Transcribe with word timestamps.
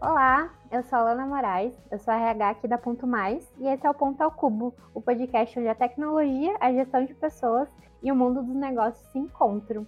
Olá, 0.00 0.54
eu 0.70 0.80
sou 0.84 0.96
a 0.96 1.02
Lana 1.02 1.26
Moraes, 1.26 1.76
eu 1.90 1.98
sou 1.98 2.14
a 2.14 2.16
RH 2.16 2.50
aqui 2.50 2.68
da 2.68 2.78
Ponto 2.78 3.04
Mais 3.04 3.52
e 3.58 3.66
esse 3.66 3.84
é 3.84 3.90
o 3.90 3.94
Ponto 3.94 4.20
ao 4.22 4.30
Cubo, 4.30 4.72
o 4.94 5.00
podcast 5.00 5.58
onde 5.58 5.66
a 5.66 5.74
tecnologia, 5.74 6.56
a 6.60 6.72
gestão 6.72 7.04
de 7.04 7.12
pessoas 7.14 7.68
e 8.00 8.12
o 8.12 8.14
mundo 8.14 8.40
dos 8.40 8.54
negócios 8.54 9.04
se 9.10 9.18
encontram. 9.18 9.84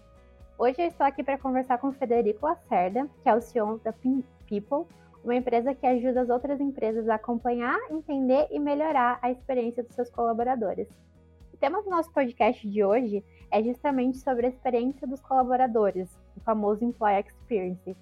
Hoje 0.59 0.83
eu 0.83 0.89
estou 0.89 1.07
aqui 1.07 1.23
para 1.23 1.39
conversar 1.39 1.79
com 1.79 1.91
o 1.91 1.93
Federico 1.93 2.45
Lacerda, 2.45 3.09
que 3.23 3.29
é 3.29 3.35
o 3.37 3.41
CEO 3.41 3.79
da 3.85 3.93
People, 3.93 4.93
uma 5.23 5.37
empresa 5.37 5.77
que 5.77 5.87
ajuda 5.87 6.23
as 6.23 6.29
outras 6.29 6.61
empresas 6.61 7.09
a 7.09 7.15
acompanhar, 7.15 7.79
entender 7.89 8.49
e 8.51 8.59
melhorar 8.59 9.21
a 9.23 9.31
experiência 9.31 9.85
dos 9.85 9.95
seus 9.95 10.11
colaboradores. 10.11 10.89
O 11.55 11.57
tema 11.57 11.81
do 11.85 11.89
nosso 11.89 12.13
podcast 12.13 12.69
de 12.69 12.83
hoje 12.83 13.25
é 13.49 13.63
justamente 13.63 14.19
sobre 14.19 14.47
a 14.47 14.51
experiência 14.51 15.07
dos 15.07 15.21
colaboradores, 15.21 16.11
o 16.37 16.41
famoso 16.41 16.85
Employee 16.85 17.21
Experience, 17.21 17.97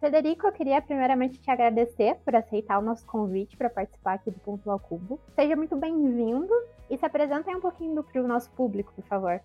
Federico, 0.00 0.46
eu 0.46 0.52
queria 0.52 0.80
primeiramente 0.80 1.40
te 1.40 1.50
agradecer 1.50 2.16
por 2.24 2.34
aceitar 2.36 2.78
o 2.78 2.82
nosso 2.82 3.04
convite 3.04 3.56
para 3.56 3.68
participar 3.68 4.14
aqui 4.14 4.30
do 4.30 4.38
Ponto 4.38 4.70
ao 4.70 4.78
Cubo. 4.78 5.20
Seja 5.34 5.56
muito 5.56 5.74
bem-vindo 5.74 6.52
e 6.88 6.96
se 6.96 7.04
apresente 7.04 7.50
um 7.50 7.60
pouquinho 7.60 8.04
para 8.04 8.22
o 8.22 8.28
nosso 8.28 8.48
público, 8.52 8.92
por 8.94 9.04
favor. 9.06 9.40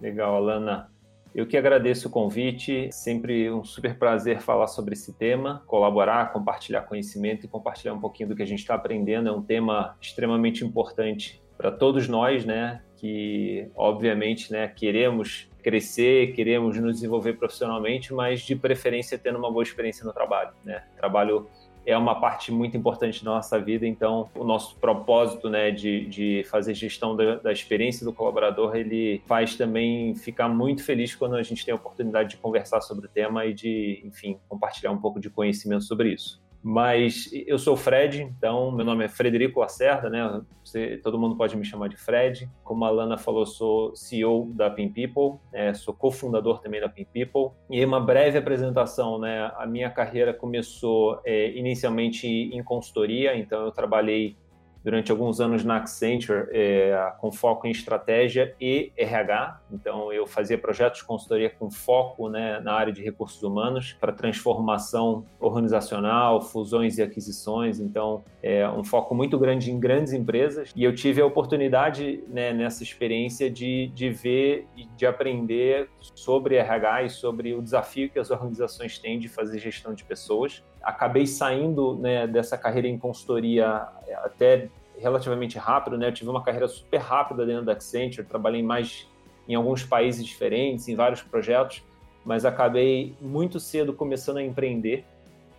Legal, 0.00 0.34
Alana. 0.34 0.90
Eu 1.34 1.46
que 1.46 1.58
agradeço 1.58 2.08
o 2.08 2.10
convite, 2.10 2.90
sempre 2.90 3.50
um 3.50 3.62
super 3.62 3.98
prazer 3.98 4.40
falar 4.40 4.66
sobre 4.66 4.94
esse 4.94 5.12
tema, 5.12 5.62
colaborar, 5.66 6.32
compartilhar 6.32 6.82
conhecimento 6.82 7.44
e 7.44 7.48
compartilhar 7.48 7.92
um 7.92 8.00
pouquinho 8.00 8.30
do 8.30 8.34
que 8.34 8.42
a 8.42 8.46
gente 8.46 8.60
está 8.60 8.74
aprendendo. 8.74 9.28
É 9.28 9.32
um 9.32 9.42
tema 9.42 9.94
extremamente 10.00 10.64
importante 10.64 11.42
para 11.58 11.70
todos 11.70 12.08
nós, 12.08 12.46
né? 12.46 12.82
Que 12.98 13.70
obviamente, 13.74 14.52
né, 14.52 14.68
queremos 14.68 15.48
crescer, 15.62 16.32
queremos 16.32 16.78
nos 16.78 16.94
desenvolver 16.94 17.34
profissionalmente, 17.34 18.12
mas 18.12 18.40
de 18.42 18.56
preferência 18.56 19.18
tendo 19.18 19.38
uma 19.38 19.50
boa 19.50 19.62
experiência 19.62 20.04
no 20.04 20.12
trabalho. 20.12 20.52
Né? 20.64 20.82
Trabalho 20.96 21.48
é 21.88 21.96
uma 21.96 22.20
parte 22.20 22.52
muito 22.52 22.76
importante 22.76 23.24
da 23.24 23.30
nossa 23.30 23.58
vida, 23.58 23.86
então 23.86 24.28
o 24.34 24.44
nosso 24.44 24.76
propósito 24.76 25.48
né, 25.48 25.70
de, 25.70 26.04
de 26.04 26.44
fazer 26.50 26.74
gestão 26.74 27.16
da, 27.16 27.36
da, 27.36 27.50
experiência 27.50 28.04
do 28.04 28.12
colaborador, 28.12 28.76
ele 28.76 29.22
faz 29.26 29.56
também 29.56 30.14
ficar 30.14 30.48
muito 30.48 30.84
feliz 30.84 31.14
quando 31.14 31.36
a 31.36 31.42
gente 31.42 31.64
tem 31.64 31.72
a 31.72 31.76
oportunidade 31.76 32.30
de 32.30 32.36
conversar 32.36 32.82
sobre 32.82 33.06
o 33.06 33.08
tema 33.08 33.46
e 33.46 33.54
de, 33.54 34.02
enfim, 34.04 34.38
compartilhar 34.48 34.90
um 34.90 34.98
pouco 34.98 35.18
de 35.18 35.30
conhecimento 35.30 35.84
sobre 35.84 36.12
isso. 36.12 36.38
Mas 36.62 37.30
eu 37.46 37.58
sou 37.58 37.74
o 37.74 37.76
Fred, 37.76 38.22
então 38.22 38.72
meu 38.72 38.84
nome 38.84 39.04
é 39.04 39.08
Frederico 39.08 39.60
Lacerda, 39.60 40.10
né? 40.10 40.42
Você, 40.64 40.98
todo 40.98 41.18
mundo 41.18 41.36
pode 41.36 41.56
me 41.56 41.64
chamar 41.64 41.88
de 41.88 41.96
Fred. 41.96 42.50
Como 42.64 42.84
a 42.84 42.90
Lana 42.90 43.16
falou, 43.16 43.46
sou 43.46 43.94
CEO 43.94 44.50
da 44.54 44.68
Pin 44.68 44.88
People, 44.88 45.40
né? 45.52 45.72
sou 45.72 45.94
cofundador 45.94 46.60
também 46.60 46.80
da 46.80 46.88
Pin 46.88 47.04
People. 47.04 47.56
E 47.70 47.84
uma 47.84 48.00
breve 48.00 48.36
apresentação, 48.38 49.18
né? 49.18 49.52
A 49.56 49.66
minha 49.66 49.88
carreira 49.88 50.34
começou 50.34 51.20
é, 51.24 51.50
inicialmente 51.52 52.26
em 52.26 52.62
consultoria, 52.62 53.36
então 53.36 53.64
eu 53.64 53.72
trabalhei 53.72 54.36
durante 54.82 55.10
alguns 55.10 55.40
anos 55.40 55.64
na 55.64 55.76
Accenture 55.76 56.48
é, 56.50 57.12
com 57.18 57.30
foco 57.30 57.66
em 57.66 57.70
estratégia 57.70 58.54
e 58.60 58.92
RH. 58.96 59.60
Então, 59.72 60.12
eu 60.12 60.26
fazia 60.26 60.56
projetos 60.56 61.00
de 61.00 61.06
consultoria 61.06 61.50
com 61.50 61.70
foco 61.70 62.28
né, 62.28 62.60
na 62.60 62.72
área 62.72 62.92
de 62.92 63.02
recursos 63.02 63.42
humanos 63.42 63.96
para 64.00 64.12
transformação 64.12 65.24
organizacional, 65.40 66.40
fusões 66.40 66.98
e 66.98 67.02
aquisições. 67.02 67.80
Então, 67.80 68.24
é 68.42 68.68
um 68.68 68.84
foco 68.84 69.14
muito 69.14 69.38
grande 69.38 69.70
em 69.70 69.78
grandes 69.78 70.12
empresas. 70.12 70.72
E 70.74 70.84
eu 70.84 70.94
tive 70.94 71.20
a 71.20 71.26
oportunidade 71.26 72.22
né, 72.28 72.52
nessa 72.52 72.82
experiência 72.82 73.50
de, 73.50 73.88
de 73.94 74.10
ver 74.10 74.66
e 74.76 74.86
de 74.96 75.06
aprender 75.06 75.88
sobre 76.14 76.56
RH 76.56 77.02
e 77.02 77.10
sobre 77.10 77.54
o 77.54 77.62
desafio 77.62 78.08
que 78.10 78.18
as 78.18 78.30
organizações 78.30 78.98
têm 78.98 79.18
de 79.18 79.28
fazer 79.28 79.58
gestão 79.58 79.94
de 79.94 80.04
pessoas 80.04 80.62
acabei 80.82 81.26
saindo 81.26 81.96
né, 81.96 82.26
dessa 82.26 82.56
carreira 82.56 82.88
em 82.88 82.98
consultoria 82.98 83.88
até 84.24 84.68
relativamente 84.98 85.58
rápido, 85.58 85.96
né? 85.96 86.08
Eu 86.08 86.12
tive 86.12 86.28
uma 86.30 86.42
carreira 86.42 86.66
super 86.68 86.98
rápida 86.98 87.46
dentro 87.46 87.64
da 87.64 87.72
Accenture, 87.72 88.26
trabalhei 88.26 88.62
mais 88.62 89.06
em 89.48 89.54
alguns 89.54 89.84
países 89.84 90.24
diferentes, 90.24 90.88
em 90.88 90.94
vários 90.94 91.22
projetos, 91.22 91.82
mas 92.24 92.44
acabei 92.44 93.14
muito 93.20 93.58
cedo 93.58 93.92
começando 93.92 94.38
a 94.38 94.42
empreender 94.42 95.04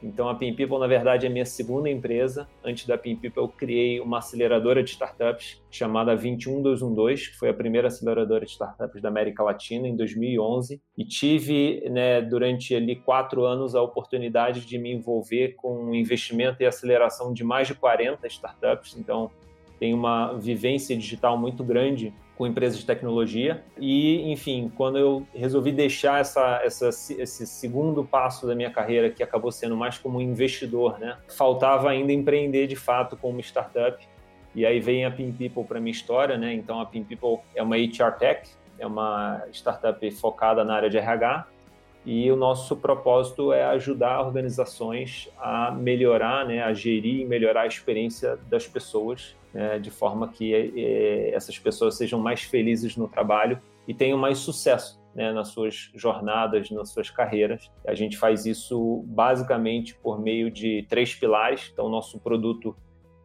então 0.02 0.30
a 0.30 0.36
Pin 0.36 0.54
People, 0.54 0.80
na 0.80 0.88
verdade, 0.88 1.26
é 1.26 1.30
minha 1.30 1.46
segunda 1.46 1.90
empresa. 1.90 2.48
Antes 2.64 2.86
da 2.88 2.98
Pin 2.98 3.16
People, 3.16 3.44
eu 3.44 3.50
criei 3.50 4.00
uma 4.00 4.20
aceleradora 4.20 4.82
de 4.82 4.92
startups 4.92 5.62
chamada 5.70 6.16
21212, 6.16 7.32
que 7.32 7.38
foi 7.38 7.50
a 7.50 7.54
primeira 7.54 7.88
aceleradora 7.88 8.46
de 8.46 8.52
startups 8.52 9.02
da 9.02 9.10
América 9.10 9.44
Latina 9.44 9.88
em 9.88 9.96
2011. 9.96 10.82
E 10.98 11.06
tive, 11.06 11.90
né, 11.90 12.22
durante 12.22 12.74
ali 12.74 12.96
quatro 12.96 13.46
anos, 13.46 13.76
a 13.76 13.82
oportunidade 13.82 14.66
de 14.66 14.78
me 14.78 14.94
envolver 14.94 15.56
com 15.58 15.94
investimento 15.94 16.64
e 16.64 16.66
aceleração 16.66 17.34
de 17.34 17.44
mais 17.44 17.68
de 17.68 17.76
40 17.76 18.26
startups. 18.28 18.96
Então, 18.98 19.30
tem 19.80 19.94
uma 19.94 20.34
vivência 20.34 20.96
digital 20.96 21.38
muito 21.38 21.64
grande 21.64 22.14
com 22.38 22.46
empresas 22.46 22.80
de 22.80 22.86
tecnologia. 22.86 23.64
E, 23.78 24.32
enfim, 24.32 24.72
quando 24.76 24.98
eu 24.98 25.28
resolvi 25.34 25.72
deixar 25.72 26.22
essa, 26.22 26.62
essa, 26.64 26.88
esse 26.88 27.46
segundo 27.46 28.04
passo 28.04 28.48
da 28.48 28.56
minha 28.56 28.70
carreira, 28.70 29.10
que 29.10 29.24
acabou 29.24 29.52
sendo 29.52 29.76
mais 29.76 29.98
como 29.98 30.22
investidor, 30.22 31.00
né? 31.00 31.18
Faltava 31.28 31.90
ainda 31.90 32.14
empreender 32.14 32.68
de 32.68 32.76
fato 32.76 33.18
como 33.18 33.40
startup. 33.40 34.06
E 34.56 34.66
aí 34.66 34.80
vem 34.80 35.06
a 35.06 35.12
Pin 35.12 35.32
People 35.32 35.64
para 35.64 35.80
minha 35.80 35.92
história, 35.92 36.38
né? 36.38 36.54
Então 36.54 36.80
a 36.80 36.86
Pin 36.86 37.04
People 37.04 37.40
é 37.56 37.64
uma 37.64 37.76
HR 37.78 38.18
Tech, 38.18 38.50
é 38.78 38.88
uma 38.88 39.44
startup 39.52 40.12
focada 40.12 40.64
na 40.64 40.76
área 40.76 40.90
de 40.90 40.98
RH. 40.98 41.48
E 42.06 42.32
o 42.32 42.38
nosso 42.38 42.78
propósito 42.78 43.52
é 43.52 43.66
ajudar 43.66 44.22
organizações 44.22 45.30
a 45.38 45.72
melhorar, 45.72 46.46
né, 46.46 46.64
a 46.64 46.74
gerir 46.74 47.22
e 47.22 47.26
melhorar 47.26 47.64
a 47.64 47.68
experiência 47.68 48.38
das 48.50 48.66
pessoas 48.66 49.36
né, 49.54 49.80
de 49.80 49.90
forma 49.90 50.28
que 50.28 50.54
é, 50.54 51.34
essas 51.34 51.58
pessoas 51.58 51.96
sejam 51.96 52.20
mais 52.20 52.42
felizes 52.42 52.96
no 52.96 53.08
trabalho 53.08 53.60
e 53.88 53.94
tenham 53.94 54.18
mais 54.18 54.38
sucesso 54.38 55.00
né, 55.14 55.32
nas 55.32 55.50
suas 55.50 55.92
jornadas, 55.96 56.70
nas 56.70 56.90
suas 56.90 57.10
carreiras. 57.10 57.72
A 57.86 57.96
gente 57.96 58.18
faz 58.18 58.46
isso 58.46 59.04
basicamente 59.08 59.96
por 59.96 60.22
meio 60.22 60.52
de 60.52 60.86
três 60.88 61.16
pilares. 61.16 61.70
Então, 61.74 61.90
nosso 61.90 62.20
produto 62.20 62.76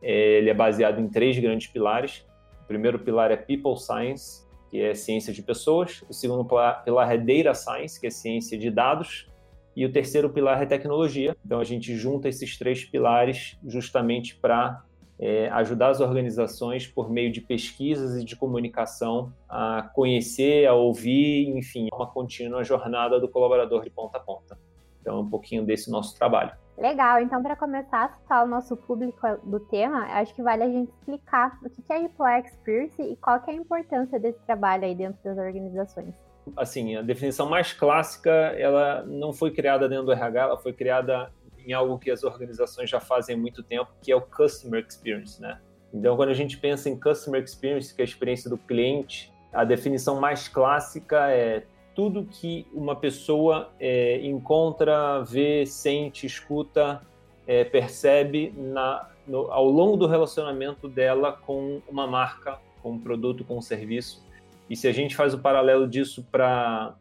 é, 0.03 0.39
ele 0.39 0.51
é 0.51 0.55
baseado 0.55 1.01
em 1.01 1.09
três 1.09 1.39
grandes 1.39 1.67
pilares. 1.67 2.27
O 2.63 2.67
primeiro 2.67 2.99
pilar 2.99 3.31
é 3.31 3.37
People 3.37 3.77
Science, 3.77 4.47
que 4.71 4.81
é 4.81 4.95
ciência 4.95 5.33
de 5.33 5.43
pessoas. 5.43 6.03
O 6.09 6.13
segundo 6.13 6.45
pilar 6.45 7.13
é 7.13 7.19
Data 7.19 7.55
Science, 7.55 8.01
que 8.01 8.07
é 8.07 8.11
ciência 8.11 8.59
de 8.59 8.71
dados. 8.71 9.31
E 9.77 9.85
o 9.85 9.93
terceiro 9.93 10.31
pilar 10.31 10.63
é 10.63 10.67
tecnologia. 10.67 11.37
Então, 11.45 11.61
a 11.61 11.65
gente 11.65 11.95
junta 11.97 12.29
esses 12.29 12.57
três 12.57 12.85
pilares 12.85 13.59
justamente 13.67 14.37
para 14.37 14.83
é, 15.19 15.49
ajudar 15.51 15.91
as 15.91 16.01
organizações 16.01 16.87
por 16.87 17.11
meio 17.11 17.31
de 17.31 17.41
pesquisas 17.41 18.21
e 18.21 18.25
de 18.25 18.37
comunicação 18.37 19.33
a 19.49 19.91
conhecer, 19.95 20.67
a 20.67 20.75
ouvir, 20.75 21.49
enfim, 21.57 21.89
uma 21.93 22.07
contínua 22.07 22.65
jornada 22.65 23.21
do 23.21 23.29
colaborador 23.29 23.83
de 23.83 23.91
ponta 23.91 24.19
a 24.19 24.21
ponta. 24.21 24.59
Então, 25.01 25.21
um 25.21 25.29
pouquinho 25.29 25.65
desse 25.65 25.91
nosso 25.91 26.17
trabalho. 26.17 26.53
Legal, 26.77 27.21
então 27.21 27.41
para 27.41 27.55
começar 27.55 28.07
a 28.07 28.09
citar 28.09 28.45
o 28.45 28.49
nosso 28.49 28.77
público 28.77 29.21
do 29.45 29.61
tema, 29.61 30.07
acho 30.15 30.35
que 30.35 30.43
vale 30.43 30.65
a 30.65 30.69
gente 30.69 30.91
explicar 30.91 31.57
o 31.63 31.71
que 31.71 31.93
é 31.93 31.99
Employee 32.01 32.43
Experience 32.45 33.01
e 33.01 33.15
qual 33.17 33.41
que 33.41 33.51
é 33.51 33.55
a 33.55 33.57
importância 33.57 34.19
desse 34.19 34.41
trabalho 34.41 34.85
aí 34.85 34.95
dentro 34.95 35.23
das 35.23 35.39
organizações. 35.39 36.13
Assim, 36.57 36.97
a 36.97 37.03
definição 37.03 37.49
mais 37.49 37.73
clássica, 37.73 38.31
ela 38.31 39.05
não 39.05 39.33
foi 39.33 39.53
criada 39.53 39.89
dentro 39.89 40.07
do 40.07 40.13
RH, 40.13 40.41
ela 40.43 40.57
foi 40.59 40.73
criada 40.73 41.31
em 41.67 41.73
algo 41.73 41.99
que 41.99 42.11
as 42.11 42.25
organizações 42.25 42.91
já 42.91 43.01
fazem 43.01 43.35
há 43.35 43.39
muito 43.39 43.63
tempo, 43.63 43.91
que 44.03 44.13
é 44.13 44.17
o 44.17 44.21
Customer 44.21 44.85
Experience, 44.87 45.41
né? 45.41 45.61
Então, 45.93 46.17
quando 46.17 46.31
a 46.31 46.35
gente 46.35 46.59
pensa 46.59 46.89
em 46.89 46.99
Customer 46.99 47.43
Experience, 47.43 47.95
que 47.95 48.03
é 48.03 48.05
a 48.05 48.09
experiência 48.09 48.51
do 48.51 48.59
cliente, 48.59 49.33
a 49.53 49.65
definição 49.65 50.21
mais 50.21 50.49
clássica 50.49 51.31
é 51.31 51.65
tudo 51.95 52.25
que 52.25 52.67
uma 52.73 52.97
pessoa 52.97 53.71
é, 53.79 54.21
encontra, 54.27 55.23
vê, 55.23 55.65
sente, 55.65 56.27
escuta, 56.27 57.01
é, 57.47 57.63
percebe 57.63 58.53
na, 58.57 59.09
no, 59.27 59.51
ao 59.53 59.69
longo 59.69 59.97
do 59.97 60.09
relacionamento 60.09 60.89
dela 60.89 61.33
com 61.33 61.81
uma 61.89 62.07
marca, 62.07 62.59
com 62.83 62.93
um 62.93 62.99
produto, 62.99 63.45
com 63.45 63.59
um 63.59 63.63
serviço. 63.63 64.25
E 64.69 64.75
se 64.75 64.89
a 64.89 64.93
gente 64.93 65.15
faz 65.15 65.35
o 65.35 65.39
paralelo 65.39 65.87
disso 65.87 66.27
para 66.33 66.97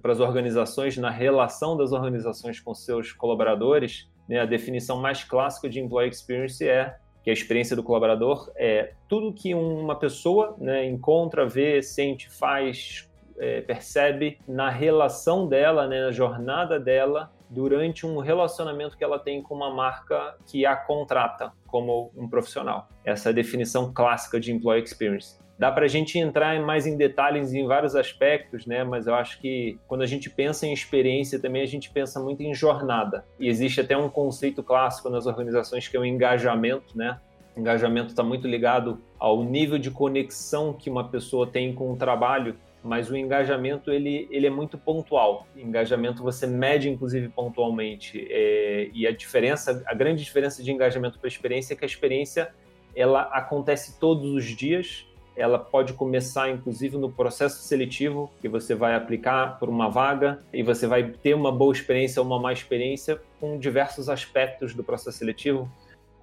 para 0.00 0.12
as 0.12 0.20
organizações, 0.20 0.96
na 0.96 1.10
relação 1.10 1.76
das 1.76 1.92
organizações 1.92 2.60
com 2.60 2.74
seus 2.74 3.12
colaboradores, 3.12 4.10
né, 4.28 4.40
a 4.40 4.46
definição 4.46 5.00
mais 5.00 5.24
clássica 5.24 5.68
de 5.68 5.80
employee 5.80 6.10
experience 6.10 6.66
é 6.66 6.96
que 7.22 7.30
a 7.30 7.32
experiência 7.32 7.76
do 7.76 7.82
colaborador 7.82 8.50
é 8.56 8.94
tudo 9.08 9.32
que 9.32 9.54
uma 9.54 9.94
pessoa 9.96 10.56
né, 10.58 10.84
encontra, 10.86 11.46
vê, 11.46 11.80
sente, 11.80 12.28
faz, 12.28 13.08
é, 13.38 13.60
percebe 13.60 14.38
na 14.46 14.68
relação 14.68 15.46
dela, 15.46 15.86
né, 15.86 16.04
na 16.04 16.10
jornada 16.10 16.80
dela, 16.80 17.30
durante 17.48 18.06
um 18.06 18.18
relacionamento 18.18 18.96
que 18.96 19.04
ela 19.04 19.18
tem 19.18 19.42
com 19.42 19.54
uma 19.54 19.70
marca 19.70 20.36
que 20.46 20.64
a 20.64 20.74
contrata 20.74 21.52
como 21.66 22.10
um 22.16 22.28
profissional. 22.28 22.88
Essa 23.04 23.28
é 23.28 23.30
a 23.30 23.34
definição 23.34 23.92
clássica 23.92 24.40
de 24.40 24.50
employee 24.52 24.82
experience. 24.82 25.41
Dá 25.62 25.70
para 25.70 25.84
a 25.84 25.88
gente 25.88 26.18
entrar 26.18 26.60
mais 26.60 26.88
em 26.88 26.96
detalhes 26.96 27.54
em 27.54 27.64
vários 27.64 27.94
aspectos, 27.94 28.66
né? 28.66 28.82
Mas 28.82 29.06
eu 29.06 29.14
acho 29.14 29.40
que 29.40 29.78
quando 29.86 30.02
a 30.02 30.06
gente 30.06 30.28
pensa 30.28 30.66
em 30.66 30.72
experiência 30.72 31.38
também 31.38 31.62
a 31.62 31.66
gente 31.66 31.88
pensa 31.88 32.18
muito 32.18 32.42
em 32.42 32.52
jornada. 32.52 33.24
E 33.38 33.46
existe 33.46 33.80
até 33.80 33.96
um 33.96 34.08
conceito 34.08 34.60
clássico 34.60 35.08
nas 35.08 35.24
organizações 35.24 35.86
que 35.86 35.96
é 35.96 36.00
o 36.00 36.04
engajamento, 36.04 36.98
né? 36.98 37.20
engajamento 37.56 38.08
está 38.08 38.24
muito 38.24 38.48
ligado 38.48 38.98
ao 39.20 39.44
nível 39.44 39.78
de 39.78 39.88
conexão 39.88 40.72
que 40.72 40.90
uma 40.90 41.08
pessoa 41.08 41.46
tem 41.46 41.72
com 41.72 41.92
o 41.92 41.96
trabalho, 41.96 42.56
mas 42.82 43.08
o 43.08 43.16
engajamento 43.16 43.92
ele, 43.92 44.26
ele 44.32 44.48
é 44.48 44.50
muito 44.50 44.76
pontual. 44.76 45.46
Engajamento 45.56 46.24
você 46.24 46.44
mede 46.44 46.90
inclusive 46.90 47.28
pontualmente 47.28 48.26
é, 48.28 48.90
e 48.92 49.06
a 49.06 49.12
diferença, 49.12 49.80
a 49.86 49.94
grande 49.94 50.24
diferença 50.24 50.60
de 50.60 50.72
engajamento 50.72 51.20
para 51.20 51.28
experiência 51.28 51.74
é 51.74 51.76
que 51.76 51.84
a 51.84 51.86
experiência 51.86 52.52
ela 52.96 53.22
acontece 53.32 54.00
todos 54.00 54.28
os 54.28 54.44
dias. 54.44 55.06
Ela 55.36 55.58
pode 55.58 55.94
começar, 55.94 56.50
inclusive, 56.50 56.96
no 56.98 57.10
processo 57.10 57.62
seletivo, 57.62 58.30
que 58.40 58.48
você 58.48 58.74
vai 58.74 58.94
aplicar 58.94 59.58
por 59.58 59.68
uma 59.68 59.88
vaga 59.88 60.38
e 60.52 60.62
você 60.62 60.86
vai 60.86 61.04
ter 61.04 61.34
uma 61.34 61.50
boa 61.50 61.72
experiência 61.72 62.20
ou 62.20 62.26
uma 62.26 62.38
má 62.38 62.52
experiência 62.52 63.20
com 63.40 63.58
diversos 63.58 64.08
aspectos 64.08 64.74
do 64.74 64.84
processo 64.84 65.18
seletivo 65.18 65.70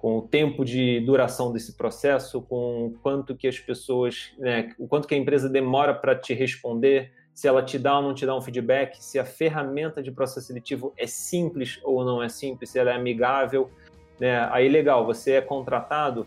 com 0.00 0.16
o 0.16 0.22
tempo 0.22 0.64
de 0.64 1.00
duração 1.00 1.52
desse 1.52 1.74
processo, 1.74 2.40
com 2.40 2.86
o 2.86 2.94
quanto 3.02 3.36
que 3.36 3.46
as 3.46 3.58
pessoas, 3.58 4.32
né, 4.38 4.72
o 4.78 4.88
quanto 4.88 5.06
que 5.06 5.14
a 5.14 5.18
empresa 5.18 5.46
demora 5.46 5.92
para 5.92 6.16
te 6.16 6.32
responder, 6.32 7.12
se 7.34 7.46
ela 7.46 7.62
te 7.62 7.78
dá 7.78 7.96
ou 7.98 8.02
não 8.02 8.14
te 8.14 8.24
dá 8.24 8.34
um 8.34 8.40
feedback, 8.40 8.96
se 9.02 9.18
a 9.18 9.24
ferramenta 9.24 10.02
de 10.02 10.10
processo 10.10 10.46
seletivo 10.46 10.94
é 10.96 11.06
simples 11.06 11.78
ou 11.84 12.02
não 12.02 12.22
é 12.22 12.28
simples, 12.28 12.70
se 12.70 12.78
ela 12.78 12.90
é 12.90 12.94
amigável, 12.94 13.70
né? 14.18 14.48
Aí 14.50 14.68
legal, 14.68 15.04
você 15.04 15.32
é 15.32 15.40
contratado, 15.40 16.26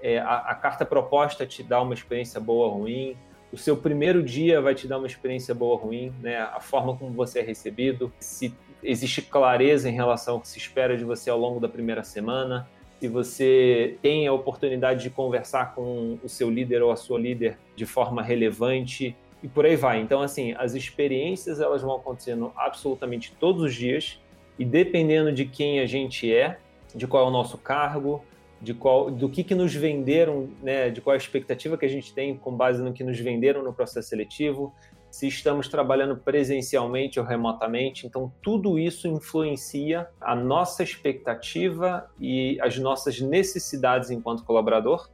é, 0.00 0.18
a, 0.18 0.36
a 0.36 0.54
carta 0.54 0.84
proposta 0.84 1.46
te 1.46 1.62
dá 1.62 1.80
uma 1.80 1.94
experiência 1.94 2.40
boa 2.40 2.66
ou 2.66 2.78
ruim, 2.80 3.16
o 3.54 3.56
seu 3.56 3.76
primeiro 3.76 4.20
dia 4.20 4.60
vai 4.60 4.74
te 4.74 4.88
dar 4.88 4.98
uma 4.98 5.06
experiência 5.06 5.54
boa 5.54 5.74
ou 5.74 5.80
ruim, 5.80 6.12
né? 6.20 6.38
A 6.38 6.58
forma 6.58 6.96
como 6.96 7.12
você 7.12 7.38
é 7.38 7.42
recebido, 7.42 8.12
se 8.18 8.52
existe 8.82 9.22
clareza 9.22 9.88
em 9.88 9.92
relação 9.92 10.34
ao 10.34 10.40
que 10.40 10.48
se 10.48 10.58
espera 10.58 10.96
de 10.96 11.04
você 11.04 11.30
ao 11.30 11.38
longo 11.38 11.60
da 11.60 11.68
primeira 11.68 12.02
semana, 12.02 12.68
se 12.98 13.06
você 13.06 13.96
tem 14.02 14.26
a 14.26 14.32
oportunidade 14.32 15.02
de 15.02 15.10
conversar 15.10 15.74
com 15.74 16.18
o 16.22 16.28
seu 16.28 16.50
líder 16.50 16.82
ou 16.82 16.90
a 16.90 16.96
sua 16.96 17.18
líder 17.18 17.56
de 17.76 17.86
forma 17.86 18.22
relevante 18.22 19.16
e 19.40 19.46
por 19.46 19.64
aí 19.64 19.76
vai. 19.76 20.00
Então, 20.00 20.20
assim, 20.20 20.52
as 20.58 20.74
experiências 20.74 21.60
elas 21.60 21.82
vão 21.82 21.94
acontecendo 21.94 22.52
absolutamente 22.56 23.32
todos 23.38 23.62
os 23.62 23.74
dias 23.74 24.18
e 24.58 24.64
dependendo 24.64 25.30
de 25.30 25.44
quem 25.44 25.80
a 25.80 25.86
gente 25.86 26.32
é, 26.32 26.58
de 26.94 27.06
qual 27.06 27.24
é 27.24 27.28
o 27.28 27.30
nosso 27.30 27.58
cargo, 27.58 28.24
de 28.64 28.72
qual, 28.72 29.10
do 29.10 29.28
que, 29.28 29.44
que 29.44 29.54
nos 29.54 29.74
venderam, 29.74 30.48
né, 30.62 30.88
de 30.88 31.00
qual 31.00 31.12
a 31.12 31.16
expectativa 31.16 31.76
que 31.76 31.84
a 31.84 31.88
gente 31.88 32.12
tem 32.14 32.36
com 32.36 32.56
base 32.56 32.82
no 32.82 32.92
que 32.92 33.04
nos 33.04 33.20
venderam 33.20 33.62
no 33.62 33.72
processo 33.74 34.08
seletivo, 34.08 34.74
se 35.10 35.28
estamos 35.28 35.68
trabalhando 35.68 36.16
presencialmente 36.16 37.20
ou 37.20 37.26
remotamente. 37.26 38.06
Então, 38.06 38.32
tudo 38.42 38.78
isso 38.78 39.06
influencia 39.06 40.08
a 40.20 40.34
nossa 40.34 40.82
expectativa 40.82 42.10
e 42.18 42.58
as 42.60 42.78
nossas 42.78 43.20
necessidades 43.20 44.10
enquanto 44.10 44.44
colaborador. 44.44 45.08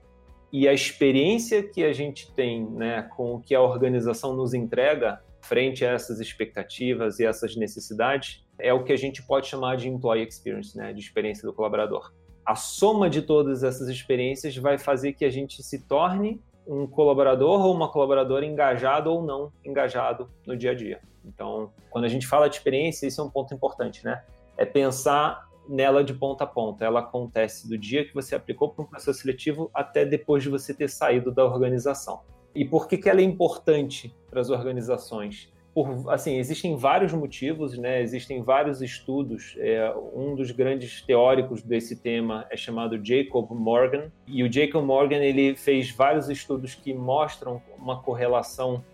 E 0.53 0.67
a 0.67 0.73
experiência 0.73 1.63
que 1.63 1.85
a 1.85 1.93
gente 1.93 2.33
tem 2.33 2.65
né, 2.65 3.03
com 3.15 3.35
o 3.35 3.41
que 3.41 3.55
a 3.55 3.61
organização 3.61 4.35
nos 4.35 4.55
entrega 4.55 5.21
frente 5.43 5.85
a 5.85 5.91
essas 5.91 6.21
expectativas 6.21 7.19
e 7.19 7.27
essas 7.27 7.57
necessidades 7.57 8.45
é 8.59 8.73
o 8.73 8.85
que 8.85 8.93
a 8.93 8.97
gente 8.97 9.23
pode 9.23 9.49
chamar 9.49 9.77
de 9.77 9.89
employee 9.89 10.27
experience, 10.27 10.77
né, 10.77 10.93
de 10.93 11.01
experiência 11.01 11.47
do 11.47 11.53
colaborador. 11.53 12.13
A 12.51 12.57
soma 12.57 13.09
de 13.09 13.23
todas 13.23 13.63
essas 13.63 13.87
experiências 13.87 14.57
vai 14.57 14.77
fazer 14.77 15.13
que 15.13 15.25
a 15.25 15.31
gente 15.31 15.63
se 15.63 15.87
torne 15.87 16.43
um 16.67 16.85
colaborador 16.85 17.65
ou 17.65 17.73
uma 17.73 17.89
colaboradora 17.89 18.45
engajado 18.45 19.09
ou 19.09 19.23
não 19.23 19.53
engajado 19.65 20.29
no 20.45 20.57
dia 20.57 20.73
a 20.73 20.75
dia. 20.75 21.01
Então, 21.25 21.73
quando 21.91 22.07
a 22.07 22.09
gente 22.09 22.27
fala 22.27 22.49
de 22.51 22.57
experiência, 22.57 23.07
isso 23.07 23.21
é 23.21 23.25
um 23.25 23.31
ponto 23.31 23.55
importante, 23.55 24.05
né? 24.05 24.25
É 24.57 24.67
pensar 24.67 25.49
nela 25.69 26.03
de 26.03 26.13
ponta 26.13 26.43
a 26.43 26.47
ponta. 26.49 26.85
Ela 26.85 26.99
acontece 26.99 27.69
do 27.69 27.79
dia 27.79 28.05
que 28.05 28.13
você 28.13 28.35
aplicou 28.35 28.71
para 28.71 28.83
um 28.83 28.87
processo 28.89 29.21
seletivo 29.21 29.71
até 29.73 30.05
depois 30.05 30.43
de 30.43 30.49
você 30.49 30.75
ter 30.75 30.91
saído 30.91 31.31
da 31.31 31.45
organização. 31.45 32.23
E 32.53 32.65
por 32.65 32.89
que, 32.89 32.99
que 32.99 33.09
ela 33.09 33.21
é 33.21 33.23
importante 33.23 34.13
para 34.29 34.41
as 34.41 34.51
organizações? 34.51 35.53
Por, 35.75 36.11
assim, 36.13 36.37
existem 36.37 36.77
vários 36.77 37.13
motivos, 37.13 37.79
né? 37.79 38.03
Existem 38.03 38.43
vários 38.43 38.83
estudos. 38.83 39.55
É, 39.59 39.95
um 40.15 40.35
dos 40.35 40.51
grandes 40.51 41.01
teóricos 41.03 41.63
desse 41.63 41.97
tema 41.97 42.47
é 42.51 42.57
chamado 42.57 42.99
Jacob 43.03 43.49
Morgan. 43.53 44.11
E 44.27 44.43
o 44.43 44.53
Jacob 44.53 44.85
Morgan 44.85 45.19
ele 45.19 45.55
fez 45.55 45.91
vários 45.91 46.29
estudos 46.29 46.75
que 46.75 46.93
mostram 46.93 47.63
uma 47.79 48.03
correlação 48.03 48.85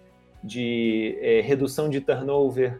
de 0.44 1.18
é, 1.22 1.40
redução 1.40 1.88
de 1.88 2.00
turnover, 2.00 2.78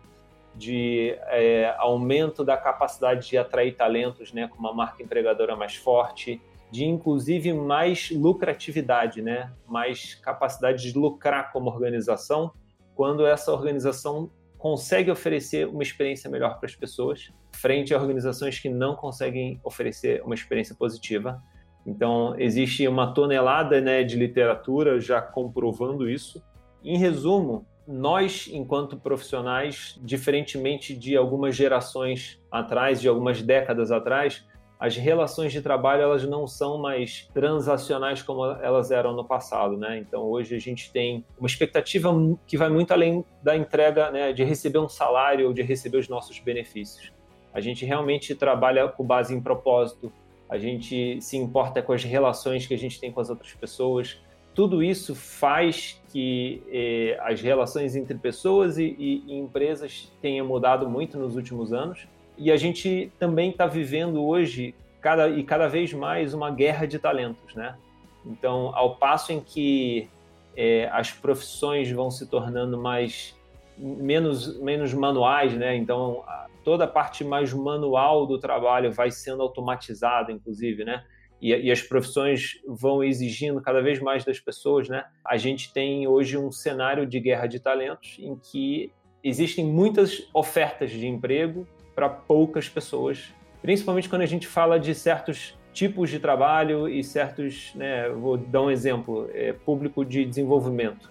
de 0.54 1.16
é, 1.28 1.74
aumento 1.78 2.44
da 2.44 2.56
capacidade 2.56 3.28
de 3.28 3.38
atrair 3.38 3.76
talentos, 3.76 4.30
né? 4.30 4.46
Com 4.46 4.58
uma 4.58 4.74
marca 4.74 5.02
empregadora 5.02 5.56
mais 5.56 5.74
forte, 5.74 6.40
de 6.70 6.84
inclusive 6.84 7.54
mais 7.54 8.10
lucratividade, 8.10 9.22
né? 9.22 9.50
Mais 9.66 10.14
capacidade 10.16 10.82
de 10.82 10.98
lucrar 10.98 11.50
como 11.50 11.70
organização 11.70 12.52
quando 12.96 13.26
essa 13.26 13.52
organização 13.52 14.30
consegue 14.58 15.10
oferecer 15.10 15.68
uma 15.68 15.82
experiência 15.82 16.28
melhor 16.28 16.58
para 16.58 16.66
as 16.66 16.74
pessoas, 16.74 17.30
frente 17.52 17.94
a 17.94 18.00
organizações 18.00 18.58
que 18.58 18.70
não 18.70 18.96
conseguem 18.96 19.60
oferecer 19.62 20.22
uma 20.24 20.34
experiência 20.34 20.74
positiva. 20.74 21.40
Então, 21.86 22.34
existe 22.38 22.88
uma 22.88 23.12
tonelada 23.12 23.80
né, 23.80 24.02
de 24.02 24.16
literatura 24.16 24.98
já 24.98 25.20
comprovando 25.20 26.08
isso. 26.08 26.42
Em 26.82 26.96
resumo, 26.96 27.66
nós, 27.86 28.48
enquanto 28.50 28.96
profissionais, 28.96 30.00
diferentemente 30.02 30.96
de 30.96 31.16
algumas 31.16 31.54
gerações 31.54 32.40
atrás, 32.50 33.00
de 33.00 33.08
algumas 33.08 33.42
décadas 33.42 33.92
atrás, 33.92 34.44
as 34.78 34.96
relações 34.96 35.52
de 35.52 35.62
trabalho 35.62 36.02
elas 36.02 36.24
não 36.24 36.46
são 36.46 36.76
mais 36.76 37.28
transacionais 37.32 38.22
como 38.22 38.44
elas 38.44 38.90
eram 38.90 39.14
no 39.14 39.24
passado, 39.24 39.76
né? 39.76 39.98
Então 39.98 40.22
hoje 40.24 40.54
a 40.54 40.58
gente 40.58 40.92
tem 40.92 41.24
uma 41.38 41.46
expectativa 41.46 42.12
que 42.46 42.58
vai 42.58 42.68
muito 42.68 42.92
além 42.92 43.24
da 43.42 43.56
entrega, 43.56 44.10
né, 44.10 44.32
de 44.32 44.44
receber 44.44 44.78
um 44.78 44.88
salário 44.88 45.46
ou 45.46 45.54
de 45.54 45.62
receber 45.62 45.96
os 45.96 46.08
nossos 46.08 46.38
benefícios. 46.40 47.10
A 47.54 47.60
gente 47.60 47.86
realmente 47.86 48.34
trabalha 48.34 48.86
com 48.86 49.02
base 49.02 49.34
em 49.34 49.40
propósito, 49.40 50.12
a 50.48 50.58
gente 50.58 51.20
se 51.22 51.38
importa 51.38 51.80
com 51.80 51.92
as 51.92 52.04
relações 52.04 52.66
que 52.66 52.74
a 52.74 52.78
gente 52.78 53.00
tem 53.00 53.10
com 53.10 53.20
as 53.20 53.30
outras 53.30 53.54
pessoas. 53.54 54.20
Tudo 54.54 54.82
isso 54.82 55.14
faz 55.14 56.02
que 56.12 56.62
eh, 56.68 57.18
as 57.22 57.40
relações 57.40 57.96
entre 57.96 58.16
pessoas 58.16 58.78
e, 58.78 58.94
e, 58.98 59.24
e 59.26 59.38
empresas 59.38 60.12
tenham 60.20 60.46
mudado 60.46 60.88
muito 60.88 61.18
nos 61.18 61.34
últimos 61.34 61.72
anos 61.72 62.06
e 62.36 62.50
a 62.50 62.56
gente 62.56 63.12
também 63.18 63.50
está 63.50 63.66
vivendo 63.66 64.24
hoje 64.24 64.74
cada, 65.00 65.28
e 65.28 65.42
cada 65.42 65.68
vez 65.68 65.92
mais 65.92 66.34
uma 66.34 66.50
guerra 66.50 66.86
de 66.86 66.98
talentos, 66.98 67.54
né? 67.54 67.76
Então, 68.24 68.74
ao 68.74 68.96
passo 68.96 69.32
em 69.32 69.40
que 69.40 70.08
é, 70.56 70.88
as 70.92 71.12
profissões 71.12 71.90
vão 71.90 72.10
se 72.10 72.26
tornando 72.26 72.78
mais 72.78 73.36
menos 73.78 74.58
menos 74.60 74.94
manuais, 74.94 75.52
né? 75.54 75.76
Então, 75.76 76.24
toda 76.64 76.84
a 76.84 76.88
parte 76.88 77.22
mais 77.22 77.52
manual 77.52 78.26
do 78.26 78.38
trabalho 78.38 78.90
vai 78.92 79.10
sendo 79.10 79.42
automatizada, 79.42 80.32
inclusive, 80.32 80.84
né? 80.84 81.04
E, 81.40 81.54
e, 81.54 81.70
as 81.70 81.82
profissões 81.82 82.52
vão 82.66 83.04
exigindo 83.04 83.60
cada 83.60 83.82
vez 83.82 84.00
mais 84.00 84.24
das 84.24 84.40
pessoas, 84.40 84.88
né? 84.88 85.04
A 85.24 85.36
gente 85.36 85.72
tem 85.72 86.08
hoje 86.08 86.38
um 86.38 86.50
cenário 86.50 87.06
de 87.06 87.20
guerra 87.20 87.46
de 87.46 87.60
talentos 87.60 88.16
em 88.18 88.36
que 88.36 88.90
existem 89.22 89.64
muitas 89.64 90.28
ofertas 90.32 90.90
de 90.90 91.06
emprego 91.06 91.66
para 91.96 92.10
poucas 92.10 92.68
pessoas, 92.68 93.34
principalmente 93.62 94.08
quando 94.08 94.22
a 94.22 94.26
gente 94.26 94.46
fala 94.46 94.78
de 94.78 94.94
certos 94.94 95.58
tipos 95.72 96.10
de 96.10 96.20
trabalho 96.20 96.86
e 96.86 97.02
certos, 97.02 97.72
né, 97.74 98.08
vou 98.10 98.36
dar 98.36 98.62
um 98.62 98.70
exemplo, 98.70 99.28
é, 99.32 99.52
público 99.52 100.04
de 100.04 100.24
desenvolvimento. 100.24 101.10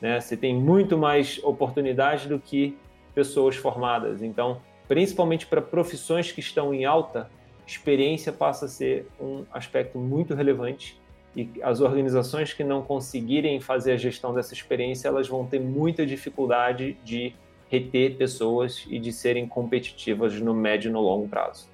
Né? 0.00 0.20
Você 0.20 0.36
tem 0.36 0.54
muito 0.54 0.98
mais 0.98 1.40
oportunidade 1.42 2.28
do 2.28 2.38
que 2.38 2.76
pessoas 3.14 3.56
formadas. 3.56 4.22
Então, 4.22 4.60
principalmente 4.86 5.46
para 5.46 5.62
profissões 5.62 6.30
que 6.30 6.40
estão 6.40 6.74
em 6.74 6.84
alta, 6.84 7.30
experiência 7.66 8.32
passa 8.32 8.66
a 8.66 8.68
ser 8.68 9.06
um 9.20 9.44
aspecto 9.52 9.98
muito 9.98 10.34
relevante 10.34 11.00
e 11.36 11.50
as 11.62 11.80
organizações 11.80 12.52
que 12.52 12.64
não 12.64 12.82
conseguirem 12.82 13.60
fazer 13.60 13.92
a 13.92 13.96
gestão 13.96 14.34
dessa 14.34 14.54
experiência, 14.54 15.08
elas 15.08 15.28
vão 15.28 15.46
ter 15.46 15.60
muita 15.60 16.06
dificuldade 16.06 16.96
de 17.04 17.34
reter 17.68 18.16
pessoas 18.16 18.86
e 18.88 18.98
de 18.98 19.12
serem 19.12 19.46
competitivas 19.46 20.40
no 20.40 20.54
médio 20.54 20.88
e 20.88 20.92
no 20.92 21.00
longo 21.00 21.28
prazo. 21.28 21.68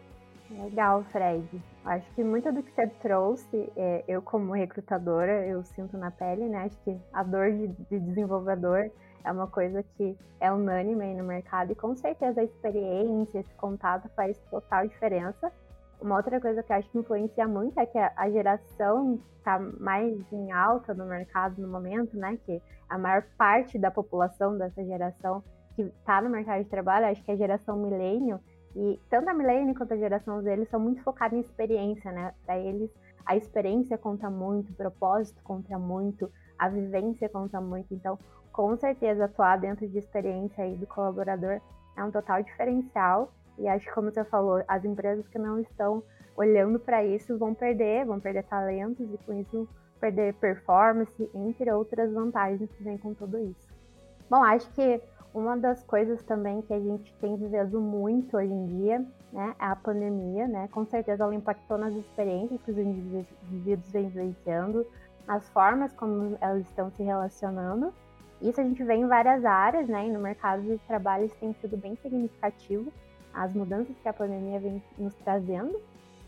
Legal, 0.50 1.02
Fred. 1.04 1.46
Acho 1.84 2.06
que 2.14 2.22
muito 2.22 2.52
do 2.52 2.62
que 2.62 2.70
você 2.72 2.87
trouxe, 3.00 3.72
é, 3.76 4.04
eu 4.06 4.20
como 4.20 4.52
recrutadora, 4.52 5.46
eu 5.46 5.64
sinto 5.64 5.96
na 5.96 6.11
pele, 6.11 6.49
né? 6.49 6.64
Acho 6.64 6.78
que 6.84 6.96
a 7.12 7.22
dor 7.22 7.50
de, 7.50 7.68
de 7.68 7.99
desenvolvedor 7.99 8.90
é 9.25 9.32
uma 9.32 9.46
coisa 9.46 9.82
que 9.96 10.16
é 10.40 10.52
unânime 10.52 11.04
aí 11.04 11.14
no 11.14 11.25
mercado 11.25 11.72
e 11.72 11.75
com 11.75 11.94
certeza 11.96 12.40
a 12.40 12.44
experiência, 12.44 13.38
esse 13.38 13.54
contato 13.54 14.08
faz 14.14 14.38
total 14.50 14.87
diferença. 14.87 15.50
Uma 16.00 16.16
outra 16.16 16.40
coisa 16.40 16.62
que 16.62 16.72
acho 16.72 16.90
que 16.90 16.99
influencia 16.99 17.46
muito 17.46 17.78
é 17.78 17.87
que 17.87 17.99
a 17.99 18.30
geração 18.30 19.20
está 19.38 19.58
mais 19.58 20.20
em 20.32 20.52
alta 20.52 20.92
no 20.92 21.06
mercado 21.06 21.61
no 21.62 21.68
momento, 21.68 22.16
né? 22.16 22.38
Que 22.44 22.61
a 22.88 22.99
maior 22.99 23.25
parte 23.38 23.78
da 23.78 23.90
população 23.90 24.58
dessa 24.58 24.84
geração 24.84 25.42
que 25.75 25.83
está 25.83 26.21
no 26.21 26.31
mercado 26.31 26.62
de 26.62 26.71
trabalho, 26.71 27.07
acho 27.07 27.23
que 27.25 27.31
é 27.31 27.35
a 27.35 27.37
geração 27.37 27.76
milênio, 27.76 28.41
e 28.75 28.99
tanto 29.11 29.29
a 29.29 29.35
milênio 29.35 29.75
quanto 29.75 29.93
a 29.93 29.97
geração 29.97 30.41
Z, 30.41 30.50
eles 30.50 30.69
são 30.69 30.81
muito 30.81 31.02
focados 31.02 31.37
em 31.37 31.41
experiência, 31.41 32.11
né? 32.11 32.33
Para 32.45 32.59
eles, 32.59 32.91
a 33.26 33.37
experiência 33.37 33.99
conta 33.99 34.31
muito, 34.31 34.71
o 34.71 34.75
propósito 34.75 35.43
conta 35.43 35.79
muito, 35.79 36.31
a 36.59 36.69
vivência 36.69 37.29
conta 37.29 37.61
muito. 37.61 37.93
Então, 37.93 38.19
com 38.52 38.76
certeza, 38.76 39.26
atuar 39.26 39.59
dentro 39.59 39.87
de 39.87 39.99
experiência 39.99 40.64
aí 40.64 40.76
do 40.76 40.87
colaborador 40.87 41.61
é 41.97 42.05
um 42.05 42.11
total 42.11 42.43
diferencial. 42.43 43.33
E 43.59 43.69
acho 43.69 43.87
que, 43.87 43.93
como 43.93 44.11
você 44.11 44.25
falou, 44.25 44.62
as 44.67 44.85
empresas 44.85 45.26
que 45.29 45.38
não 45.38 45.61
estão 45.61 46.02
olhando 46.35 46.79
para 46.81 47.05
isso 47.05 47.37
vão 47.37 47.52
perder, 47.52 48.07
vão 48.07 48.19
perder 48.19 48.45
talentos 48.45 49.07
e 49.12 49.19
com 49.19 49.35
isso 49.35 49.69
perder 50.00 50.35
performance, 50.35 51.31
entre 51.35 51.71
outras 51.71 52.12
vantagens 52.12 52.71
que 52.73 52.83
vem 52.83 52.99
com 52.99 53.14
tudo 53.14 53.38
isso. 53.38 53.73
Bom, 54.29 54.43
acho 54.43 54.69
que 54.73 55.00
uma 55.35 55.57
das 55.57 55.83
coisas 55.85 56.23
também 56.23 56.61
que 56.62 56.73
a 56.73 56.81
gente 56.81 57.12
tem 57.15 57.37
vivido 57.37 57.81
muito 57.81 58.37
hoje 58.37 58.53
em 58.53 58.67
dia, 58.67 58.99
né, 59.33 59.55
é 59.59 59.65
a 59.65 59.77
pandemia, 59.77 60.47
né? 60.47 60.69
Com 60.71 60.85
certeza 60.85 61.25
ela 61.25 61.35
impactou 61.35 61.79
nas 61.79 61.95
experiências 61.95 62.61
que 62.62 62.71
os 62.71 62.79
indivíduos 62.79 63.91
vêm 63.91 64.09
vivenciando, 64.09 64.87
nas 65.27 65.49
formas 65.51 65.93
como 65.95 66.37
elas 66.41 66.67
estão 66.67 66.91
se 66.91 67.03
relacionando. 67.03 67.93
Isso 68.43 68.61
a 68.61 68.65
gente 68.65 68.83
vê 68.85 68.95
em 68.95 69.07
várias 69.07 69.45
áreas, 69.45 69.89
né? 69.89 70.07
E 70.07 70.11
no 70.11 70.21
mercado 70.21 70.62
de 70.62 70.77
trabalho 70.87 71.25
isso 71.25 71.37
tem 71.37 71.55
sido 71.55 71.77
bem 71.77 71.97
significativo, 71.97 72.93
as 73.33 73.55
mudanças 73.55 73.97
que 73.99 74.09
a 74.09 74.12
pandemia 74.12 74.61
vem 74.61 74.83
nos 74.99 75.15
trazendo. 75.15 75.81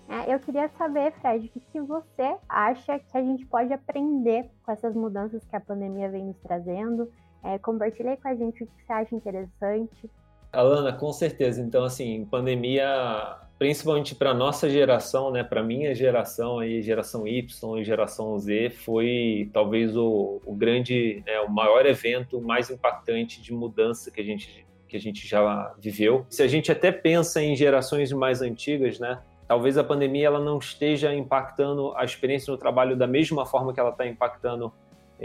É, 0.08 0.32
eu 0.32 0.38
queria 0.38 0.68
saber, 0.68 1.12
Fred, 1.12 1.46
o 1.46 1.50
que, 1.50 1.60
que 1.60 1.80
você 1.80 2.36
acha 2.48 2.98
que 2.98 3.16
a 3.16 3.22
gente 3.22 3.44
pode 3.46 3.72
aprender 3.72 4.50
com 4.62 4.70
essas 4.70 4.94
mudanças 4.94 5.44
que 5.44 5.56
a 5.56 5.60
pandemia 5.60 6.10
vem 6.10 6.26
nos 6.26 6.38
trazendo? 6.38 7.10
É, 7.44 7.58
compartilha 7.58 8.16
com 8.16 8.28
a 8.28 8.34
gente 8.34 8.64
o 8.64 8.66
que 8.66 8.72
você 8.86 8.92
acha 8.92 9.14
interessante. 9.14 10.10
Alana, 10.50 10.92
com 10.92 11.12
certeza. 11.12 11.60
Então, 11.60 11.84
assim, 11.84 12.24
pandemia, 12.30 13.36
principalmente 13.58 14.14
para 14.14 14.32
nossa 14.32 14.70
geração, 14.70 15.30
né, 15.30 15.44
para 15.44 15.62
minha 15.62 15.94
geração, 15.94 16.60
aí, 16.60 16.80
geração 16.80 17.26
Y 17.26 17.80
e 17.80 17.84
geração 17.84 18.38
Z, 18.38 18.70
foi 18.70 19.50
talvez 19.52 19.96
o, 19.96 20.40
o 20.46 20.54
grande, 20.54 21.22
né, 21.26 21.40
o 21.40 21.50
maior 21.50 21.84
evento 21.84 22.40
mais 22.40 22.70
impactante 22.70 23.42
de 23.42 23.52
mudança 23.52 24.10
que 24.10 24.20
a 24.20 24.24
gente 24.24 24.64
que 24.86 24.98
a 24.98 25.00
gente 25.00 25.26
já 25.26 25.74
viveu. 25.76 26.24
Se 26.30 26.40
a 26.40 26.46
gente 26.46 26.70
até 26.70 26.92
pensa 26.92 27.42
em 27.42 27.56
gerações 27.56 28.12
mais 28.12 28.40
antigas, 28.40 29.00
né, 29.00 29.18
talvez 29.48 29.76
a 29.76 29.82
pandemia 29.82 30.26
ela 30.26 30.38
não 30.38 30.58
esteja 30.58 31.12
impactando 31.12 31.92
a 31.96 32.04
experiência 32.04 32.52
no 32.52 32.56
trabalho 32.56 32.96
da 32.96 33.06
mesma 33.06 33.44
forma 33.44 33.74
que 33.74 33.80
ela 33.80 33.90
está 33.90 34.06
impactando 34.06 34.72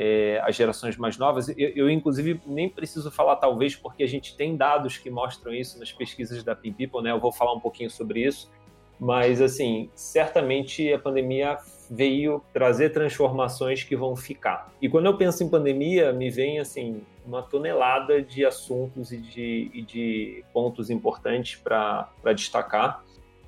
é, 0.01 0.39
as 0.46 0.56
gerações 0.56 0.96
mais 0.96 1.18
novas. 1.18 1.50
Eu, 1.50 1.70
eu, 1.75 1.89
inclusive, 1.89 2.39
nem 2.46 2.70
preciso 2.70 3.12
falar 3.12 3.36
talvez, 3.36 3.75
porque 3.75 4.01
a 4.01 4.08
gente 4.08 4.38
tem 4.38 4.56
dados 4.56 4.98
que 4.98 5.10
mostram 5.10 5.53
isso 5.53 5.77
nas 5.77 5.91
pesquisas 5.91 6.41
da 6.41 6.56
Pin 6.56 6.72
People, 6.72 7.01
né? 7.01 7.12
Eu 7.12 7.20
vou 7.20 7.34
falar 7.34 7.53
um 7.53 7.60
pouquinho 7.60 7.89
sobre 7.89 8.25
isso. 8.25 8.50
Mas, 8.98 9.41
assim, 9.41 9.89
certamente 9.94 10.91
a 10.94 10.98
pandemia 10.98 11.58
veio 11.91 12.41
trazer 12.53 12.91
transformações 12.91 13.84
que 13.84 13.94
vão 13.94 14.15
ficar. 14.15 14.72
E 14.82 14.88
quando 14.88 15.08
eu 15.08 15.18
penso 15.18 15.44
em 15.44 15.50
pandemia, 15.50 16.13
me 16.13 16.29
vem, 16.29 16.60
assim, 16.60 17.01
uma 17.25 17.41
tonelada 17.41 18.22
de 18.22 18.46
assuntos 18.46 19.12
e 19.12 19.18
de, 19.18 19.70
e 19.74 19.82
de 19.82 20.46
pontos 20.53 20.89
importantes 20.89 21.58
para 21.58 22.10
destacar 22.34 23.03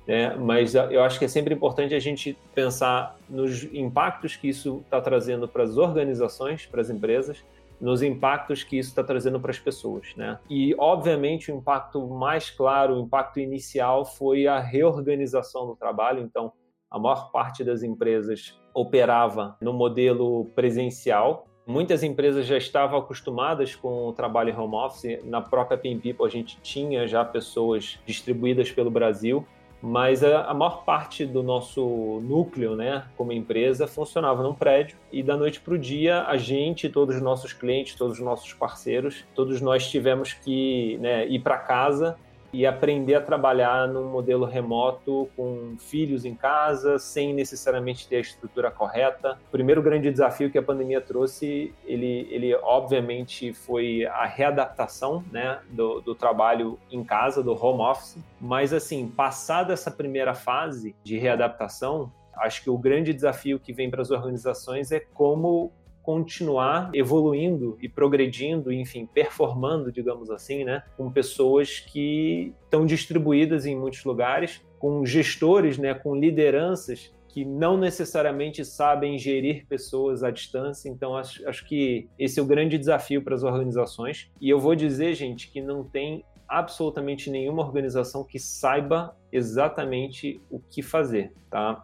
né? 0.06 0.34
mas 0.36 0.74
eu 0.74 1.02
acho 1.02 1.18
que 1.18 1.24
é 1.24 1.28
sempre 1.28 1.54
importante 1.54 1.94
a 1.94 2.00
gente 2.00 2.36
pensar 2.54 3.16
nos 3.28 3.64
impactos 3.72 4.36
que 4.36 4.48
isso 4.48 4.82
está 4.84 5.00
trazendo 5.00 5.46
para 5.46 5.62
as 5.62 5.76
organizações, 5.76 6.66
para 6.66 6.80
as 6.80 6.90
empresas, 6.90 7.44
nos 7.80 8.00
impactos 8.00 8.62
que 8.62 8.78
isso 8.78 8.90
está 8.90 9.02
trazendo 9.02 9.40
para 9.40 9.50
as 9.50 9.58
pessoas. 9.58 10.14
Né? 10.16 10.38
E, 10.48 10.74
obviamente, 10.78 11.50
o 11.50 11.56
impacto 11.56 12.06
mais 12.06 12.48
claro, 12.48 12.96
o 12.96 13.00
impacto 13.00 13.40
inicial 13.40 14.04
foi 14.04 14.46
a 14.46 14.60
reorganização 14.60 15.66
do 15.66 15.74
trabalho. 15.74 16.22
Então, 16.22 16.52
a 16.88 16.98
maior 16.98 17.32
parte 17.32 17.64
das 17.64 17.82
empresas 17.82 18.56
operava 18.72 19.56
no 19.60 19.72
modelo 19.72 20.44
presencial. 20.54 21.46
Muitas 21.66 22.02
empresas 22.02 22.46
já 22.46 22.56
estavam 22.56 22.98
acostumadas 22.98 23.74
com 23.74 24.08
o 24.08 24.12
trabalho 24.12 24.56
home 24.60 24.76
office. 24.76 25.24
Na 25.24 25.40
própria 25.40 25.76
Pin 25.76 26.00
a 26.20 26.28
gente 26.28 26.60
tinha 26.60 27.06
já 27.06 27.24
pessoas 27.24 27.98
distribuídas 28.06 28.70
pelo 28.70 28.90
Brasil 28.90 29.44
mas 29.82 30.22
a, 30.22 30.54
maior 30.54 30.84
parte 30.84 31.26
do 31.26 31.42
nosso 31.42 32.20
núcleo, 32.22 32.76
né, 32.76 33.04
como 33.16 33.32
empresa, 33.32 33.88
funcionava 33.88 34.40
num 34.40 34.54
prédio 34.54 34.96
e 35.10 35.24
da 35.24 35.36
noite 35.36 35.60
para 35.60 35.74
o 35.74 35.78
dia 35.78 36.22
a 36.22 36.36
gente, 36.36 36.88
todos 36.88 37.16
os 37.16 37.22
nossos 37.22 37.52
clientes, 37.52 37.96
todos 37.96 38.18
os 38.18 38.24
nossos 38.24 38.52
parceiros, 38.52 39.24
todos 39.34 39.60
nós 39.60 39.90
tivemos 39.90 40.32
que 40.32 40.96
né, 40.98 41.26
ir 41.26 41.40
para 41.40 41.58
casa 41.58 42.16
e 42.52 42.66
aprender 42.66 43.14
a 43.14 43.20
trabalhar 43.20 43.88
num 43.88 44.10
modelo 44.10 44.44
remoto 44.44 45.28
com 45.34 45.76
filhos 45.78 46.24
em 46.24 46.34
casa, 46.34 46.98
sem 46.98 47.32
necessariamente 47.32 48.06
ter 48.06 48.16
a 48.16 48.20
estrutura 48.20 48.70
correta. 48.70 49.38
O 49.48 49.50
primeiro 49.50 49.82
grande 49.82 50.10
desafio 50.10 50.50
que 50.50 50.58
a 50.58 50.62
pandemia 50.62 51.00
trouxe, 51.00 51.72
ele, 51.84 52.28
ele 52.30 52.54
obviamente 52.56 53.52
foi 53.52 54.04
a 54.04 54.26
readaptação 54.26 55.24
né, 55.30 55.60
do, 55.70 56.00
do 56.00 56.14
trabalho 56.14 56.78
em 56.90 57.02
casa, 57.02 57.42
do 57.42 57.52
home 57.52 57.80
office. 57.80 58.18
Mas, 58.40 58.72
assim, 58.72 59.08
passada 59.08 59.72
essa 59.72 59.90
primeira 59.90 60.34
fase 60.34 60.94
de 61.02 61.18
readaptação, 61.18 62.12
acho 62.36 62.62
que 62.62 62.70
o 62.70 62.76
grande 62.76 63.12
desafio 63.14 63.58
que 63.58 63.72
vem 63.72 63.90
para 63.90 64.02
as 64.02 64.10
organizações 64.10 64.92
é 64.92 65.00
como 65.00 65.72
continuar 66.02 66.90
evoluindo 66.94 67.78
e 67.80 67.88
progredindo, 67.88 68.72
enfim, 68.72 69.06
performando, 69.06 69.92
digamos 69.92 70.30
assim, 70.30 70.64
né, 70.64 70.82
com 70.96 71.10
pessoas 71.10 71.78
que 71.78 72.52
estão 72.64 72.84
distribuídas 72.84 73.66
em 73.66 73.76
muitos 73.76 74.04
lugares, 74.04 74.62
com 74.78 75.06
gestores, 75.06 75.78
né, 75.78 75.94
com 75.94 76.14
lideranças 76.14 77.12
que 77.28 77.46
não 77.46 77.78
necessariamente 77.78 78.62
sabem 78.62 79.18
gerir 79.18 79.66
pessoas 79.66 80.22
à 80.22 80.30
distância. 80.30 80.88
Então, 80.90 81.16
acho, 81.16 81.48
acho 81.48 81.66
que 81.66 82.06
esse 82.18 82.38
é 82.38 82.42
o 82.42 82.46
grande 82.46 82.76
desafio 82.76 83.22
para 83.22 83.34
as 83.34 83.42
organizações. 83.42 84.30
E 84.38 84.50
eu 84.50 84.60
vou 84.60 84.74
dizer, 84.74 85.14
gente, 85.14 85.50
que 85.50 85.62
não 85.62 85.82
tem 85.82 86.22
absolutamente 86.46 87.30
nenhuma 87.30 87.62
organização 87.62 88.22
que 88.22 88.38
saiba 88.38 89.16
exatamente 89.32 90.38
o 90.50 90.60
que 90.60 90.82
fazer, 90.82 91.32
tá? 91.48 91.82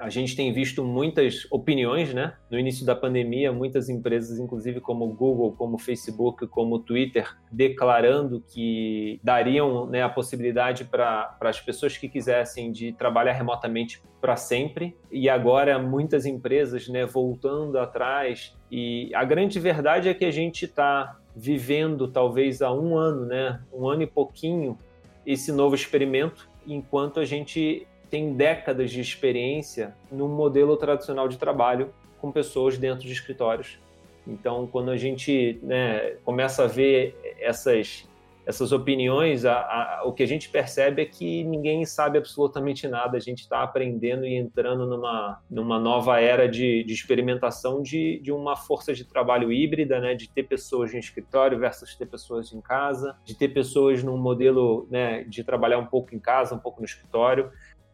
A 0.00 0.08
gente 0.08 0.34
tem 0.34 0.50
visto 0.50 0.82
muitas 0.82 1.46
opiniões, 1.50 2.14
né? 2.14 2.32
No 2.50 2.58
início 2.58 2.86
da 2.86 2.96
pandemia, 2.96 3.52
muitas 3.52 3.90
empresas, 3.90 4.38
inclusive 4.38 4.80
como 4.80 5.06
Google, 5.08 5.52
como 5.52 5.78
Facebook, 5.78 6.46
como 6.46 6.78
Twitter, 6.78 7.28
declarando 7.52 8.42
que 8.48 9.20
dariam 9.22 9.86
né, 9.86 10.02
a 10.02 10.08
possibilidade 10.08 10.84
para 10.84 11.36
as 11.42 11.60
pessoas 11.60 11.98
que 11.98 12.08
quisessem 12.08 12.72
de 12.72 12.92
trabalhar 12.92 13.34
remotamente 13.34 14.02
para 14.22 14.36
sempre. 14.36 14.96
E 15.12 15.28
agora 15.28 15.78
muitas 15.78 16.24
empresas, 16.24 16.88
né, 16.88 17.04
voltando 17.04 17.78
atrás. 17.78 18.56
E 18.70 19.14
a 19.14 19.22
grande 19.22 19.60
verdade 19.60 20.08
é 20.08 20.14
que 20.14 20.24
a 20.24 20.30
gente 20.30 20.64
está 20.64 21.20
vivendo 21.36 22.08
talvez 22.08 22.62
há 22.62 22.72
um 22.72 22.96
ano, 22.96 23.26
né, 23.26 23.60
um 23.70 23.86
ano 23.86 24.02
e 24.02 24.06
pouquinho, 24.06 24.78
esse 25.26 25.52
novo 25.52 25.74
experimento, 25.74 26.48
enquanto 26.66 27.20
a 27.20 27.24
gente 27.26 27.86
tem 28.10 28.34
décadas 28.34 28.90
de 28.90 29.00
experiência 29.00 29.94
no 30.10 30.28
modelo 30.28 30.76
tradicional 30.76 31.28
de 31.28 31.38
trabalho 31.38 31.92
com 32.20 32.32
pessoas 32.32 32.76
dentro 32.76 33.06
de 33.06 33.12
escritórios. 33.12 33.78
Então, 34.26 34.66
quando 34.66 34.90
a 34.90 34.96
gente 34.96 35.58
né, 35.62 36.16
começa 36.24 36.64
a 36.64 36.66
ver 36.66 37.16
essas, 37.38 38.08
essas 38.44 38.72
opiniões, 38.72 39.44
a, 39.44 39.54
a, 39.54 40.02
o 40.04 40.12
que 40.12 40.22
a 40.22 40.26
gente 40.26 40.48
percebe 40.48 41.02
é 41.02 41.06
que 41.06 41.42
ninguém 41.44 41.84
sabe 41.86 42.18
absolutamente 42.18 42.86
nada. 42.86 43.16
A 43.16 43.20
gente 43.20 43.40
está 43.40 43.62
aprendendo 43.62 44.26
e 44.26 44.34
entrando 44.34 44.86
numa, 44.86 45.40
numa 45.50 45.78
nova 45.78 46.20
era 46.20 46.48
de, 46.48 46.84
de 46.84 46.92
experimentação 46.92 47.82
de, 47.82 48.20
de 48.20 48.30
uma 48.30 48.56
força 48.56 48.92
de 48.92 49.04
trabalho 49.04 49.50
híbrida, 49.50 50.00
né, 50.00 50.14
de 50.14 50.28
ter 50.28 50.42
pessoas 50.44 50.92
em 50.92 50.98
escritório 50.98 51.58
versus 51.58 51.94
ter 51.94 52.06
pessoas 52.06 52.52
em 52.52 52.60
casa, 52.60 53.16
de 53.24 53.34
ter 53.34 53.48
pessoas 53.48 54.02
num 54.02 54.18
modelo 54.18 54.86
né, 54.90 55.24
de 55.24 55.42
trabalhar 55.42 55.78
um 55.78 55.86
pouco 55.86 56.14
em 56.14 56.18
casa, 56.18 56.54
um 56.54 56.58
pouco 56.58 56.80
no 56.80 56.86
escritório. 56.86 57.50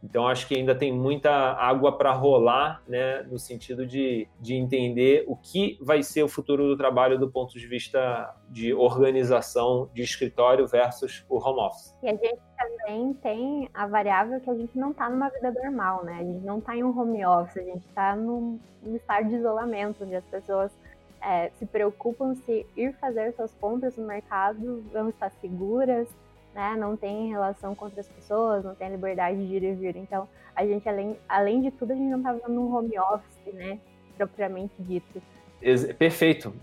Então, 0.09 0.29
acho 0.29 0.47
que 0.47 0.55
ainda 0.55 0.73
tem 0.73 0.93
muita 0.93 1.31
água 1.31 1.99
para 1.99 2.13
rolar, 2.13 2.81
né, 2.87 3.23
no 3.25 3.41
sentido 3.41 3.85
de, 3.85 4.29
de 4.41 4.55
entender 4.55 5.25
o 5.27 5.35
que 5.35 5.77
vai 5.83 6.01
ser 6.01 6.23
o 6.23 6.29
futuro 6.29 6.69
do 6.69 6.77
trabalho 6.77 7.19
do 7.19 7.29
ponto 7.29 7.59
de 7.59 7.67
vista 7.67 8.33
de 8.49 8.73
organização 8.73 9.91
de 9.93 10.03
escritório 10.03 10.65
versus 10.65 11.27
o 11.29 11.39
home 11.39 11.61
office. 11.61 11.93
E 12.05 12.09
a 12.09 12.13
gente 12.13 12.39
também 12.57 13.15
tem 13.15 13.69
a 13.75 13.87
variável 13.89 14.41
que 14.41 14.49
a 14.49 14.55
gente 14.55 14.79
não 14.79 14.93
está 14.93 15.11
numa 15.11 15.29
vida 15.29 15.51
normal, 15.51 16.05
né? 16.05 16.19
A 16.21 16.25
gente 16.25 16.45
não 16.45 16.59
está 16.59 16.77
em 16.77 16.85
um 16.85 16.97
home 16.97 17.27
office, 17.27 17.57
a 17.57 17.65
gente 17.65 17.85
está 17.89 18.15
num, 18.15 18.61
estado 18.95 19.29
de 19.29 19.35
isolamento, 19.35 20.05
onde 20.05 20.15
as 20.15 20.25
pessoas 20.27 20.71
é, 21.21 21.51
se 21.59 21.67
preocupam 21.67 22.37
se 22.37 22.65
ir 22.77 22.95
fazer 23.01 23.35
suas 23.35 23.53
compras 23.55 23.97
no 23.97 24.07
mercado 24.07 24.85
vão 24.93 25.09
estar 25.09 25.31
seguras, 25.41 26.09
né? 26.57 26.75
Não 26.75 26.97
tem 26.97 27.29
relação 27.29 27.75
com 27.75 27.85
outras 27.85 28.09
pessoas, 28.09 28.65
não 28.65 28.75
tem 28.75 28.89
liberdade 28.91 29.47
de 29.47 29.55
ir 29.55 29.63
e 29.63 29.75
vir. 29.75 29.95
Então, 29.95 30.27
a 30.55 30.67
gente, 30.67 30.89
além, 30.89 31.17
além 31.29 31.61
de 31.61 31.71
tudo, 31.71 31.93
a 31.93 31.95
gente 31.95 32.09
não 32.09 32.19
estava 32.19 32.49
num 32.49 32.75
home 32.75 32.99
office, 32.99 33.55
né? 33.55 33.79
Propriamente 34.17 34.73
dito. 34.79 35.23
Perfeito. 35.99 36.55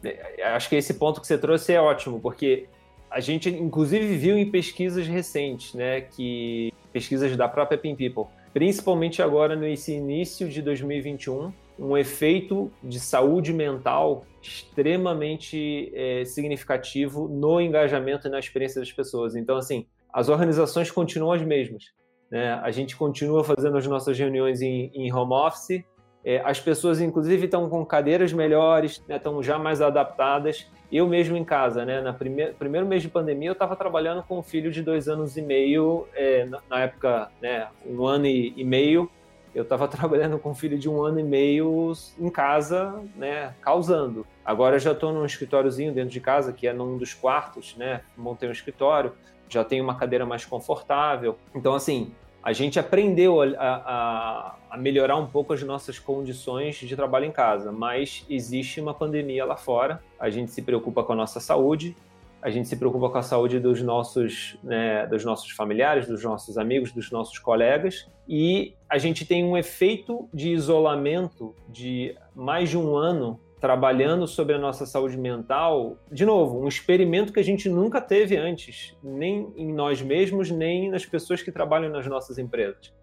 Acho 0.43 0.67
que 0.67 0.75
esse 0.75 0.95
ponto 0.95 1.21
que 1.21 1.27
você 1.27 1.37
trouxe 1.37 1.73
é 1.73 1.79
ótimo, 1.79 2.19
porque 2.19 2.67
a 3.09 3.19
gente, 3.19 3.49
inclusive, 3.49 4.17
viu 4.17 4.35
em 4.35 4.49
pesquisas 4.49 5.07
recentes, 5.07 5.75
né? 5.75 6.01
Que 6.01 6.73
pesquisas 6.91 7.37
da 7.37 7.47
própria 7.47 7.77
Pin 7.77 7.95
People, 7.95 8.25
principalmente 8.51 9.21
agora 9.21 9.55
nesse 9.55 9.93
início 9.93 10.49
de 10.49 10.61
2021, 10.61 11.53
um 11.77 11.97
efeito 11.97 12.71
de 12.83 12.99
saúde 12.99 13.53
mental 13.53 14.25
extremamente 14.41 15.91
é, 15.93 16.25
significativo 16.25 17.27
no 17.27 17.59
engajamento 17.59 18.27
e 18.27 18.31
na 18.31 18.39
experiência 18.39 18.79
das 18.79 18.91
pessoas. 18.91 19.35
Então, 19.35 19.57
assim, 19.57 19.87
as 20.11 20.29
organizações 20.29 20.91
continuam 20.91 21.31
as 21.31 21.41
mesmas. 21.41 21.85
Né? 22.29 22.53
A 22.53 22.71
gente 22.71 22.95
continua 22.95 23.43
fazendo 23.43 23.77
as 23.77 23.87
nossas 23.87 24.17
reuniões 24.17 24.61
em, 24.61 24.91
em 24.93 25.11
home 25.13 25.33
office, 25.33 25.83
é, 26.25 26.41
as 26.45 26.59
pessoas, 26.59 27.01
inclusive, 27.01 27.45
estão 27.45 27.69
com 27.69 27.85
cadeiras 27.85 28.31
melhores, 28.31 29.03
né? 29.07 29.17
estão 29.17 29.43
já 29.43 29.59
mais 29.59 29.81
adaptadas. 29.81 30.69
Eu 30.89 31.07
mesmo 31.07 31.35
em 31.35 31.43
casa, 31.43 31.83
né? 31.83 32.01
Primeir, 32.13 32.53
primeiro 32.53 32.87
mês 32.87 33.01
de 33.01 33.09
pandemia, 33.09 33.49
eu 33.49 33.53
estava 33.53 33.75
trabalhando 33.75 34.23
com 34.23 34.39
um 34.39 34.43
filho 34.43 34.71
de 34.71 34.81
dois 34.81 35.09
anos 35.09 35.35
e 35.35 35.41
meio, 35.41 36.07
é, 36.13 36.45
na, 36.45 36.61
na, 36.69 36.79
época, 36.81 37.29
né? 37.41 37.67
Um 37.85 38.05
ano 38.05 38.27
e, 38.27 38.53
e 38.55 38.63
meio, 38.63 39.09
eu 39.53 39.63
estava 39.63 39.87
trabalhando 39.89 40.37
com 40.39 40.51
um 40.51 40.55
filho 40.55 40.77
de 40.77 40.89
um 40.89 41.01
ano 41.01 41.19
e 41.19 41.23
meio 41.23 41.93
em 42.19 42.29
casa, 42.29 43.01
né, 43.15 43.53
causando. 43.61 44.25
Agora 44.43 44.79
já 44.79 44.91
estou 44.91 45.13
num 45.13 45.25
escritóriozinho 45.25 45.93
dentro 45.93 46.11
de 46.11 46.19
casa, 46.19 46.51
que 46.51 46.67
é 46.67 46.73
num 46.73 46.97
dos 46.97 47.13
quartos, 47.13 47.75
né, 47.75 48.01
montei 48.17 48.47
um 48.47 48.51
escritório, 48.51 49.13
já 49.49 49.63
tenho 49.63 49.83
uma 49.83 49.95
cadeira 49.95 50.25
mais 50.25 50.45
confortável. 50.45 51.37
Então, 51.53 51.73
assim, 51.73 52.11
a 52.43 52.51
gente 52.51 52.77
aprendeu 52.77 53.41
a, 53.41 53.45
a, 53.57 54.55
a 54.71 54.77
melhorar 54.77 55.15
um 55.15 55.27
pouco 55.27 55.53
as 55.53 55.63
nossas 55.63 55.97
condições 55.97 56.75
de 56.75 56.95
trabalho 56.95 57.25
em 57.25 57.31
casa, 57.31 57.71
mas 57.71 58.25
existe 58.29 58.81
uma 58.81 58.93
pandemia 58.93 59.45
lá 59.45 59.55
fora, 59.55 60.03
a 60.19 60.29
gente 60.29 60.51
se 60.51 60.61
preocupa 60.61 61.03
com 61.03 61.13
a 61.13 61.15
nossa 61.15 61.39
saúde, 61.39 61.95
a 62.43 62.49
gente 62.49 62.67
se 62.67 62.75
preocupa 62.75 63.09
com 63.09 63.17
a 63.17 63.21
saúde 63.21 63.57
dos 63.57 63.81
nossos, 63.81 64.57
né, 64.61 65.07
dos 65.07 65.23
nossos 65.23 65.49
familiares, 65.51 66.05
dos 66.05 66.21
nossos 66.21 66.57
amigos, 66.57 66.91
dos 66.91 67.09
nossos 67.09 67.39
colegas, 67.39 68.11
e 68.27 68.75
a 68.89 68.97
gente 68.97 69.25
tem 69.25 69.45
um 69.45 69.55
efeito 69.55 70.27
de 70.33 70.49
isolamento 70.49 71.55
de 71.69 72.15
mais 72.35 72.69
de 72.69 72.77
um 72.77 72.97
ano 72.97 73.39
trabalhando 73.61 74.27
sobre 74.27 74.55
a 74.55 74.59
nossa 74.59 74.85
saúde 74.85 75.17
mental. 75.17 75.97
De 76.11 76.25
novo, 76.25 76.59
um 76.59 76.67
experimento 76.67 77.31
que 77.31 77.39
a 77.39 77.43
gente 77.43 77.69
nunca 77.69 78.01
teve 78.01 78.35
antes, 78.35 78.93
nem 79.01 79.53
em 79.55 79.73
nós 79.73 80.01
mesmos, 80.01 80.51
nem 80.51 80.89
nas 80.89 81.05
pessoas 81.05 81.41
que 81.41 81.49
trabalham 81.49 81.89
nas 81.89 82.05
nossas 82.05 82.37
empresas. 82.37 82.93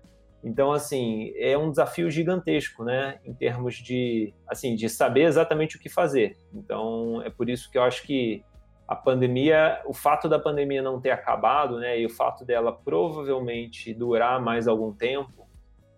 Então, 0.44 0.70
assim, 0.70 1.32
é 1.36 1.56
um 1.56 1.70
desafio 1.70 2.10
gigantesco, 2.10 2.84
né, 2.84 3.18
em 3.24 3.32
termos 3.32 3.76
de, 3.76 4.34
assim, 4.46 4.74
de 4.74 4.86
saber 4.90 5.22
exatamente 5.22 5.78
o 5.78 5.80
que 5.80 5.88
fazer. 5.88 6.36
Então, 6.52 7.22
é 7.22 7.30
por 7.30 7.48
isso 7.48 7.70
que 7.70 7.78
eu 7.78 7.82
acho 7.82 8.02
que 8.02 8.42
a 8.90 8.96
pandemia, 8.96 9.80
o 9.86 9.94
fato 9.94 10.28
da 10.28 10.36
pandemia 10.36 10.82
não 10.82 11.00
ter 11.00 11.12
acabado, 11.12 11.78
né, 11.78 12.00
e 12.00 12.04
o 12.04 12.10
fato 12.10 12.44
dela 12.44 12.72
provavelmente 12.72 13.94
durar 13.94 14.42
mais 14.42 14.66
algum 14.66 14.92
tempo, 14.92 15.46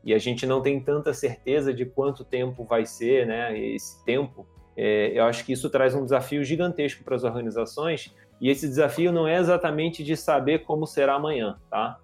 e 0.05 0.13
a 0.13 0.19
gente 0.19 0.45
não 0.45 0.61
tem 0.61 0.79
tanta 0.79 1.15
certeza 1.15 1.73
de 1.73 1.87
quanto 1.87 2.23
tempo 2.23 2.65
vai 2.65 2.85
ser, 2.85 3.27
né, 3.27 3.59
esse 3.59 4.05
tempo, 4.05 4.47
é, 4.77 5.11
eu 5.19 5.25
acho 5.25 5.43
que 5.43 5.55
isso 5.55 5.71
traz 5.71 5.95
um 5.95 6.05
desafio 6.05 6.45
gigantesco 6.45 7.03
para 7.03 7.17
as 7.17 7.25
organizações, 7.25 8.15
e 8.39 8.51
esse 8.51 8.69
desafio 8.69 9.11
não 9.11 9.27
é 9.27 9.39
exatamente 9.39 10.05
de 10.05 10.15
saber 10.15 10.59
como 10.59 10.87
será 10.87 11.15
amanhã, 11.15 11.59
tá? 11.71 11.99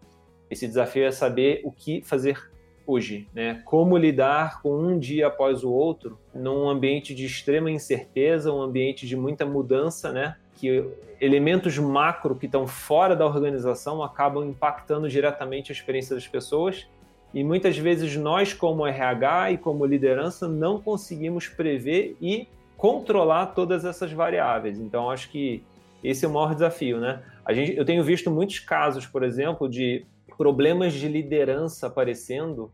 Esse 0.51 0.67
desafio 0.67 1.05
é 1.05 1.11
saber 1.11 1.61
o 1.65 1.71
que 1.71 2.01
fazer 2.01 2.39
hoje, 2.87 3.29
né? 3.35 3.61
Como 3.67 3.99
lidar 3.99 4.63
com 4.63 4.75
um 4.75 4.99
dia 4.99 5.27
após 5.27 5.65
o 5.65 5.71
outro 5.71 6.19
num 6.33 6.67
ambiente 6.67 7.15
de 7.15 7.27
extrema 7.27 7.71
incerteza, 7.71 8.53
um 8.53 8.63
ambiente 8.63 9.07
de 9.07 9.17
muita 9.17 9.45
mudança, 9.45 10.13
né? 10.13 10.37
Que 10.59 10.85
elementos 11.21 11.79
macro 11.79 12.35
que 12.35 12.47
estão 12.47 12.67
fora 12.67 13.15
da 13.15 13.25
organização 13.25 14.03
acabam 14.03 14.45
impactando 14.45 15.09
diretamente 15.09 15.71
a 15.71 15.75
experiência 15.75 16.15
das 16.15 16.27
pessoas 16.27 16.87
e 17.33 17.45
muitas 17.45 17.77
vezes 17.77 18.17
nós, 18.17 18.55
como 18.55 18.87
RH 18.87 19.53
e 19.53 19.59
como 19.59 19.85
liderança, 19.85 20.49
não 20.49 20.81
conseguimos 20.81 21.47
prever 21.47 22.17
e 22.21 22.49
controlar 22.77 23.47
todas 23.47 23.85
essas 23.85 24.13
variáveis. 24.13 24.79
Então, 24.79 25.11
acho 25.11 25.31
que 25.31 25.63
esse 26.03 26.25
é 26.25 26.29
o 26.29 26.33
maior 26.33 26.55
desafio, 26.55 26.99
né? 26.99 27.23
A 27.45 27.53
gente, 27.53 27.77
eu 27.77 27.85
tenho 27.85 28.03
visto 28.03 28.31
muitos 28.31 28.61
casos, 28.61 29.07
por 29.07 29.23
exemplo, 29.23 29.69
de 29.69 30.07
problemas 30.37 30.93
de 30.93 31.09
liderança 31.09 31.89
aparecendo, 31.89 32.73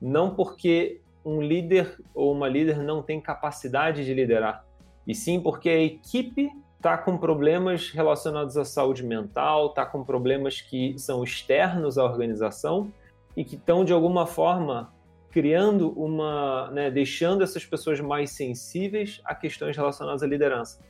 não 0.00 0.34
porque 0.34 1.00
um 1.24 1.40
líder 1.40 1.98
ou 2.14 2.32
uma 2.32 2.48
líder 2.48 2.78
não 2.78 3.02
tem 3.02 3.20
capacidade 3.20 4.04
de 4.04 4.14
liderar, 4.14 4.64
e 5.06 5.14
sim 5.14 5.40
porque 5.40 5.68
a 5.68 5.82
equipe 5.82 6.50
está 6.76 6.96
com 6.96 7.16
problemas 7.16 7.90
relacionados 7.90 8.56
à 8.56 8.64
saúde 8.64 9.04
mental, 9.04 9.66
está 9.66 9.84
com 9.84 10.04
problemas 10.04 10.60
que 10.60 10.98
são 10.98 11.24
externos 11.24 11.98
à 11.98 12.04
organização 12.04 12.92
e 13.36 13.44
que 13.44 13.56
estão, 13.56 13.84
de 13.84 13.92
alguma 13.92 14.26
forma, 14.26 14.92
criando 15.30 15.90
uma. 15.90 16.70
Né, 16.70 16.90
deixando 16.90 17.42
essas 17.42 17.64
pessoas 17.64 18.00
mais 18.00 18.30
sensíveis 18.30 19.20
a 19.24 19.34
questões 19.34 19.76
relacionadas 19.76 20.22
à 20.22 20.26
liderança. 20.26 20.80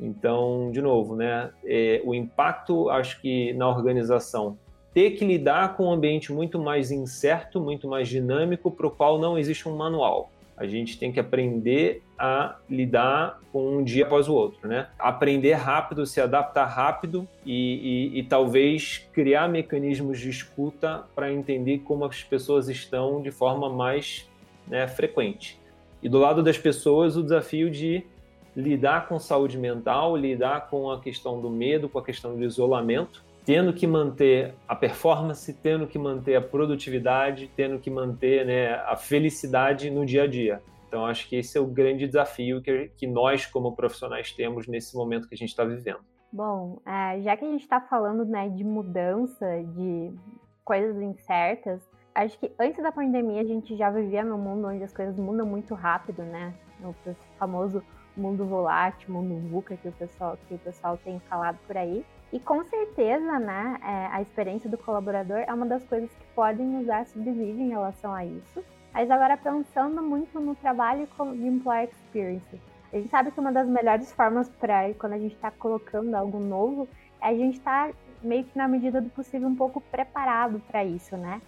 Então, 0.00 0.70
de 0.70 0.80
novo, 0.80 1.16
né, 1.16 1.50
é, 1.64 2.00
o 2.04 2.14
impacto, 2.14 2.88
acho 2.88 3.20
que 3.20 3.52
na 3.54 3.68
organização, 3.68 4.56
ter 4.94 5.12
que 5.12 5.24
lidar 5.24 5.76
com 5.76 5.86
um 5.86 5.92
ambiente 5.92 6.32
muito 6.32 6.58
mais 6.58 6.92
incerto, 6.92 7.60
muito 7.60 7.88
mais 7.88 8.08
dinâmico, 8.08 8.70
para 8.70 8.86
o 8.86 8.90
qual 8.90 9.18
não 9.18 9.36
existe 9.36 9.68
um 9.68 9.76
manual 9.76 10.30
a 10.58 10.66
gente 10.66 10.98
tem 10.98 11.12
que 11.12 11.20
aprender 11.20 12.02
a 12.18 12.56
lidar 12.68 13.40
com 13.52 13.78
um 13.78 13.84
dia 13.84 14.04
após 14.04 14.28
o 14.28 14.34
outro, 14.34 14.68
né? 14.68 14.88
Aprender 14.98 15.52
rápido, 15.52 16.04
se 16.04 16.20
adaptar 16.20 16.66
rápido 16.66 17.28
e, 17.46 18.10
e, 18.12 18.18
e 18.18 18.22
talvez 18.24 19.08
criar 19.12 19.48
mecanismos 19.48 20.18
de 20.18 20.28
escuta 20.28 21.04
para 21.14 21.32
entender 21.32 21.78
como 21.78 22.04
as 22.04 22.24
pessoas 22.24 22.68
estão 22.68 23.22
de 23.22 23.30
forma 23.30 23.70
mais 23.70 24.28
né, 24.66 24.88
frequente. 24.88 25.60
E 26.02 26.08
do 26.08 26.18
lado 26.18 26.42
das 26.42 26.58
pessoas, 26.58 27.16
o 27.16 27.22
desafio 27.22 27.70
de 27.70 28.04
lidar 28.56 29.06
com 29.06 29.18
saúde 29.20 29.56
mental, 29.56 30.16
lidar 30.16 30.68
com 30.68 30.90
a 30.90 31.00
questão 31.00 31.40
do 31.40 31.48
medo, 31.48 31.88
com 31.88 32.00
a 32.00 32.04
questão 32.04 32.36
do 32.36 32.44
isolamento 32.44 33.27
tendo 33.48 33.72
que 33.72 33.86
manter 33.86 34.54
a 34.68 34.76
performance, 34.76 35.50
tendo 35.54 35.86
que 35.86 35.98
manter 35.98 36.36
a 36.36 36.40
produtividade, 36.42 37.50
tendo 37.56 37.78
que 37.78 37.88
manter 37.88 38.44
né, 38.44 38.74
a 38.74 38.94
felicidade 38.94 39.90
no 39.90 40.04
dia 40.04 40.24
a 40.24 40.26
dia. 40.26 40.60
Então, 40.86 41.06
acho 41.06 41.26
que 41.26 41.36
esse 41.36 41.56
é 41.56 41.60
o 41.60 41.66
grande 41.66 42.06
desafio 42.06 42.60
que, 42.60 42.90
que 42.94 43.06
nós, 43.06 43.46
como 43.46 43.74
profissionais, 43.74 44.32
temos 44.32 44.68
nesse 44.68 44.94
momento 44.94 45.26
que 45.26 45.34
a 45.34 45.38
gente 45.38 45.48
está 45.48 45.64
vivendo. 45.64 46.00
Bom, 46.30 46.78
é, 46.84 47.22
já 47.22 47.38
que 47.38 47.46
a 47.46 47.48
gente 47.48 47.62
está 47.62 47.80
falando 47.80 48.26
né, 48.26 48.50
de 48.50 48.62
mudança, 48.62 49.46
de 49.74 50.12
coisas 50.62 51.00
incertas, 51.00 51.80
acho 52.14 52.38
que 52.38 52.52
antes 52.60 52.82
da 52.82 52.92
pandemia 52.92 53.40
a 53.40 53.46
gente 53.46 53.74
já 53.78 53.88
vivia 53.88 54.22
num 54.22 54.36
mundo 54.36 54.68
onde 54.68 54.84
as 54.84 54.92
coisas 54.92 55.18
mudam 55.18 55.46
muito 55.46 55.74
rápido, 55.74 56.22
né? 56.22 56.52
O 56.84 56.94
famoso 57.38 57.82
mundo 58.14 58.44
volátil, 58.44 59.10
mundo 59.10 59.48
VUCA 59.48 59.74
que 59.78 59.88
o 59.88 59.92
pessoal, 59.92 60.36
que 60.46 60.54
o 60.54 60.58
pessoal 60.58 60.98
tem 60.98 61.18
falado 61.20 61.56
por 61.66 61.78
aí. 61.78 62.04
E 62.32 62.38
com 62.38 62.62
certeza, 62.64 63.38
né, 63.38 63.78
é, 63.82 64.06
a 64.14 64.20
experiência 64.20 64.68
do 64.68 64.76
colaborador 64.76 65.38
é 65.38 65.52
uma 65.52 65.64
das 65.64 65.82
coisas 65.84 66.10
que 66.10 66.26
podem 66.34 66.66
nos 66.66 66.86
dar 66.86 67.06
subsídio 67.06 67.60
em 67.60 67.70
relação 67.70 68.12
a 68.12 68.24
isso. 68.24 68.62
Mas 68.92 69.10
agora 69.10 69.36
pensando 69.36 70.02
muito 70.02 70.38
no 70.40 70.54
trabalho 70.54 71.08
de 71.34 71.46
employee 71.46 71.88
experience, 71.88 72.60
a 72.92 72.96
gente 72.96 73.08
sabe 73.08 73.30
que 73.30 73.40
uma 73.40 73.52
das 73.52 73.68
melhores 73.68 74.12
formas 74.12 74.48
para 74.48 74.92
quando 74.94 75.12
a 75.12 75.18
gente 75.18 75.34
está 75.34 75.50
colocando 75.50 76.14
algo 76.14 76.38
novo 76.38 76.88
é 77.20 77.28
a 77.28 77.34
gente 77.34 77.58
estar 77.58 77.88
tá 77.88 77.94
meio 78.22 78.44
que 78.44 78.56
na 78.56 78.66
medida 78.66 79.00
do 79.00 79.10
possível 79.10 79.48
um 79.48 79.54
pouco 79.54 79.80
preparado 79.80 80.60
para 80.66 80.84
isso, 80.84 81.16
né? 81.16 81.40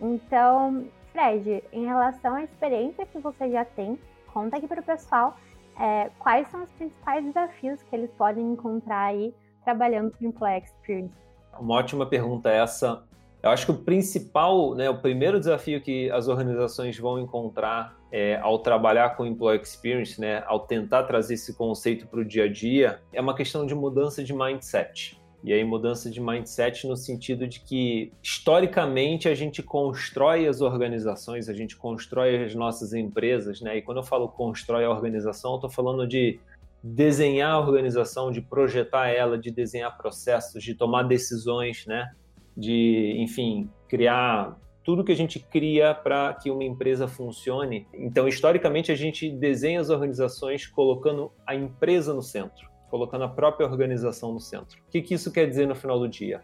Então, 0.00 0.86
Fred, 1.12 1.64
em 1.72 1.86
relação 1.86 2.34
à 2.34 2.42
experiência 2.42 3.06
que 3.06 3.18
você 3.18 3.50
já 3.50 3.64
tem, 3.64 3.98
conta 4.32 4.56
aqui 4.56 4.68
para 4.68 4.80
o 4.80 4.84
pessoal 4.84 5.36
é, 5.78 6.10
quais 6.18 6.48
são 6.48 6.62
os 6.62 6.70
principais 6.72 7.24
desafios 7.24 7.82
que 7.82 7.94
eles 7.94 8.10
podem 8.12 8.52
encontrar 8.52 9.06
aí 9.06 9.32
trabalhando 9.68 10.10
com 10.12 10.24
Employee 10.24 10.62
Experience? 10.62 11.14
Uma 11.60 11.74
ótima 11.74 12.06
pergunta 12.06 12.48
essa. 12.48 13.02
Eu 13.42 13.50
acho 13.50 13.66
que 13.66 13.72
o 13.72 13.76
principal, 13.76 14.74
né, 14.74 14.88
o 14.88 14.98
primeiro 14.98 15.38
desafio 15.38 15.80
que 15.82 16.10
as 16.10 16.26
organizações 16.26 16.98
vão 16.98 17.18
encontrar 17.18 17.96
é, 18.10 18.36
ao 18.36 18.58
trabalhar 18.60 19.10
com 19.10 19.26
Employee 19.26 19.60
Experience, 19.60 20.18
né, 20.18 20.42
ao 20.46 20.60
tentar 20.60 21.02
trazer 21.02 21.34
esse 21.34 21.54
conceito 21.54 22.06
para 22.06 22.20
o 22.20 22.24
dia 22.24 22.44
a 22.44 22.48
dia, 22.48 23.00
é 23.12 23.20
uma 23.20 23.34
questão 23.34 23.66
de 23.66 23.74
mudança 23.74 24.24
de 24.24 24.32
mindset. 24.34 25.20
E 25.44 25.52
aí, 25.52 25.62
mudança 25.62 26.10
de 26.10 26.20
mindset 26.20 26.84
no 26.88 26.96
sentido 26.96 27.46
de 27.46 27.60
que, 27.60 28.12
historicamente, 28.20 29.28
a 29.28 29.34
gente 29.36 29.62
constrói 29.62 30.48
as 30.48 30.60
organizações, 30.60 31.48
a 31.48 31.52
gente 31.52 31.76
constrói 31.76 32.42
as 32.44 32.56
nossas 32.56 32.92
empresas, 32.92 33.60
né? 33.60 33.76
E 33.76 33.82
quando 33.82 33.98
eu 33.98 34.02
falo 34.02 34.28
constrói 34.28 34.84
a 34.84 34.90
organização, 34.90 35.52
eu 35.52 35.56
estou 35.58 35.70
falando 35.70 36.08
de 36.08 36.40
desenhar 36.82 37.52
a 37.52 37.60
organização, 37.60 38.30
de 38.30 38.40
projetar 38.40 39.08
ela, 39.08 39.38
de 39.38 39.50
desenhar 39.50 39.96
processos, 39.96 40.62
de 40.62 40.74
tomar 40.74 41.02
decisões, 41.04 41.84
né? 41.86 42.10
de, 42.56 43.14
enfim, 43.18 43.70
criar 43.88 44.58
tudo 44.82 45.04
que 45.04 45.12
a 45.12 45.16
gente 45.16 45.38
cria 45.38 45.94
para 45.94 46.32
que 46.34 46.50
uma 46.50 46.64
empresa 46.64 47.06
funcione. 47.06 47.86
Então, 47.92 48.26
historicamente, 48.26 48.90
a 48.90 48.94
gente 48.94 49.30
desenha 49.30 49.80
as 49.80 49.90
organizações 49.90 50.66
colocando 50.66 51.30
a 51.46 51.54
empresa 51.54 52.14
no 52.14 52.22
centro, 52.22 52.68
colocando 52.90 53.24
a 53.24 53.28
própria 53.28 53.66
organização 53.66 54.32
no 54.32 54.40
centro. 54.40 54.80
O 54.88 54.90
que, 54.90 55.02
que 55.02 55.14
isso 55.14 55.30
quer 55.30 55.46
dizer 55.46 55.66
no 55.66 55.74
final 55.74 55.98
do 55.98 56.08
dia? 56.08 56.40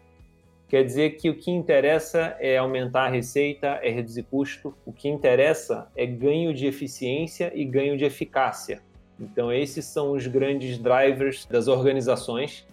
Quer 0.67 0.83
dizer 0.83 1.11
que 1.17 1.29
o 1.29 1.35
que 1.35 1.51
interessa 1.51 2.35
é 2.39 2.57
aumentar 2.57 3.05
a 3.05 3.09
receita, 3.09 3.79
é 3.83 3.89
reduzir 3.89 4.23
custo. 4.23 4.75
O 4.85 4.91
que 4.91 5.07
interessa 5.07 5.87
é 5.95 6.05
ganho 6.05 6.53
de 6.53 6.65
eficiência 6.65 7.51
e 7.53 7.65
ganho 7.65 7.97
de 7.97 8.05
eficácia. 8.05 8.81
Então, 9.19 9.51
esses 9.51 9.85
são 9.85 10.11
os 10.11 10.27
grandes 10.27 10.77
drivers 10.77 11.45
das 11.45 11.67
organizações. 11.67 12.67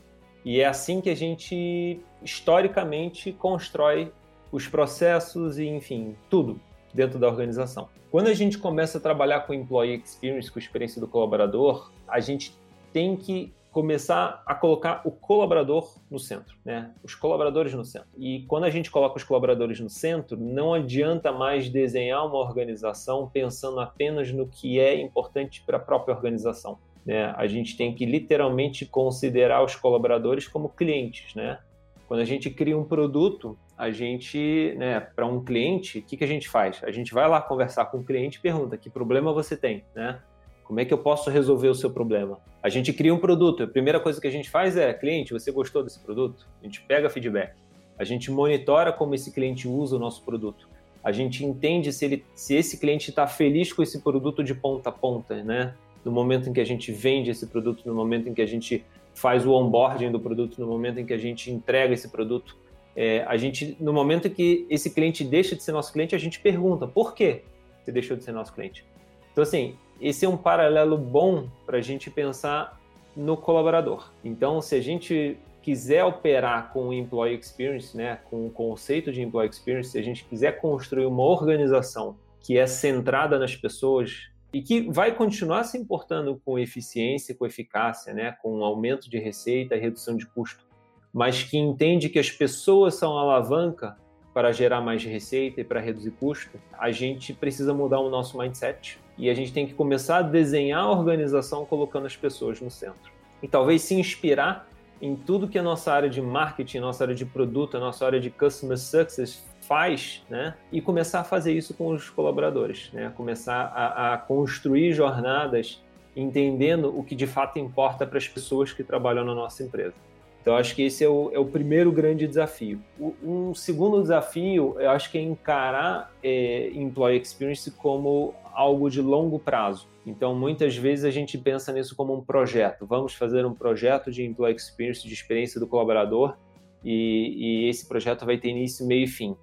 E 0.44 0.60
é 0.60 0.66
assim 0.66 1.00
que 1.00 1.08
a 1.08 1.14
gente, 1.14 2.00
historicamente, 2.22 3.32
constrói 3.32 4.12
os 4.50 4.66
processos 4.66 5.58
e, 5.58 5.66
enfim, 5.66 6.16
tudo 6.28 6.60
dentro 6.92 7.18
da 7.18 7.28
organização. 7.28 7.88
Quando 8.10 8.28
a 8.28 8.34
gente 8.34 8.58
começa 8.58 8.98
a 8.98 9.00
trabalhar 9.00 9.40
com 9.40 9.54
employee 9.54 10.02
experience, 10.04 10.50
com 10.50 10.58
a 10.58 10.62
experiência 10.62 11.00
do 11.00 11.08
colaborador, 11.08 11.90
a 12.06 12.20
gente 12.20 12.54
tem 12.92 13.16
que 13.16 13.52
começar 13.72 14.42
a 14.44 14.54
colocar 14.54 15.00
o 15.02 15.10
colaborador 15.10 15.98
no 16.10 16.18
centro, 16.18 16.54
né? 16.62 16.92
Os 17.02 17.14
colaboradores 17.14 17.72
no 17.72 17.84
centro. 17.84 18.08
E 18.18 18.44
quando 18.46 18.64
a 18.64 18.70
gente 18.70 18.90
coloca 18.90 19.16
os 19.16 19.24
colaboradores 19.24 19.80
no 19.80 19.88
centro, 19.88 20.36
não 20.36 20.74
adianta 20.74 21.32
mais 21.32 21.70
desenhar 21.70 22.26
uma 22.26 22.36
organização 22.36 23.30
pensando 23.32 23.80
apenas 23.80 24.30
no 24.30 24.46
que 24.46 24.78
é 24.78 25.00
importante 25.00 25.62
para 25.64 25.78
a 25.78 25.80
própria 25.80 26.14
organização. 26.14 26.78
Né? 27.04 27.32
A 27.34 27.46
gente 27.46 27.74
tem 27.74 27.94
que 27.94 28.04
literalmente 28.04 28.84
considerar 28.84 29.64
os 29.64 29.74
colaboradores 29.74 30.46
como 30.46 30.68
clientes, 30.68 31.34
né? 31.34 31.58
Quando 32.06 32.20
a 32.20 32.26
gente 32.26 32.50
cria 32.50 32.76
um 32.76 32.84
produto, 32.84 33.58
a 33.76 33.90
gente, 33.90 34.74
né, 34.76 35.00
para 35.00 35.24
um 35.24 35.42
cliente, 35.42 36.00
o 36.00 36.02
que, 36.02 36.18
que 36.18 36.24
a 36.24 36.26
gente 36.26 36.46
faz? 36.46 36.82
A 36.84 36.90
gente 36.90 37.14
vai 37.14 37.26
lá 37.26 37.40
conversar 37.40 37.86
com 37.86 37.98
o 37.98 38.04
cliente 38.04 38.36
e 38.36 38.40
pergunta 38.42 38.76
que 38.76 38.90
problema 38.90 39.32
você 39.32 39.56
tem, 39.56 39.82
né? 39.94 40.20
Como 40.64 40.80
é 40.80 40.84
que 40.84 40.94
eu 40.94 40.98
posso 40.98 41.30
resolver 41.30 41.68
o 41.68 41.74
seu 41.74 41.90
problema? 41.90 42.38
A 42.62 42.68
gente 42.68 42.92
cria 42.92 43.12
um 43.14 43.18
produto. 43.18 43.62
A 43.62 43.66
primeira 43.66 44.00
coisa 44.00 44.20
que 44.20 44.26
a 44.26 44.30
gente 44.30 44.48
faz 44.48 44.76
é, 44.76 44.92
cliente, 44.94 45.32
você 45.32 45.50
gostou 45.50 45.82
desse 45.82 46.00
produto? 46.00 46.46
A 46.60 46.64
gente 46.64 46.80
pega 46.82 47.10
feedback. 47.10 47.54
A 47.98 48.04
gente 48.04 48.30
monitora 48.30 48.92
como 48.92 49.14
esse 49.14 49.32
cliente 49.32 49.68
usa 49.68 49.96
o 49.96 49.98
nosso 49.98 50.22
produto. 50.22 50.68
A 51.04 51.10
gente 51.10 51.44
entende 51.44 51.92
se, 51.92 52.04
ele, 52.04 52.24
se 52.34 52.54
esse 52.54 52.78
cliente 52.78 53.10
está 53.10 53.26
feliz 53.26 53.72
com 53.72 53.82
esse 53.82 54.00
produto 54.00 54.42
de 54.42 54.54
ponta 54.54 54.88
a 54.88 54.92
ponta, 54.92 55.42
né? 55.42 55.74
No 56.04 56.12
momento 56.12 56.48
em 56.48 56.52
que 56.52 56.60
a 56.60 56.64
gente 56.64 56.92
vende 56.92 57.30
esse 57.30 57.46
produto, 57.46 57.82
no 57.84 57.94
momento 57.94 58.28
em 58.28 58.34
que 58.34 58.42
a 58.42 58.46
gente 58.46 58.84
faz 59.14 59.44
o 59.44 59.52
onboarding 59.52 60.10
do 60.10 60.20
produto, 60.20 60.60
no 60.60 60.66
momento 60.66 60.98
em 60.98 61.06
que 61.06 61.12
a 61.12 61.18
gente 61.18 61.50
entrega 61.50 61.92
esse 61.92 62.08
produto. 62.08 62.56
É, 62.94 63.24
a 63.26 63.36
gente, 63.36 63.76
no 63.80 63.92
momento 63.92 64.28
em 64.28 64.30
que 64.30 64.66
esse 64.70 64.90
cliente 64.90 65.24
deixa 65.24 65.56
de 65.56 65.62
ser 65.62 65.72
nosso 65.72 65.92
cliente, 65.92 66.14
a 66.14 66.18
gente 66.18 66.40
pergunta 66.40 66.86
por 66.86 67.14
que 67.14 67.42
você 67.82 67.90
deixou 67.90 68.16
de 68.16 68.24
ser 68.24 68.32
nosso 68.32 68.52
cliente. 68.52 68.84
Então, 69.32 69.42
assim, 69.42 69.76
esse 70.02 70.26
é 70.26 70.28
um 70.28 70.36
paralelo 70.36 70.98
bom 70.98 71.48
para 71.64 71.78
a 71.78 71.80
gente 71.80 72.10
pensar 72.10 72.80
no 73.16 73.36
colaborador. 73.36 74.10
Então, 74.24 74.60
se 74.60 74.74
a 74.74 74.80
gente 74.80 75.38
quiser 75.62 76.04
operar 76.04 76.72
com 76.72 76.88
o 76.88 76.92
employee 76.92 77.38
experience, 77.38 77.96
né, 77.96 78.18
com 78.28 78.44
o 78.46 78.50
conceito 78.50 79.12
de 79.12 79.22
employee 79.22 79.48
experience, 79.48 79.90
se 79.90 79.98
a 79.98 80.02
gente 80.02 80.24
quiser 80.24 80.60
construir 80.60 81.06
uma 81.06 81.22
organização 81.22 82.16
que 82.40 82.58
é 82.58 82.66
centrada 82.66 83.38
nas 83.38 83.54
pessoas 83.54 84.28
e 84.52 84.60
que 84.60 84.90
vai 84.90 85.14
continuar 85.14 85.62
se 85.62 85.78
importando 85.78 86.40
com 86.44 86.58
eficiência, 86.58 87.32
com 87.32 87.46
eficácia, 87.46 88.12
né, 88.12 88.36
com 88.42 88.64
aumento 88.64 89.08
de 89.08 89.18
receita 89.18 89.76
e 89.76 89.80
redução 89.80 90.16
de 90.16 90.26
custo, 90.26 90.66
mas 91.12 91.44
que 91.44 91.56
entende 91.56 92.08
que 92.08 92.18
as 92.18 92.30
pessoas 92.30 92.96
são 92.96 93.16
a 93.16 93.20
alavanca 93.20 93.96
para 94.34 94.50
gerar 94.50 94.80
mais 94.80 95.04
receita 95.04 95.60
e 95.60 95.64
para 95.64 95.78
reduzir 95.78 96.10
custo, 96.12 96.58
a 96.72 96.90
gente 96.90 97.32
precisa 97.32 97.72
mudar 97.72 98.00
o 98.00 98.10
nosso 98.10 98.36
mindset 98.36 98.98
e 99.16 99.28
a 99.28 99.34
gente 99.34 99.52
tem 99.52 99.66
que 99.66 99.74
começar 99.74 100.18
a 100.18 100.22
desenhar 100.22 100.84
a 100.84 100.90
organização 100.90 101.64
colocando 101.64 102.06
as 102.06 102.16
pessoas 102.16 102.60
no 102.60 102.70
centro. 102.70 103.12
E 103.42 103.48
talvez 103.48 103.82
se 103.82 103.94
inspirar 103.94 104.68
em 105.00 105.16
tudo 105.16 105.48
que 105.48 105.58
a 105.58 105.62
nossa 105.62 105.92
área 105.92 106.08
de 106.08 106.22
marketing, 106.22 106.78
nossa 106.78 107.04
área 107.04 107.14
de 107.14 107.26
produto, 107.26 107.76
a 107.76 107.80
nossa 107.80 108.06
área 108.06 108.20
de 108.20 108.30
customer 108.30 108.78
success 108.78 109.44
faz, 109.62 110.22
né? 110.30 110.54
E 110.70 110.80
começar 110.80 111.20
a 111.20 111.24
fazer 111.24 111.52
isso 111.52 111.74
com 111.74 111.88
os 111.88 112.08
colaboradores, 112.08 112.90
né? 112.92 113.12
Começar 113.16 113.64
a, 113.74 114.14
a 114.14 114.18
construir 114.18 114.92
jornadas 114.92 115.82
entendendo 116.14 116.96
o 116.96 117.02
que 117.02 117.14
de 117.14 117.26
fato 117.26 117.58
importa 117.58 118.06
para 118.06 118.18
as 118.18 118.28
pessoas 118.28 118.72
que 118.72 118.84
trabalham 118.84 119.24
na 119.24 119.34
nossa 119.34 119.62
empresa. 119.62 119.94
Então, 120.42 120.56
acho 120.56 120.74
que 120.74 120.82
esse 120.82 121.04
é 121.04 121.08
o, 121.08 121.30
é 121.32 121.38
o 121.38 121.44
primeiro 121.44 121.92
grande 121.92 122.26
desafio. 122.26 122.82
O, 122.98 123.14
um 123.22 123.54
segundo 123.54 124.02
desafio, 124.02 124.74
eu 124.80 124.90
acho 124.90 125.08
que 125.08 125.16
é 125.16 125.20
encarar 125.20 126.12
é, 126.20 126.68
Employee 126.74 127.22
Experience 127.22 127.70
como 127.70 128.34
algo 128.52 128.90
de 128.90 129.00
longo 129.00 129.38
prazo. 129.38 129.86
Então, 130.04 130.34
muitas 130.34 130.76
vezes 130.76 131.04
a 131.04 131.12
gente 131.12 131.38
pensa 131.38 131.72
nisso 131.72 131.94
como 131.94 132.12
um 132.12 132.20
projeto. 132.20 132.84
Vamos 132.84 133.14
fazer 133.14 133.46
um 133.46 133.54
projeto 133.54 134.10
de 134.10 134.24
Employee 134.24 134.56
Experience, 134.56 135.06
de 135.06 135.14
experiência 135.14 135.60
do 135.60 135.66
colaborador, 135.68 136.36
e, 136.84 137.64
e 137.64 137.68
esse 137.68 137.86
projeto 137.86 138.26
vai 138.26 138.36
ter 138.36 138.48
início, 138.48 138.84
meio 138.84 139.04
e 139.04 139.06
fim. 139.08 139.36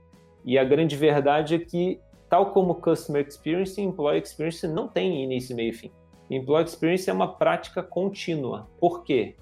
E 0.43 0.59
a 0.59 0.65
grande 0.65 0.97
verdade 0.97 1.55
é 1.55 1.59
que, 1.59 1.97
tal 2.29 2.51
como 2.51 2.75
Customer 2.75 3.25
Experience, 3.25 3.81
Employee 3.81 4.21
Experience 4.21 4.67
não 4.67 4.89
tem 4.89 5.23
início, 5.23 5.55
meio 5.55 5.69
e 5.69 5.73
fim. 5.73 5.91
Employee 6.29 6.65
Experience 6.65 7.09
é 7.09 7.13
uma 7.13 7.35
prática 7.35 7.81
contínua. 7.81 8.67
Por 8.81 9.05
quê? 9.05 9.35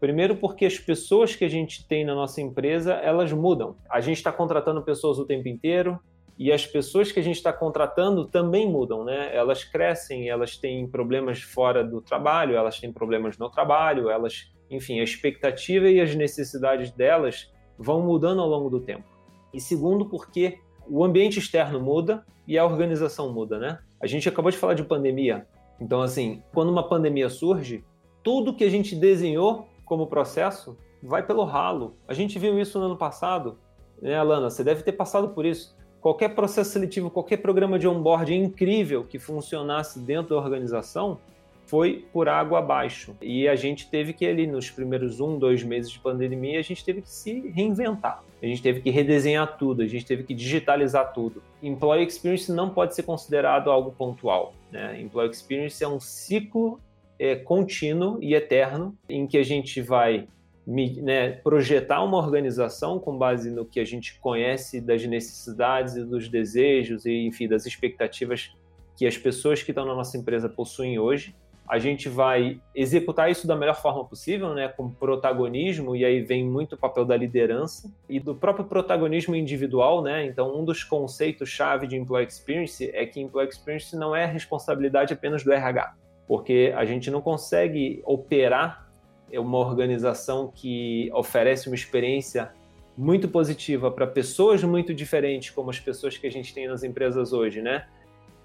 Primeiro 0.00 0.36
porque 0.36 0.66
as 0.66 0.78
pessoas 0.78 1.34
que 1.34 1.44
a 1.44 1.48
gente 1.48 1.86
tem 1.86 2.04
na 2.04 2.14
nossa 2.14 2.40
empresa, 2.40 2.94
elas 2.94 3.32
mudam. 3.32 3.76
A 3.88 4.00
gente 4.00 4.18
está 4.18 4.30
contratando 4.32 4.82
pessoas 4.82 5.18
o 5.18 5.24
tempo 5.24 5.48
inteiro 5.48 5.98
e 6.38 6.52
as 6.52 6.66
pessoas 6.66 7.12
que 7.12 7.20
a 7.20 7.22
gente 7.22 7.36
está 7.36 7.52
contratando 7.52 8.26
também 8.26 8.68
mudam, 8.68 9.04
né? 9.04 9.34
Elas 9.34 9.62
crescem, 9.62 10.28
elas 10.28 10.56
têm 10.56 10.86
problemas 10.86 11.40
fora 11.40 11.84
do 11.84 12.00
trabalho, 12.00 12.56
elas 12.56 12.80
têm 12.80 12.92
problemas 12.92 13.38
no 13.38 13.48
trabalho, 13.48 14.10
elas, 14.10 14.52
enfim, 14.68 15.00
a 15.00 15.04
expectativa 15.04 15.88
e 15.88 16.00
as 16.00 16.14
necessidades 16.14 16.90
delas 16.90 17.52
vão 17.78 18.02
mudando 18.02 18.40
ao 18.40 18.48
longo 18.48 18.68
do 18.68 18.80
tempo. 18.80 19.04
E 19.52 19.60
segundo 19.60 20.06
porque 20.06 20.58
o 20.88 21.04
ambiente 21.04 21.38
externo 21.38 21.80
muda 21.80 22.24
e 22.46 22.58
a 22.58 22.64
organização 22.64 23.32
muda, 23.32 23.58
né? 23.58 23.78
A 24.00 24.06
gente 24.06 24.28
acabou 24.28 24.50
de 24.50 24.58
falar 24.58 24.74
de 24.74 24.84
pandemia. 24.84 25.46
Então, 25.80 26.02
assim, 26.02 26.42
quando 26.52 26.70
uma 26.70 26.88
pandemia 26.88 27.28
surge, 27.28 27.84
tudo 28.22 28.54
que 28.54 28.64
a 28.64 28.70
gente 28.70 28.94
desenhou 28.94 29.68
como 29.84 30.06
processo 30.06 30.76
vai 31.02 31.22
pelo 31.22 31.44
ralo. 31.44 31.96
A 32.08 32.14
gente 32.14 32.38
viu 32.38 32.58
isso 32.58 32.78
no 32.78 32.86
ano 32.86 32.96
passado, 32.96 33.58
né, 34.00 34.16
Alana? 34.16 34.50
Você 34.50 34.64
deve 34.64 34.82
ter 34.82 34.92
passado 34.92 35.28
por 35.28 35.44
isso. 35.44 35.76
Qualquer 36.00 36.34
processo 36.34 36.70
seletivo, 36.70 37.10
qualquer 37.10 37.38
programa 37.38 37.78
de 37.78 37.88
onboarding 37.88 38.42
incrível 38.42 39.04
que 39.04 39.18
funcionasse 39.18 39.98
dentro 39.98 40.34
da 40.34 40.40
organização 40.42 41.18
foi 41.66 42.06
por 42.12 42.28
água 42.28 42.58
abaixo. 42.58 43.16
E 43.22 43.48
a 43.48 43.56
gente 43.56 43.88
teve 43.88 44.12
que, 44.12 44.26
ali, 44.26 44.46
nos 44.46 44.70
primeiros 44.70 45.18
um, 45.18 45.38
dois 45.38 45.62
meses 45.62 45.90
de 45.90 45.98
pandemia, 45.98 46.58
a 46.58 46.62
gente 46.62 46.84
teve 46.84 47.00
que 47.00 47.10
se 47.10 47.48
reinventar. 47.48 48.22
A 48.42 48.46
gente 48.46 48.62
teve 48.62 48.82
que 48.82 48.90
redesenhar 48.90 49.56
tudo, 49.56 49.82
a 49.82 49.86
gente 49.86 50.04
teve 50.04 50.24
que 50.24 50.34
digitalizar 50.34 51.12
tudo. 51.14 51.42
Employee 51.62 52.06
Experience 52.06 52.52
não 52.52 52.68
pode 52.68 52.94
ser 52.94 53.04
considerado 53.04 53.70
algo 53.70 53.90
pontual. 53.90 54.52
Né? 54.70 55.00
Employee 55.00 55.30
Experience 55.30 55.82
é 55.82 55.88
um 55.88 55.98
ciclo 55.98 56.78
é, 57.18 57.36
contínuo 57.36 58.18
e 58.22 58.34
eterno 58.34 58.96
em 59.08 59.26
que 59.26 59.38
a 59.38 59.42
gente 59.42 59.80
vai 59.80 60.26
né, 60.66 61.30
projetar 61.30 62.02
uma 62.02 62.16
organização 62.16 62.98
com 62.98 63.16
base 63.16 63.50
no 63.50 63.64
que 63.64 63.78
a 63.78 63.84
gente 63.84 64.18
conhece 64.20 64.80
das 64.80 65.04
necessidades 65.04 65.94
e 65.94 66.04
dos 66.04 66.28
desejos 66.28 67.04
e, 67.04 67.26
enfim, 67.26 67.46
das 67.46 67.66
expectativas 67.66 68.54
que 68.96 69.06
as 69.06 69.18
pessoas 69.18 69.62
que 69.62 69.72
estão 69.72 69.84
na 69.84 69.94
nossa 69.94 70.16
empresa 70.16 70.48
possuem 70.48 70.98
hoje. 70.98 71.34
A 71.66 71.78
gente 71.78 72.10
vai 72.10 72.60
executar 72.74 73.30
isso 73.30 73.46
da 73.46 73.56
melhor 73.56 73.74
forma 73.74 74.04
possível, 74.04 74.52
né, 74.52 74.68
com 74.68 74.90
protagonismo, 74.90 75.96
e 75.96 76.04
aí 76.04 76.20
vem 76.20 76.44
muito 76.44 76.74
o 76.74 76.78
papel 76.78 77.06
da 77.06 77.16
liderança 77.16 77.90
e 78.06 78.20
do 78.20 78.34
próprio 78.34 78.66
protagonismo 78.66 79.34
individual, 79.34 80.02
né? 80.02 80.26
Então, 80.26 80.54
um 80.54 80.62
dos 80.62 80.84
conceitos-chave 80.84 81.86
de 81.86 81.96
Employee 81.96 82.28
Experience 82.28 82.90
é 82.92 83.06
que 83.06 83.18
Employee 83.18 83.48
Experience 83.48 83.96
não 83.96 84.14
é 84.14 84.26
responsabilidade 84.26 85.14
apenas 85.14 85.42
do 85.42 85.52
RH 85.52 85.94
porque 86.26 86.72
a 86.76 86.84
gente 86.84 87.10
não 87.10 87.20
consegue 87.20 88.02
operar 88.04 88.88
uma 89.32 89.58
organização 89.58 90.50
que 90.54 91.10
oferece 91.12 91.68
uma 91.68 91.74
experiência 91.74 92.52
muito 92.96 93.28
positiva 93.28 93.90
para 93.90 94.06
pessoas 94.06 94.62
muito 94.62 94.94
diferentes, 94.94 95.50
como 95.50 95.70
as 95.70 95.80
pessoas 95.80 96.16
que 96.16 96.26
a 96.26 96.30
gente 96.30 96.54
tem 96.54 96.68
nas 96.68 96.84
empresas 96.84 97.32
hoje, 97.32 97.60
né? 97.60 97.86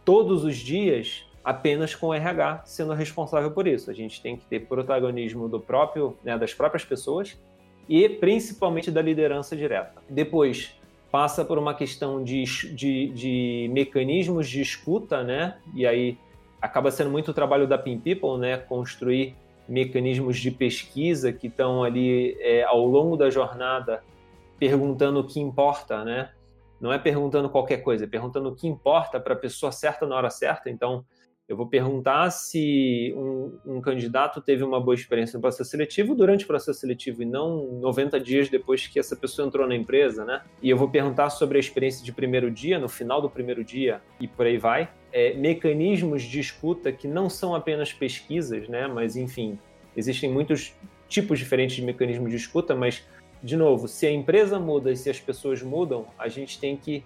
Todos 0.04 0.44
os 0.44 0.56
dias, 0.56 1.26
apenas 1.44 1.94
com 1.94 2.08
o 2.08 2.13
RH 2.13 2.63
sendo 2.65 2.94
responsável 2.94 3.52
por 3.52 3.68
isso. 3.68 3.92
A 3.92 3.94
gente 3.94 4.22
tem 4.22 4.36
que 4.36 4.46
ter 4.46 4.62
protagonismo 4.62 5.48
do 5.48 5.60
próprio, 5.60 6.18
né, 6.24 6.38
das 6.38 6.54
próprias 6.54 6.84
pessoas 6.84 7.39
e 7.88 8.10
principalmente 8.10 8.89
da 8.89 9.02
liderança 9.02 9.56
direta. 9.56 10.02
Depois, 10.10 10.76
passa 11.12 11.46
por 11.46 11.58
uma 11.58 11.74
questão 11.74 12.24
de, 12.24 12.44
de, 12.74 13.08
de 13.10 13.70
mecanismos 13.72 14.48
de 14.50 14.62
escuta, 14.62 15.24
né? 15.24 15.58
E 15.76 15.86
aí 15.86 16.18
acaba 16.62 16.91
sendo 16.91 17.10
muito 17.10 17.32
o 17.32 17.34
trabalho 17.34 17.67
da 17.67 17.78
Pin 17.78 18.00
People, 18.00 18.38
né? 18.38 18.58
Construir 18.58 19.36
mecanismos 19.67 20.38
de 20.39 20.52
pesquisa 20.52 21.32
que 21.32 21.48
estão 21.48 21.84
ali 21.84 22.36
é, 22.39 22.63
ao 22.63 22.86
longo 22.86 23.15
da 23.15 23.30
jornada 23.30 24.04
perguntando 24.60 25.19
o 25.19 25.24
que 25.24 25.39
importa, 25.39 26.04
né? 26.04 26.32
Não 26.82 26.91
é 26.91 26.98
perguntando 26.98 27.50
qualquer 27.50 27.78
coisa, 27.78 28.06
é 28.06 28.08
perguntando 28.08 28.50
o 28.50 28.56
que 28.56 28.67
importa 28.67 29.19
para 29.19 29.34
a 29.34 29.38
pessoa 29.38 29.72
certa 29.72 30.06
na 30.06 30.15
hora 30.15 30.30
certa. 30.30 30.69
Então, 30.69 31.06
eu 31.48 31.58
vou 31.58 31.65
perguntar 31.65 32.30
se 32.30 33.12
um, 33.17 33.58
um, 33.65 33.82
candidato 33.82 34.39
teve 34.39 34.63
uma 34.63 34.80
boa 34.80 34.93
experiência 34.93 35.36
no 35.36 35.41
processo 35.41 35.72
seletivo 35.72 36.13
durante 36.13 36.43
o 36.43 36.48
processo 36.48 36.80
seletivo 36.80 37.24
e 37.24 37.26
não 37.26 37.80
90 37.80 38.19
dias 38.19 38.50
depois 38.50 38.86
que 38.86 39.00
essa 39.00 39.15
pessoa 39.15 39.48
entrou 39.48 39.67
na 39.67 39.76
empresa, 39.76 40.24
né? 40.24 40.43
E 40.62 40.69
eu 40.69 40.78
vou 40.78 40.89
perguntar 40.89 41.32
sobre 41.32 41.58
a 41.58 41.60
experiência 41.60 42.06
de 42.06 42.12
primeiro 42.12 42.52
dia, 42.52 42.78
no 42.78 42.88
final 42.88 43.19
do 43.19 43.30
primeiro 43.30 43.63
dia 43.63 44.00
e 44.19 44.28
por 44.28 44.45
aí 44.45 44.58
vai. 44.60 44.89
É, 45.12 45.34
mecanismos 45.34 46.24
de 46.24 46.39
escuta 46.39 46.91
que 46.91 47.08
não 47.08 47.30
são 47.30 47.56
apenas 47.56 47.91
pesquisas, 47.91 48.67
né? 48.67 48.88
Mas, 48.88 49.15
enfim, 49.15 49.58
existem 49.95 50.32
muitos 50.32 50.74
tipos 51.08 51.39
diferentes 51.39 51.76
de 51.76 51.82
mecanismos 51.82 52.30
de 52.30 52.38
escuta, 52.38 52.76
mas, 52.76 53.04
de 53.43 53.58
novo, 53.58 53.88
se 53.88 54.06
a 54.06 54.12
empresa 54.12 54.60
muda 54.60 54.91
e 54.91 54.98
se 54.98 55.10
as 55.10 55.19
pessoas 55.19 55.62
mudam, 55.62 56.06
a 56.17 56.28
gente 56.28 56.60
tem 56.60 56.78
que. 56.78 57.04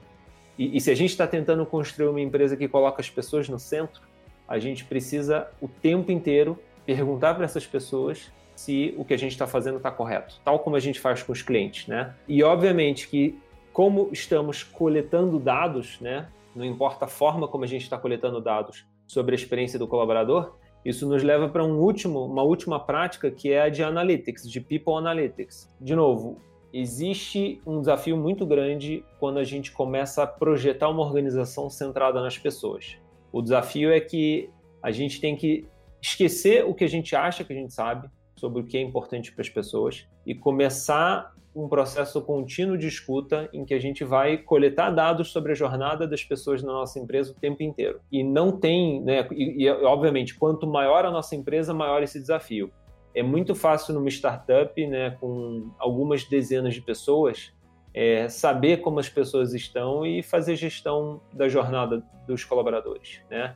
E, 0.57 0.77
e 0.77 0.81
se 0.81 0.91
a 0.91 0.95
gente 0.95 1.11
está 1.11 1.25
tentando 1.25 1.65
construir 1.65 2.09
uma 2.09 2.21
empresa 2.21 2.57
que 2.57 2.67
coloca 2.67 3.01
as 3.01 3.09
pessoas 3.09 3.47
no 3.47 3.57
centro, 3.57 4.01
a 4.47 4.59
gente 4.59 4.83
precisa 4.83 5.47
o 5.61 5.67
tempo 5.67 6.11
inteiro 6.11 6.59
perguntar 6.85 7.33
para 7.33 7.45
essas 7.45 7.65
pessoas 7.65 8.31
se 8.55 8.93
o 8.97 9.05
que 9.05 9.13
a 9.13 9.17
gente 9.17 9.31
está 9.31 9.47
fazendo 9.47 9.77
está 9.77 9.89
correto, 9.89 10.39
tal 10.43 10.59
como 10.59 10.75
a 10.75 10.79
gente 10.79 10.99
faz 10.99 11.23
com 11.23 11.31
os 11.31 11.41
clientes, 11.41 11.87
né? 11.87 12.13
E 12.27 12.43
obviamente 12.43 13.07
que 13.07 13.39
como 13.71 14.09
estamos 14.11 14.61
coletando 14.61 15.39
dados, 15.39 15.99
né? 15.99 16.27
Não 16.55 16.65
importa 16.65 17.05
a 17.05 17.07
forma 17.07 17.47
como 17.47 17.63
a 17.63 17.67
gente 17.67 17.83
está 17.83 17.97
coletando 17.97 18.41
dados 18.41 18.85
sobre 19.07 19.33
a 19.33 19.37
experiência 19.37 19.79
do 19.79 19.87
colaborador, 19.87 20.55
isso 20.85 21.07
nos 21.07 21.23
leva 21.23 21.47
para 21.47 21.63
um 21.63 21.79
último, 21.79 22.25
uma 22.25 22.43
última 22.43 22.79
prática 22.79 23.31
que 23.31 23.51
é 23.51 23.61
a 23.61 23.69
de 23.69 23.83
analytics, 23.83 24.49
de 24.49 24.59
people 24.59 24.95
analytics. 24.95 25.73
De 25.79 25.95
novo, 25.95 26.41
existe 26.73 27.61
um 27.65 27.79
desafio 27.79 28.17
muito 28.17 28.45
grande 28.45 29.05
quando 29.19 29.37
a 29.37 29.43
gente 29.43 29.71
começa 29.71 30.23
a 30.23 30.27
projetar 30.27 30.89
uma 30.89 31.01
organização 31.01 31.69
centrada 31.69 32.21
nas 32.21 32.37
pessoas. 32.37 32.97
O 33.31 33.41
desafio 33.41 33.91
é 33.91 33.99
que 33.99 34.49
a 34.81 34.91
gente 34.91 35.21
tem 35.21 35.35
que 35.35 35.65
esquecer 36.01 36.65
o 36.65 36.73
que 36.73 36.83
a 36.83 36.89
gente 36.89 37.15
acha 37.15 37.43
que 37.43 37.53
a 37.53 37.55
gente 37.55 37.73
sabe 37.73 38.09
sobre 38.35 38.61
o 38.61 38.65
que 38.65 38.77
é 38.77 38.81
importante 38.81 39.31
para 39.31 39.41
as 39.41 39.49
pessoas 39.49 40.05
e 40.25 40.35
começar 40.35 41.32
um 41.55 41.67
processo 41.67 42.21
contínuo 42.21 42.77
de 42.77 42.87
escuta 42.87 43.49
em 43.53 43.63
que 43.63 43.73
a 43.73 43.79
gente 43.79 44.03
vai 44.03 44.37
coletar 44.37 44.89
dados 44.89 45.31
sobre 45.31 45.51
a 45.51 45.55
jornada 45.55 46.07
das 46.07 46.23
pessoas 46.23 46.63
na 46.63 46.71
nossa 46.71 46.99
empresa 46.99 47.31
o 47.31 47.35
tempo 47.35 47.61
inteiro. 47.61 47.99
E 48.11 48.23
não 48.23 48.51
tem, 48.51 49.01
né, 49.01 49.27
e, 49.31 49.63
e 49.63 49.69
obviamente, 49.69 50.35
quanto 50.35 50.65
maior 50.65 51.05
a 51.05 51.11
nossa 51.11 51.35
empresa, 51.35 51.73
maior 51.73 52.01
esse 52.01 52.19
desafio. 52.19 52.71
É 53.15 53.21
muito 53.21 53.53
fácil 53.53 53.93
numa 53.93 54.09
startup, 54.09 54.87
né, 54.87 55.11
com 55.19 55.71
algumas 55.77 56.23
dezenas 56.23 56.73
de 56.73 56.81
pessoas, 56.81 57.53
é, 57.93 58.27
saber 58.27 58.77
como 58.77 58.99
as 58.99 59.07
pessoas 59.07 59.53
estão 59.53 60.05
e 60.05 60.23
fazer 60.23 60.55
gestão 60.55 61.21
da 61.31 61.47
jornada 61.47 62.03
dos 62.25 62.43
colaboradores, 62.43 63.21
né? 63.29 63.55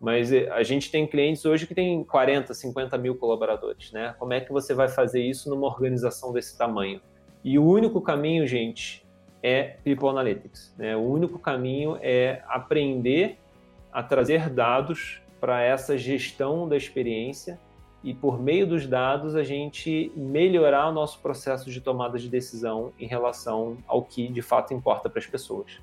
Mas 0.00 0.32
é, 0.32 0.48
a 0.50 0.62
gente 0.62 0.90
tem 0.90 1.06
clientes 1.06 1.44
hoje 1.44 1.66
que 1.66 1.74
tem 1.74 2.02
40, 2.02 2.54
50 2.54 2.96
mil 2.96 3.16
colaboradores, 3.16 3.92
né? 3.92 4.14
Como 4.18 4.32
é 4.32 4.40
que 4.40 4.52
você 4.52 4.72
vai 4.72 4.88
fazer 4.88 5.22
isso 5.22 5.50
numa 5.50 5.66
organização 5.66 6.32
desse 6.32 6.56
tamanho? 6.56 7.00
E 7.44 7.58
o 7.58 7.64
único 7.64 8.00
caminho, 8.00 8.46
gente, 8.46 9.06
é 9.42 9.76
People 9.84 10.08
Analytics. 10.08 10.74
Né? 10.78 10.96
O 10.96 11.02
único 11.02 11.38
caminho 11.38 11.98
é 12.00 12.42
aprender 12.48 13.38
a 13.92 14.02
trazer 14.02 14.48
dados 14.48 15.20
para 15.38 15.60
essa 15.60 15.98
gestão 15.98 16.66
da 16.66 16.76
experiência 16.76 17.60
e 18.02 18.14
por 18.14 18.40
meio 18.40 18.66
dos 18.66 18.86
dados 18.86 19.36
a 19.36 19.42
gente 19.42 20.10
melhorar 20.16 20.88
o 20.88 20.92
nosso 20.92 21.20
processo 21.20 21.70
de 21.70 21.80
tomada 21.80 22.18
de 22.18 22.28
decisão 22.28 22.92
em 22.98 23.06
relação 23.06 23.76
ao 23.86 24.02
que 24.02 24.28
de 24.28 24.40
fato 24.40 24.72
importa 24.72 25.10
para 25.10 25.18
as 25.18 25.26
pessoas. 25.26 25.80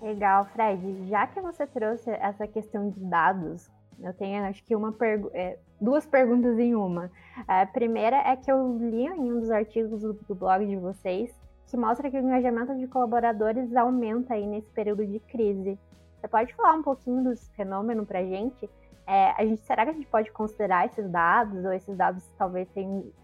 Legal, 0.00 0.46
Fred. 0.52 1.08
Já 1.08 1.26
que 1.26 1.40
você 1.40 1.66
trouxe 1.66 2.10
essa 2.10 2.46
questão 2.46 2.90
de 2.90 3.00
dados, 3.00 3.70
eu 4.00 4.14
tenho 4.14 4.44
acho 4.44 4.64
que 4.64 4.76
uma 4.76 4.92
pergu 4.92 5.30
é, 5.34 5.58
duas 5.80 6.06
perguntas 6.06 6.58
em 6.58 6.74
uma. 6.74 7.10
A 7.46 7.66
primeira 7.66 8.16
é 8.16 8.36
que 8.36 8.50
eu 8.50 8.78
li 8.78 9.06
em 9.06 9.32
um 9.32 9.40
dos 9.40 9.50
artigos 9.50 10.02
do, 10.02 10.12
do 10.12 10.34
blog 10.34 10.66
de 10.66 10.76
vocês 10.76 11.34
que 11.68 11.76
mostra 11.76 12.10
que 12.10 12.16
o 12.16 12.20
engajamento 12.20 12.74
de 12.76 12.86
colaboradores 12.86 13.74
aumenta 13.76 14.34
aí 14.34 14.46
nesse 14.46 14.70
período 14.70 15.06
de 15.06 15.20
crise. 15.20 15.78
Você 16.18 16.26
pode 16.26 16.54
falar 16.54 16.74
um 16.74 16.82
pouquinho 16.82 17.22
desse 17.24 17.50
fenômeno 17.52 18.06
para 18.06 18.24
gente? 18.24 18.68
É, 19.06 19.30
a 19.40 19.44
gente, 19.44 19.60
será 19.62 19.84
que 19.84 19.90
a 19.90 19.94
gente 19.94 20.06
pode 20.06 20.30
considerar 20.32 20.86
esses 20.86 21.08
dados, 21.10 21.64
ou 21.64 21.72
esses 21.72 21.96
dados 21.96 22.26
talvez 22.36 22.68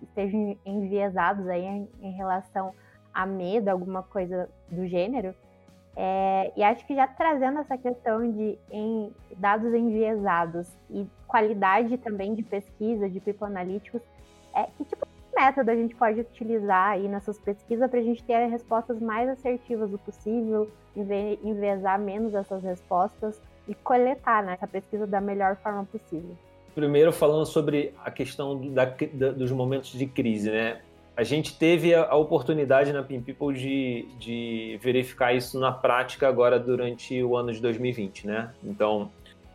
estejam 0.03 0.57
enviesados 0.65 1.47
aí 1.49 1.65
em, 1.65 1.89
em, 2.01 2.13
relação 2.13 2.73
a 3.13 3.27
medo, 3.27 3.69
alguma 3.69 4.03
coisa 4.03 4.49
do 4.71 4.87
gênero? 4.87 5.35
É, 5.97 6.53
e 6.57 6.63
acho 6.63 6.85
que 6.87 6.95
já 6.95 7.07
trazendo 7.07 7.61
essa 7.61 7.79
questão 7.79 8.31
de 8.31 8.59
em, 8.71 9.13
dados 9.37 9.73
enviesados 9.73 10.69
e 10.91 11.07
qualidade 11.27 11.97
também 11.99 12.35
de 12.35 12.43
pesquisa, 12.43 13.09
de 13.09 13.21
people 13.21 13.47
analíticos, 13.47 14.03
é, 14.55 14.65
que 14.77 14.85
tipo 14.85 15.07
de 15.07 15.41
método 15.41 15.71
a 15.71 15.77
gente 15.77 15.95
pode 15.95 16.21
utilizar 16.21 16.91
aí 16.91 17.09
nessas 17.09 17.39
pesquisas 17.39 17.89
para 17.89 18.01
a 18.01 18.03
gente 18.03 18.25
ter 18.25 18.47
respostas 18.47 19.01
mais 19.01 19.29
assertivas 19.29 19.93
o 19.93 19.99
possível, 19.99 20.69
enviesar 20.97 21.99
menos 21.99 22.35
essas 22.35 22.63
respostas? 22.63 23.41
e 23.69 23.75
coletar 23.75 24.43
né, 24.43 24.55
essa 24.55 24.67
pesquisa 24.67 25.07
da 25.07 25.21
melhor 25.21 25.57
forma 25.57 25.85
possível. 25.85 26.37
Primeiro, 26.75 27.13
falando 27.13 27.47
sobre 27.47 27.95
a 28.05 28.11
questão 28.11 28.61
da, 28.73 28.85
da, 28.85 29.33
dos 29.33 29.53
momentos 29.53 29.93
de 29.93 30.07
crise, 30.07 30.51
né? 30.51 30.81
A 31.17 31.23
gente 31.23 31.57
teve 31.57 31.95
a, 31.95 32.15
oportunidade 32.15 32.93
na 32.93 33.03
Pin 33.03 33.21
People 33.21 33.57
de, 33.57 34.09
de 34.19 34.79
verificar 34.83 35.33
isso 35.33 35.61
na 35.61 35.71
prática 35.71 36.29
agora 36.29 36.59
durante 36.59 37.23
o 37.23 37.37
ano 37.37 37.53
de 37.53 37.61
2020, 37.61 38.27
né? 38.27 38.53
Então, 38.65 39.11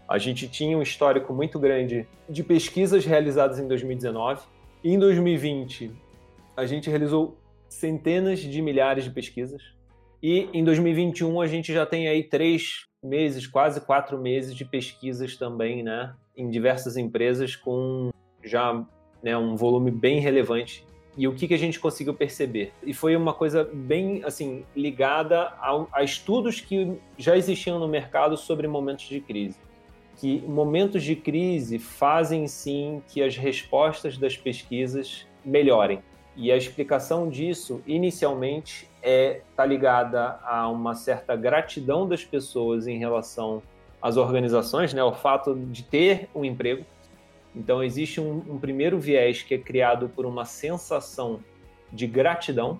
a 0.08 0.18
gente 0.18 0.48
tinha 0.48 0.78
um 0.78 0.82
histórico 0.82 1.34
muito 1.34 1.60
grande 1.60 2.08
de 2.30 2.44
pesquisas 2.44 3.06
realizadas 3.06 3.60
em 3.60 3.68
2019. 3.68 4.42
Em 4.84 4.98
2020, 4.98 5.92
a 6.56 6.66
gente 6.66 6.90
realizou 6.90 7.38
centenas 7.68 8.40
de 8.40 8.62
milhares 8.62 9.04
de 9.04 9.12
pesquisas. 9.12 9.62
E 10.22 10.50
em 10.54 10.64
2021 10.64 11.40
a 11.40 11.48
gente 11.48 11.74
já 11.74 11.86
tem 11.86 12.08
aí 12.08 12.24
três 12.24 12.86
meses, 13.04 13.48
quase 13.48 13.82
quatro 13.82 14.18
meses 14.18 14.56
de 14.56 14.66
pesquisas 14.66 15.38
também, 15.38 15.84
né, 15.84 16.14
em 16.36 16.50
diversas 16.50 16.98
empresas 16.98 17.56
com 17.56 18.10
já 18.44 18.86
né, 19.24 19.38
um 19.38 19.56
volume 19.56 19.92
bem 19.92 20.20
relevante. 20.20 20.86
E 21.20 21.28
o 21.28 21.34
que, 21.34 21.50
que 21.50 21.54
a 21.54 21.58
gente 21.58 21.82
conseguiu 21.82 22.14
perceber? 22.14 22.72
E 22.82 22.94
foi 22.94 23.14
uma 23.14 23.34
coisa 23.34 23.70
bem 23.74 24.24
assim 24.24 24.64
ligada 24.74 25.52
a, 25.92 26.02
estudos 26.02 26.62
que 26.62 26.98
já 27.18 27.36
existiam 27.36 27.78
no 27.78 27.90
mercado 27.90 28.38
sobre 28.38 28.70
momentos 28.70 29.04
de 29.04 29.20
crise. 29.20 29.58
Que 30.16 30.40
momentos 30.48 31.04
de 31.04 31.18
crise 31.18 31.78
fazem 31.78 32.48
sim 32.48 33.04
que 33.10 33.22
as 33.22 33.36
respostas 33.36 34.18
das 34.18 34.38
pesquisas 34.38 35.28
melhorem. 35.44 36.02
E 36.38 36.54
a 36.54 36.56
explicação 36.56 37.28
disso, 37.28 37.82
inicialmente, 37.86 38.90
é 39.04 39.42
tá 39.58 39.66
ligada 39.66 40.40
a 40.42 40.70
uma 40.70 40.96
certa 40.96 41.36
gratidão 41.36 42.08
das 42.08 42.24
pessoas 42.24 42.88
em 42.88 42.98
relação 42.98 43.62
às 44.02 44.16
organizações, 44.16 44.94
né, 44.94 45.04
o 45.04 45.12
fato 45.12 45.54
de 45.54 45.84
ter 45.84 46.30
um 46.34 46.46
emprego. 46.46 46.86
Então 47.56 47.84
existe 47.84 48.22
um, 48.22 48.38
um 48.48 48.60
primeiro 48.60 49.00
viés 49.00 49.42
que 49.42 49.56
é 49.56 49.58
criado 49.58 50.10
por 50.10 50.26
uma 50.26 50.46
sensação 50.46 51.40
de 51.92 52.08
gratidão. 52.08 52.80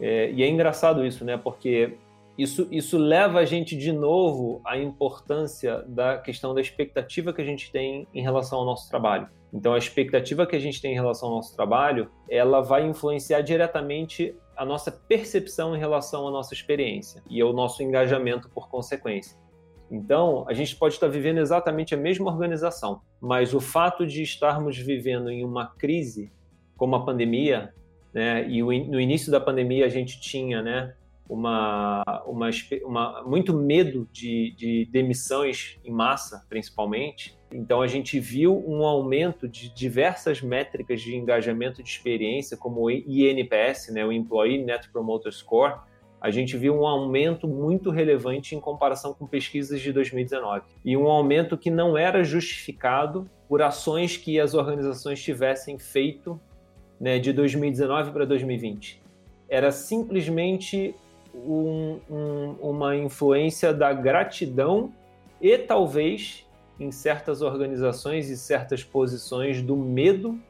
É, 0.00 0.30
e 0.32 0.42
é 0.42 0.48
engraçado 0.48 1.06
isso, 1.06 1.24
né? 1.24 1.36
Porque 1.36 1.96
isso, 2.36 2.66
isso 2.70 2.98
leva 2.98 3.40
a 3.40 3.44
gente 3.44 3.76
de 3.76 3.92
novo 3.92 4.60
à 4.64 4.78
importância 4.78 5.84
da 5.86 6.18
questão 6.18 6.54
da 6.54 6.60
expectativa 6.60 7.32
que 7.32 7.42
a 7.42 7.44
gente 7.44 7.70
tem 7.70 8.08
em 8.12 8.22
relação 8.22 8.60
ao 8.60 8.64
nosso 8.64 8.88
trabalho. 8.88 9.28
Então, 9.52 9.74
a 9.74 9.78
expectativa 9.78 10.46
que 10.46 10.56
a 10.56 10.58
gente 10.58 10.80
tem 10.80 10.92
em 10.92 10.94
relação 10.94 11.28
ao 11.28 11.36
nosso 11.36 11.54
trabalho, 11.54 12.10
ela 12.28 12.62
vai 12.62 12.86
influenciar 12.86 13.42
diretamente 13.42 14.34
a 14.56 14.64
nossa 14.64 14.90
percepção 14.90 15.76
em 15.76 15.78
relação 15.78 16.26
à 16.26 16.30
nossa 16.30 16.54
experiência 16.54 17.22
e 17.28 17.40
ao 17.42 17.52
nosso 17.52 17.82
engajamento 17.82 18.48
por 18.48 18.68
consequência. 18.70 19.36
Então, 19.92 20.46
a 20.48 20.54
gente 20.54 20.74
pode 20.74 20.94
estar 20.94 21.06
vivendo 21.06 21.36
exatamente 21.36 21.94
a 21.94 21.98
mesma 21.98 22.32
organização, 22.32 23.02
mas 23.20 23.52
o 23.52 23.60
fato 23.60 24.06
de 24.06 24.22
estarmos 24.22 24.78
vivendo 24.78 25.28
em 25.28 25.44
uma 25.44 25.66
crise, 25.66 26.32
como 26.78 26.96
a 26.96 27.04
pandemia, 27.04 27.74
né, 28.10 28.48
e 28.48 28.62
no 28.62 28.98
início 28.98 29.30
da 29.30 29.38
pandemia 29.38 29.84
a 29.84 29.90
gente 29.90 30.18
tinha 30.18 30.62
né, 30.62 30.94
uma, 31.28 32.02
uma, 32.24 32.48
uma 32.84 33.22
muito 33.24 33.54
medo 33.54 34.08
de, 34.10 34.54
de 34.56 34.88
demissões 34.90 35.78
em 35.84 35.90
massa, 35.92 36.46
principalmente, 36.48 37.36
então 37.52 37.82
a 37.82 37.86
gente 37.86 38.18
viu 38.18 38.64
um 38.66 38.86
aumento 38.86 39.46
de 39.46 39.68
diversas 39.74 40.40
métricas 40.40 41.02
de 41.02 41.14
engajamento 41.14 41.82
de 41.82 41.90
experiência, 41.90 42.56
como 42.56 42.80
o 42.80 42.90
INPS, 42.90 43.92
né, 43.92 44.02
o 44.06 44.10
Employee 44.10 44.64
Net 44.64 44.90
Promoter 44.90 45.32
Score. 45.32 45.80
A 46.22 46.30
gente 46.30 46.56
viu 46.56 46.74
um 46.74 46.86
aumento 46.86 47.48
muito 47.48 47.90
relevante 47.90 48.54
em 48.54 48.60
comparação 48.60 49.12
com 49.12 49.26
pesquisas 49.26 49.80
de 49.80 49.92
2019. 49.92 50.62
E 50.84 50.96
um 50.96 51.08
aumento 51.08 51.58
que 51.58 51.70
não 51.70 51.98
era 51.98 52.22
justificado 52.22 53.28
por 53.48 53.60
ações 53.60 54.16
que 54.16 54.38
as 54.38 54.54
organizações 54.54 55.20
tivessem 55.20 55.78
feito 55.78 56.40
né, 57.00 57.18
de 57.18 57.32
2019 57.32 58.12
para 58.12 58.24
2020 58.24 59.02
era 59.52 59.70
simplesmente 59.70 60.94
um, 61.34 62.00
um, 62.10 62.56
uma 62.62 62.96
influência 62.96 63.70
da 63.70 63.92
gratidão 63.92 64.90
e 65.38 65.58
talvez 65.58 66.46
em 66.80 66.90
certas 66.90 67.42
organizações 67.42 68.30
e 68.30 68.36
certas 68.38 68.82
posições 68.82 69.60
do 69.60 69.76
medo 69.76 70.40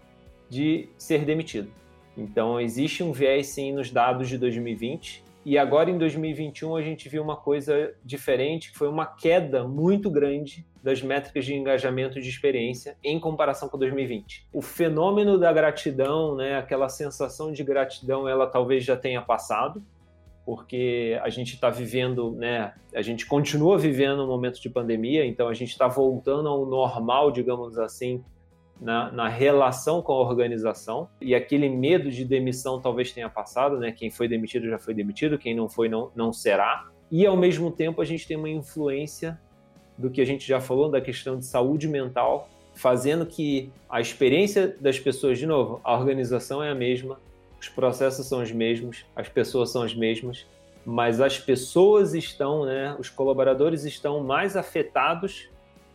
de 0.49 0.89
ser 0.97 1.25
demitido. 1.25 1.69
Então 2.17 2.61
existe 2.61 3.03
um 3.03 3.11
viés 3.11 3.49
sim 3.49 3.73
nos 3.73 3.91
dados 3.91 4.29
de 4.29 4.39
2020 4.39 5.25
e 5.45 5.59
agora 5.59 5.91
em 5.91 5.99
2021 5.99 6.77
a 6.77 6.83
gente 6.83 7.09
viu 7.09 7.23
uma 7.23 7.37
coisa 7.37 7.93
diferente, 8.05 8.71
que 8.71 8.79
foi 8.79 8.89
uma 8.89 9.07
queda 9.07 9.67
muito 9.67 10.11
grande 10.11 10.65
das 10.83 11.03
métricas 11.03 11.45
de 11.45 11.55
engajamento 11.55 12.21
de 12.21 12.29
experiência 12.29 12.97
em 13.03 13.19
comparação 13.19 13.69
com 13.69 13.77
2020. 13.77 14.47
O 14.53 14.63
fenômeno 14.63 15.39
da 15.39 15.53
gratidão, 15.53 16.37
né, 16.37 16.57
aquela 16.57 16.89
sensação 16.89 17.53
de 17.53 17.65
gratidão, 17.65 18.29
ela 18.29 18.47
talvez 18.47 18.85
já 18.85 18.97
tenha 18.97 19.21
passado, 19.21 19.83
porque 20.45 21.19
a 21.23 21.29
gente 21.29 21.55
está 21.55 21.71
vivendo, 21.71 22.33
né, 22.33 22.75
a 22.95 23.03
gente 23.03 23.27
continua 23.27 23.79
vivendo 23.79 24.25
um 24.25 24.27
momento 24.27 24.61
de 24.61 24.69
pandemia, 24.69 25.25
então 25.25 25.49
a 25.49 25.55
gente 25.55 25.71
está 25.71 25.89
voltando 25.89 26.49
ao 26.49 26.67
normal, 26.67 27.31
digamos 27.31 27.79
assim, 27.79 28.25
na, 28.81 29.13
na, 29.13 29.29
relação 29.29 30.03
com 30.03 30.13
a 30.13 30.21
organização 30.21 31.09
e 31.21 31.35
aquele 31.35 31.69
medo 31.69 32.11
de 32.11 32.25
demissão 32.25 32.81
talvez 32.81 33.13
tenha 33.13 33.29
passado, 33.29 33.79
né? 33.79 33.93
Quem 33.93 34.11
foi 34.11 34.27
demitido 34.27 34.69
já 34.69 34.79
foi 34.79 34.93
demitido, 34.93 35.39
quem 35.39 35.55
não 35.55 35.69
foi 35.69 35.89
não, 35.89 36.11
não 36.15 36.33
será. 36.33 36.89
E 37.11 37.27
ao 37.27 37.37
mesmo 37.37 37.71
tempo 37.71 38.01
a 38.01 38.05
gente 38.05 38.27
tem 38.27 38.37
uma 38.37 38.49
influência 38.49 39.39
do 39.97 40.11
que 40.11 40.21
a 40.21 40.25
gente 40.25 40.47
já 40.47 40.61
falou 40.61 40.91
da 40.91 41.01
questão 41.01 41.39
de 41.39 41.45
saúde 41.45 41.87
mental, 41.87 42.49
fazendo 42.75 43.27
que 43.27 43.71
a 43.89 44.01
experiência 44.01 44.77
das 44.81 44.99
pessoas, 44.99 45.39
de 45.39 45.47
novo, 45.47 45.81
a 45.85 45.97
organização 45.97 46.63
é 46.63 46.71
a 46.71 46.75
mesma, 46.75 47.21
os 47.61 47.69
processos 47.69 48.27
são 48.27 48.43
os 48.43 48.51
mesmos, 48.51 49.05
as 49.15 49.29
pessoas 49.29 49.71
são 49.71 49.83
as 49.83 49.95
mesmas, 49.95 50.47
mas 50.85 51.21
as 51.21 51.39
pessoas 51.39 52.15
estão, 52.15 52.65
né, 52.65 52.97
os 52.99 53.09
colaboradores 53.09 53.85
estão 53.85 54.21
mais 54.21 54.57
afetados 54.57 55.49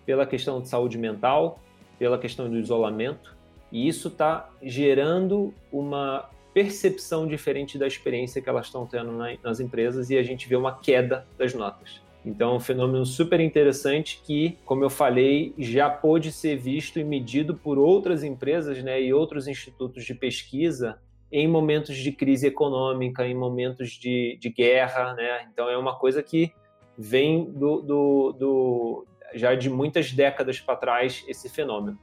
pela 0.05 0.25
questão 0.25 0.61
de 0.61 0.69
saúde 0.69 0.97
mental, 0.97 1.59
pela 1.97 2.17
questão 2.17 2.49
do 2.49 2.57
isolamento, 2.57 3.35
e 3.71 3.87
isso 3.87 4.07
está 4.07 4.49
gerando 4.61 5.53
uma 5.71 6.29
percepção 6.53 7.27
diferente 7.27 7.77
da 7.77 7.85
experiência 7.85 8.41
que 8.41 8.49
elas 8.49 8.65
estão 8.65 8.85
tendo 8.85 9.11
nas 9.43 9.59
empresas 9.59 10.09
e 10.09 10.17
a 10.17 10.23
gente 10.23 10.47
vê 10.47 10.55
uma 10.55 10.79
queda 10.79 11.27
das 11.37 11.53
notas. 11.53 12.01
Então, 12.25 12.53
é 12.53 12.55
um 12.55 12.59
fenômeno 12.59 13.05
super 13.05 13.39
interessante 13.39 14.21
que, 14.23 14.57
como 14.65 14.83
eu 14.83 14.89
falei, 14.89 15.53
já 15.57 15.89
pôde 15.89 16.31
ser 16.31 16.57
visto 16.57 16.99
e 16.99 17.03
medido 17.03 17.55
por 17.55 17.77
outras 17.77 18.23
empresas 18.23 18.83
né, 18.83 19.01
e 19.01 19.13
outros 19.13 19.47
institutos 19.47 20.03
de 20.03 20.13
pesquisa 20.13 20.99
em 21.31 21.47
momentos 21.47 21.95
de 21.95 22.11
crise 22.11 22.47
econômica, 22.47 23.25
em 23.25 23.35
momentos 23.35 23.91
de, 23.91 24.37
de 24.41 24.49
guerra, 24.49 25.13
né? 25.13 25.47
Então 25.51 25.69
é 25.69 25.77
uma 25.77 25.97
coisa 25.97 26.23
que 26.23 26.51
vem 26.97 27.45
do, 27.45 27.81
do, 27.81 28.31
do 28.31 29.07
já 29.33 29.55
de 29.55 29.69
muitas 29.69 30.11
décadas 30.11 30.59
para 30.59 30.75
trás 30.75 31.23
esse 31.27 31.49
fenômeno. 31.49 31.97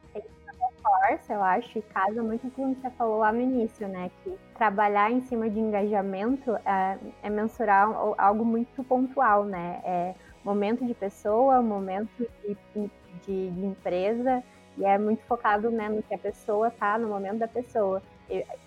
Eu 1.29 1.43
acho, 1.43 1.79
e 1.79 1.83
casa 1.83 2.23
muito 2.23 2.51
com 2.51 2.71
o 2.71 2.75
que 2.75 2.81
você 2.81 2.91
falou 2.91 3.19
lá 3.19 3.33
no 3.33 3.41
início, 3.41 3.89
né? 3.89 4.11
Que 4.23 4.33
trabalhar 4.57 5.11
em 5.11 5.21
cima 5.23 5.49
de 5.49 5.59
engajamento 5.59 6.57
é, 6.65 6.99
é 7.23 7.31
mensurar 7.31 7.89
algo 8.19 8.45
muito 8.45 8.83
pontual, 8.85 9.45
né? 9.45 9.81
É 9.85 10.15
momento 10.45 10.85
de 10.85 10.95
pessoa, 10.95 11.63
momento 11.63 12.29
de, 12.43 12.57
de, 13.27 13.51
de 13.51 13.67
empresa, 13.67 14.43
e 14.77 14.85
é 14.85 14.99
muito 14.99 15.23
focado 15.25 15.71
né, 15.71 15.89
no 15.89 16.03
que 16.03 16.15
a 16.15 16.19
pessoa 16.19 16.71
tá, 16.71 16.99
no 16.99 17.09
momento 17.09 17.39
da 17.39 17.49
pessoa 17.49 18.03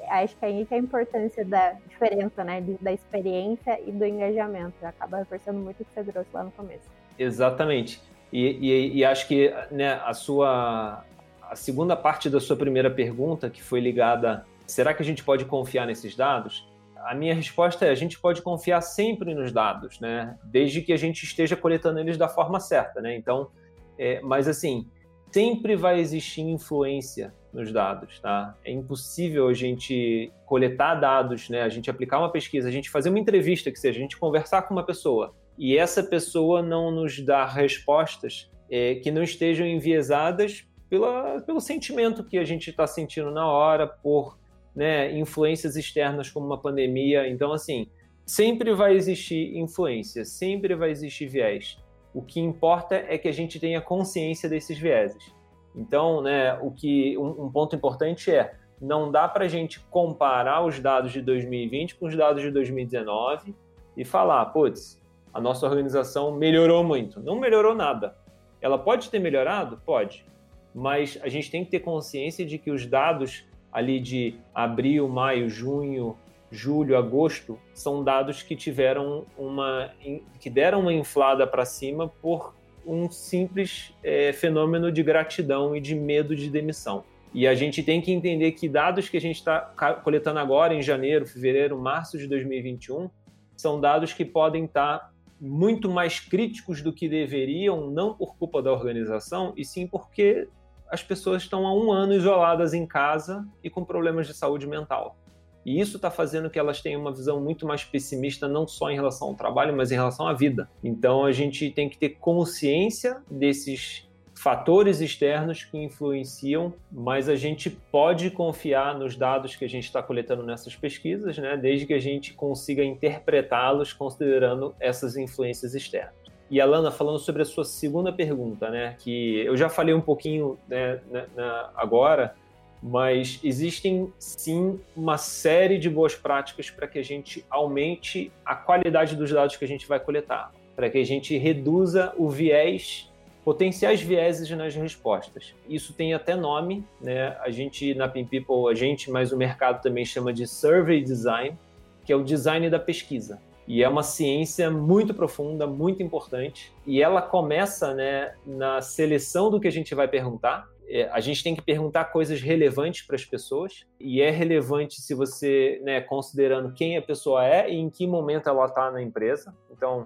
acho 0.09 0.35
que 0.37 0.45
aí 0.45 0.65
que 0.65 0.73
é 0.73 0.77
a 0.77 0.79
importância 0.79 1.43
da 1.43 1.73
diferença, 1.87 2.43
né, 2.43 2.63
da 2.79 2.93
experiência 2.93 3.79
e 3.85 3.91
do 3.91 4.05
engajamento. 4.05 4.85
Acaba 4.85 5.17
reforçando 5.17 5.59
muito 5.59 5.81
o 5.81 5.85
que 5.85 5.93
você 5.93 6.03
trouxe 6.11 6.29
lá 6.33 6.43
no 6.43 6.51
começo. 6.51 6.87
Exatamente. 7.17 8.01
E, 8.31 8.45
e, 8.45 8.97
e, 8.97 9.05
acho 9.05 9.27
que 9.27 9.53
né, 9.71 10.01
a 10.03 10.13
sua 10.13 11.03
a 11.49 11.55
segunda 11.55 11.95
parte 11.95 12.29
da 12.29 12.39
sua 12.39 12.57
primeira 12.57 12.91
pergunta, 12.91 13.49
que 13.49 13.63
foi 13.63 13.79
ligada, 13.79 14.45
será 14.65 14.93
que 14.93 15.01
a 15.01 15.05
gente 15.05 15.23
pode 15.23 15.45
confiar 15.45 15.87
nesses 15.87 16.15
dados? 16.15 16.67
A 17.05 17.15
minha 17.15 17.33
resposta 17.33 17.85
é: 17.85 17.89
a 17.89 17.95
gente 17.95 18.19
pode 18.19 18.41
confiar 18.41 18.81
sempre 18.81 19.33
nos 19.33 19.51
dados, 19.51 19.99
né? 19.99 20.37
Desde 20.43 20.81
que 20.81 20.91
a 20.91 20.97
gente 20.97 21.23
esteja 21.23 21.55
coletando 21.55 21.99
eles 21.99 22.17
da 22.17 22.27
forma 22.27 22.59
certa, 22.59 23.01
né? 23.01 23.15
Então, 23.15 23.49
é, 23.97 24.19
mas 24.21 24.47
assim, 24.47 24.85
sempre 25.31 25.75
vai 25.75 25.99
existir 25.99 26.41
influência 26.41 27.33
nos 27.53 27.71
dados, 27.71 28.19
tá? 28.19 28.55
É 28.63 28.71
impossível 28.71 29.47
a 29.47 29.53
gente 29.53 30.31
coletar 30.45 30.95
dados, 30.95 31.49
né? 31.49 31.61
A 31.61 31.69
gente 31.69 31.89
aplicar 31.89 32.19
uma 32.19 32.31
pesquisa, 32.31 32.67
a 32.67 32.71
gente 32.71 32.89
fazer 32.89 33.09
uma 33.09 33.19
entrevista, 33.19 33.71
que 33.71 33.79
seja, 33.79 33.97
a 33.97 34.01
gente 34.01 34.17
conversar 34.17 34.63
com 34.63 34.73
uma 34.73 34.83
pessoa 34.83 35.33
e 35.57 35.77
essa 35.77 36.03
pessoa 36.03 36.61
não 36.61 36.91
nos 36.91 37.19
dá 37.19 37.45
respostas 37.45 38.49
é, 38.69 38.95
que 38.95 39.11
não 39.11 39.23
estejam 39.23 39.65
enviesadas 39.65 40.67
pela, 40.89 41.41
pelo 41.41 41.59
sentimento 41.59 42.23
que 42.23 42.37
a 42.37 42.43
gente 42.43 42.69
está 42.69 42.85
sentindo 42.85 43.31
na 43.31 43.47
hora, 43.47 43.87
por 43.87 44.37
né, 44.75 45.17
influências 45.17 45.75
externas 45.75 46.29
como 46.29 46.45
uma 46.45 46.59
pandemia. 46.59 47.27
Então, 47.27 47.51
assim, 47.51 47.87
sempre 48.25 48.73
vai 48.73 48.95
existir 48.95 49.57
influência, 49.57 50.23
sempre 50.23 50.75
vai 50.75 50.91
existir 50.91 51.27
viés. 51.27 51.77
O 52.13 52.21
que 52.21 52.39
importa 52.39 52.95
é 52.95 53.17
que 53.17 53.27
a 53.27 53.31
gente 53.31 53.59
tenha 53.59 53.81
consciência 53.81 54.47
desses 54.47 54.77
vieses. 54.77 55.33
Então, 55.75 56.21
né, 56.21 56.53
o 56.61 56.71
que 56.71 57.17
um, 57.17 57.45
um 57.45 57.51
ponto 57.51 57.75
importante 57.75 58.31
é 58.31 58.53
não 58.79 59.11
dá 59.11 59.27
para 59.27 59.45
a 59.45 59.47
gente 59.47 59.79
comparar 59.89 60.63
os 60.63 60.79
dados 60.79 61.11
de 61.11 61.21
2020 61.21 61.95
com 61.95 62.05
os 62.05 62.15
dados 62.15 62.43
de 62.43 62.51
2019 62.51 63.55
e 63.95 64.05
falar, 64.05 64.45
putz, 64.47 65.01
a 65.37 65.39
nossa 65.39 65.67
organização 65.67 66.31
melhorou 66.31 66.83
muito. 66.83 67.19
Não 67.19 67.39
melhorou 67.39 67.75
nada. 67.75 68.15
Ela 68.59 68.75
pode 68.75 69.07
ter 69.11 69.19
melhorado? 69.19 69.79
Pode. 69.85 70.25
Mas 70.73 71.19
a 71.21 71.29
gente 71.29 71.51
tem 71.51 71.63
que 71.63 71.69
ter 71.69 71.79
consciência 71.81 72.43
de 72.43 72.57
que 72.57 72.71
os 72.71 72.87
dados 72.87 73.45
ali 73.71 73.99
de 73.99 74.33
abril, 74.51 75.07
maio, 75.07 75.47
junho, 75.47 76.17
julho, 76.49 76.97
agosto 76.97 77.59
são 77.71 78.03
dados 78.03 78.41
que 78.41 78.55
tiveram 78.55 79.27
uma 79.37 79.91
que 80.39 80.49
deram 80.49 80.79
uma 80.79 80.91
inflada 80.91 81.45
para 81.45 81.65
cima 81.65 82.07
por 82.07 82.55
um 82.83 83.07
simples 83.11 83.93
é, 84.03 84.33
fenômeno 84.33 84.91
de 84.91 85.03
gratidão 85.03 85.75
e 85.75 85.79
de 85.79 85.93
medo 85.93 86.35
de 86.35 86.49
demissão. 86.49 87.03
E 87.31 87.45
a 87.45 87.53
gente 87.53 87.83
tem 87.83 88.01
que 88.01 88.11
entender 88.11 88.53
que 88.53 88.67
dados 88.67 89.07
que 89.07 89.17
a 89.17 89.21
gente 89.21 89.35
está 89.35 89.59
coletando 90.03 90.39
agora, 90.39 90.73
em 90.73 90.81
janeiro, 90.81 91.27
fevereiro, 91.27 91.77
março 91.77 92.17
de 92.17 92.25
2021, 92.25 93.07
são 93.55 93.79
dados 93.79 94.13
que 94.13 94.25
podem 94.25 94.65
estar 94.65 94.97
tá 94.97 95.16
muito 95.39 95.89
mais 95.89 96.19
críticos 96.19 96.81
do 96.81 96.91
que 96.91 97.07
deveriam, 97.07 97.89
não 97.91 98.13
por 98.13 98.35
culpa 98.37 98.61
da 98.61 98.71
organização, 98.71 99.53
e 99.55 99.63
sim 99.63 99.85
porque 99.87 100.47
as 100.89 101.03
pessoas 101.03 101.43
estão 101.43 101.67
há 101.67 101.73
um 101.73 101.91
ano 101.91 102.13
isoladas 102.13 102.73
em 102.73 102.85
casa 102.85 103.45
e 103.63 103.69
com 103.69 103.83
problemas 103.83 104.27
de 104.27 104.33
saúde 104.33 104.65
mental. 104.65 105.17
E 105.65 105.81
isso 105.81 105.97
está 105.97 106.09
fazendo 106.09 106.49
que 106.49 106.57
elas 106.57 106.81
tenham 106.81 107.01
uma 107.01 107.11
visão 107.11 107.41
muito 107.41 107.67
mais 107.67 107.83
pessimista, 107.83 108.47
não 108.47 108.65
só 108.65 108.89
em 108.89 108.95
relação 108.95 109.27
ao 109.27 109.35
trabalho, 109.35 109.75
mas 109.75 109.91
em 109.91 109.95
relação 109.95 110.25
à 110.25 110.33
vida. 110.33 110.69
Então 110.81 111.25
a 111.25 111.31
gente 111.33 111.69
tem 111.71 111.89
que 111.89 111.97
ter 111.97 112.11
consciência 112.11 113.21
desses 113.29 114.06
fatores 114.37 115.01
externos 115.01 115.63
que 115.63 115.77
influenciam, 115.77 116.73
mas 116.91 117.27
a 117.27 117.35
gente 117.35 117.69
pode 117.69 118.29
confiar 118.29 118.97
nos 118.97 119.15
dados 119.15 119.55
que 119.55 119.65
a 119.65 119.69
gente 119.69 119.85
está 119.85 120.01
coletando 120.01 120.43
nessas 120.43 120.75
pesquisas, 120.75 121.37
né, 121.37 121.57
desde 121.57 121.87
que 121.87 121.93
a 121.93 121.99
gente 121.99 122.33
consiga 122.33 122.83
interpretá-los 122.83 123.93
considerando 123.93 124.75
essas 124.79 125.17
influências 125.17 125.73
externas. 125.73 126.13
E 126.51 126.61
Alana, 126.61 126.91
falando 126.91 127.19
sobre 127.19 127.41
a 127.41 127.45
sua 127.45 127.65
segunda 127.65 128.13
pergunta, 128.13 128.69
né, 128.69 128.95
que 128.99 129.39
eu 129.39 129.57
já 129.57 129.69
falei 129.69 129.93
um 129.93 130.01
pouquinho 130.01 130.57
né, 130.67 130.99
na, 131.11 131.25
na, 131.35 131.69
agora, 131.75 132.35
mas 132.81 133.39
existem 133.43 134.13
sim 134.19 134.79
uma 134.95 135.17
série 135.17 135.79
de 135.79 135.89
boas 135.89 136.13
práticas 136.13 136.69
para 136.69 136.87
que 136.87 136.99
a 136.99 137.03
gente 137.03 137.43
aumente 137.49 138.31
a 138.45 138.55
qualidade 138.55 139.15
dos 139.15 139.31
dados 139.31 139.55
que 139.55 139.65
a 139.65 139.67
gente 139.67 139.87
vai 139.87 139.99
coletar, 139.99 140.51
para 140.75 140.91
que 140.91 140.99
a 140.99 141.05
gente 141.05 141.35
reduza 141.37 142.13
o 142.15 142.29
viés, 142.29 143.06
potenciais 143.47 144.01
vieses 144.01 144.49
nas 144.49 144.75
respostas. 144.75 145.55
Isso 145.69 145.93
tem 145.93 146.13
até 146.13 146.35
nome, 146.35 146.85
né? 146.99 147.29
A 147.39 147.49
gente 147.49 147.95
na 147.95 148.05
Pin 148.05 148.25
People, 148.25 148.69
a 148.69 148.75
gente, 148.75 149.09
mas 149.09 149.31
o 149.31 149.37
mercado 149.37 149.81
também 149.81 150.03
chama 150.03 150.33
de 150.33 150.45
survey 150.45 151.01
design, 151.01 151.57
que 152.03 152.11
é 152.11 152.15
o 152.17 152.25
design 152.25 152.69
da 152.69 152.77
pesquisa. 152.77 153.41
E 153.65 153.81
é 153.81 153.87
uma 153.87 154.03
ciência 154.03 154.69
muito 154.69 155.13
profunda, 155.13 155.65
muito 155.65 156.03
importante, 156.03 156.73
e 156.85 157.01
ela 157.01 157.21
começa, 157.21 157.93
né, 157.93 158.33
na 158.45 158.81
seleção 158.81 159.49
do 159.49 159.61
que 159.61 159.67
a 159.69 159.71
gente 159.71 159.95
vai 159.95 160.09
perguntar, 160.09 160.67
é, 160.85 161.07
a 161.09 161.21
gente 161.21 161.41
tem 161.41 161.55
que 161.55 161.61
perguntar 161.61 162.03
coisas 162.11 162.41
relevantes 162.41 163.03
para 163.03 163.15
as 163.15 163.23
pessoas 163.23 163.85
e 163.97 164.21
é 164.21 164.29
relevante 164.29 165.01
se 165.01 165.13
você, 165.13 165.81
né, 165.85 166.01
considerando 166.01 166.73
quem 166.73 166.97
a 166.97 167.01
pessoa 167.01 167.45
é 167.45 167.71
e 167.71 167.77
em 167.77 167.89
que 167.89 168.05
momento 168.05 168.49
ela 168.49 168.65
está 168.65 168.91
na 168.91 169.01
empresa. 169.01 169.55
Então, 169.71 170.05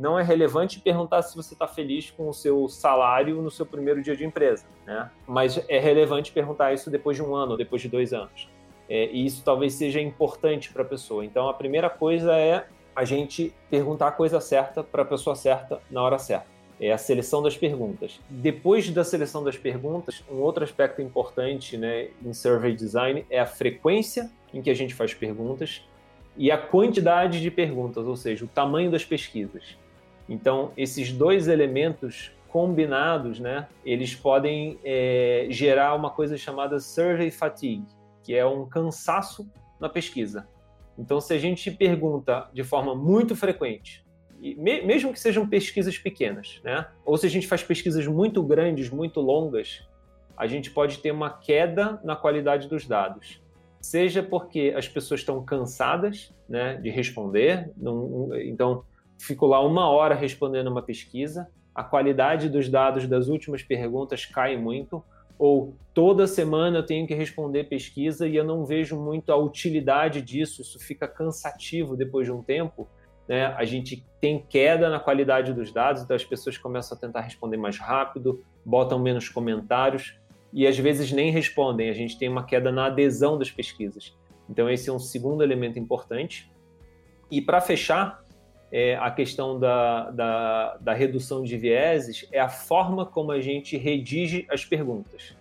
não 0.00 0.18
é 0.18 0.22
relevante 0.22 0.80
perguntar 0.80 1.20
se 1.22 1.36
você 1.36 1.52
está 1.52 1.68
feliz 1.68 2.10
com 2.10 2.28
o 2.28 2.32
seu 2.32 2.68
salário 2.68 3.42
no 3.42 3.50
seu 3.50 3.66
primeiro 3.66 4.02
dia 4.02 4.16
de 4.16 4.24
empresa, 4.24 4.64
né? 4.86 5.10
Mas 5.26 5.62
é 5.68 5.78
relevante 5.78 6.32
perguntar 6.32 6.72
isso 6.72 6.90
depois 6.90 7.16
de 7.16 7.22
um 7.22 7.34
ano, 7.34 7.56
depois 7.56 7.82
de 7.82 7.88
dois 7.88 8.14
anos. 8.14 8.48
É, 8.88 9.10
e 9.12 9.26
isso 9.26 9.42
talvez 9.44 9.74
seja 9.74 10.00
importante 10.00 10.72
para 10.72 10.82
a 10.82 10.86
pessoa. 10.86 11.24
Então, 11.24 11.48
a 11.48 11.54
primeira 11.54 11.90
coisa 11.90 12.34
é 12.34 12.66
a 12.96 13.04
gente 13.04 13.54
perguntar 13.68 14.08
a 14.08 14.12
coisa 14.12 14.40
certa 14.40 14.82
para 14.82 15.02
a 15.02 15.04
pessoa 15.04 15.36
certa 15.36 15.80
na 15.90 16.02
hora 16.02 16.18
certa. 16.18 16.46
É 16.80 16.90
a 16.90 16.98
seleção 16.98 17.42
das 17.42 17.56
perguntas. 17.56 18.18
Depois 18.28 18.88
da 18.88 19.04
seleção 19.04 19.44
das 19.44 19.58
perguntas, 19.58 20.24
um 20.30 20.36
outro 20.36 20.64
aspecto 20.64 21.02
importante 21.02 21.76
né, 21.76 22.08
em 22.24 22.32
survey 22.32 22.74
design 22.74 23.26
é 23.28 23.38
a 23.38 23.46
frequência 23.46 24.30
em 24.52 24.62
que 24.62 24.70
a 24.70 24.74
gente 24.74 24.94
faz 24.94 25.12
perguntas 25.12 25.84
e 26.36 26.50
a 26.50 26.56
quantidade 26.56 27.40
de 27.40 27.50
perguntas, 27.50 28.06
ou 28.06 28.16
seja, 28.16 28.46
o 28.46 28.48
tamanho 28.48 28.90
das 28.90 29.04
pesquisas. 29.04 29.76
Então, 30.30 30.72
esses 30.76 31.12
dois 31.12 31.48
elementos 31.48 32.30
combinados, 32.46 33.40
né, 33.40 33.66
eles 33.84 34.14
podem 34.14 34.78
é, 34.84 35.48
gerar 35.50 35.94
uma 35.96 36.10
coisa 36.10 36.36
chamada 36.38 36.78
survey 36.78 37.32
fatigue, 37.32 37.84
que 38.22 38.34
é 38.34 38.46
um 38.46 38.64
cansaço 38.64 39.50
na 39.80 39.88
pesquisa. 39.88 40.48
Então, 40.96 41.20
se 41.20 41.34
a 41.34 41.38
gente 41.38 41.68
pergunta 41.70 42.48
de 42.52 42.62
forma 42.62 42.94
muito 42.94 43.34
frequente, 43.34 44.04
mesmo 44.40 45.12
que 45.12 45.18
sejam 45.20 45.48
pesquisas 45.48 45.98
pequenas, 45.98 46.60
né, 46.62 46.86
ou 47.04 47.18
se 47.18 47.26
a 47.26 47.30
gente 47.30 47.48
faz 47.48 47.64
pesquisas 47.64 48.06
muito 48.06 48.40
grandes, 48.42 48.88
muito 48.88 49.20
longas, 49.20 49.84
a 50.36 50.46
gente 50.46 50.70
pode 50.70 50.98
ter 50.98 51.10
uma 51.10 51.30
queda 51.30 52.00
na 52.04 52.14
qualidade 52.14 52.68
dos 52.68 52.86
dados. 52.86 53.42
Seja 53.80 54.22
porque 54.22 54.72
as 54.76 54.88
pessoas 54.88 55.20
estão 55.20 55.44
cansadas 55.44 56.32
né, 56.48 56.76
de 56.76 56.88
responder, 56.88 57.70
não, 57.76 58.30
então 58.36 58.84
fico 59.20 59.46
lá 59.46 59.60
uma 59.64 59.88
hora 59.88 60.14
respondendo 60.14 60.68
uma 60.68 60.82
pesquisa, 60.82 61.48
a 61.74 61.84
qualidade 61.84 62.48
dos 62.48 62.68
dados 62.68 63.06
das 63.06 63.28
últimas 63.28 63.62
perguntas 63.62 64.24
cai 64.26 64.56
muito, 64.56 65.02
ou 65.38 65.74
toda 65.94 66.26
semana 66.26 66.78
eu 66.78 66.86
tenho 66.86 67.06
que 67.06 67.14
responder 67.14 67.64
pesquisa 67.64 68.26
e 68.28 68.36
eu 68.36 68.44
não 68.44 68.66
vejo 68.66 69.00
muito 69.00 69.32
a 69.32 69.36
utilidade 69.36 70.20
disso, 70.20 70.60
isso 70.62 70.78
fica 70.78 71.08
cansativo 71.08 71.96
depois 71.96 72.26
de 72.26 72.32
um 72.32 72.42
tempo. 72.42 72.88
Né? 73.26 73.46
A 73.46 73.64
gente 73.64 74.04
tem 74.20 74.44
queda 74.46 74.90
na 74.90 75.00
qualidade 75.00 75.54
dos 75.54 75.72
dados, 75.72 76.02
então 76.02 76.14
as 76.14 76.24
pessoas 76.24 76.58
começam 76.58 76.96
a 76.96 77.00
tentar 77.00 77.20
responder 77.20 77.56
mais 77.56 77.78
rápido, 77.78 78.44
botam 78.64 78.98
menos 78.98 79.28
comentários 79.28 80.18
e 80.52 80.66
às 80.66 80.76
vezes 80.76 81.12
nem 81.12 81.30
respondem. 81.30 81.88
A 81.88 81.94
gente 81.94 82.18
tem 82.18 82.28
uma 82.28 82.44
queda 82.44 82.72
na 82.72 82.86
adesão 82.86 83.38
das 83.38 83.50
pesquisas. 83.50 84.14
Então, 84.48 84.68
esse 84.68 84.90
é 84.90 84.92
um 84.92 84.98
segundo 84.98 85.42
elemento 85.44 85.78
importante. 85.78 86.50
E 87.30 87.40
para 87.40 87.60
fechar, 87.60 88.19
é, 88.72 88.96
a 88.96 89.10
questão 89.10 89.58
da, 89.58 90.10
da, 90.10 90.76
da, 90.80 90.92
redução 90.92 91.42
de 91.42 91.56
vieses 91.56 92.26
é 92.30 92.38
a 92.38 92.48
forma 92.48 93.04
como 93.04 93.32
a 93.32 93.40
gente 93.40 93.76
redige 93.76 94.46
as 94.48 94.64
perguntas. 94.64 95.34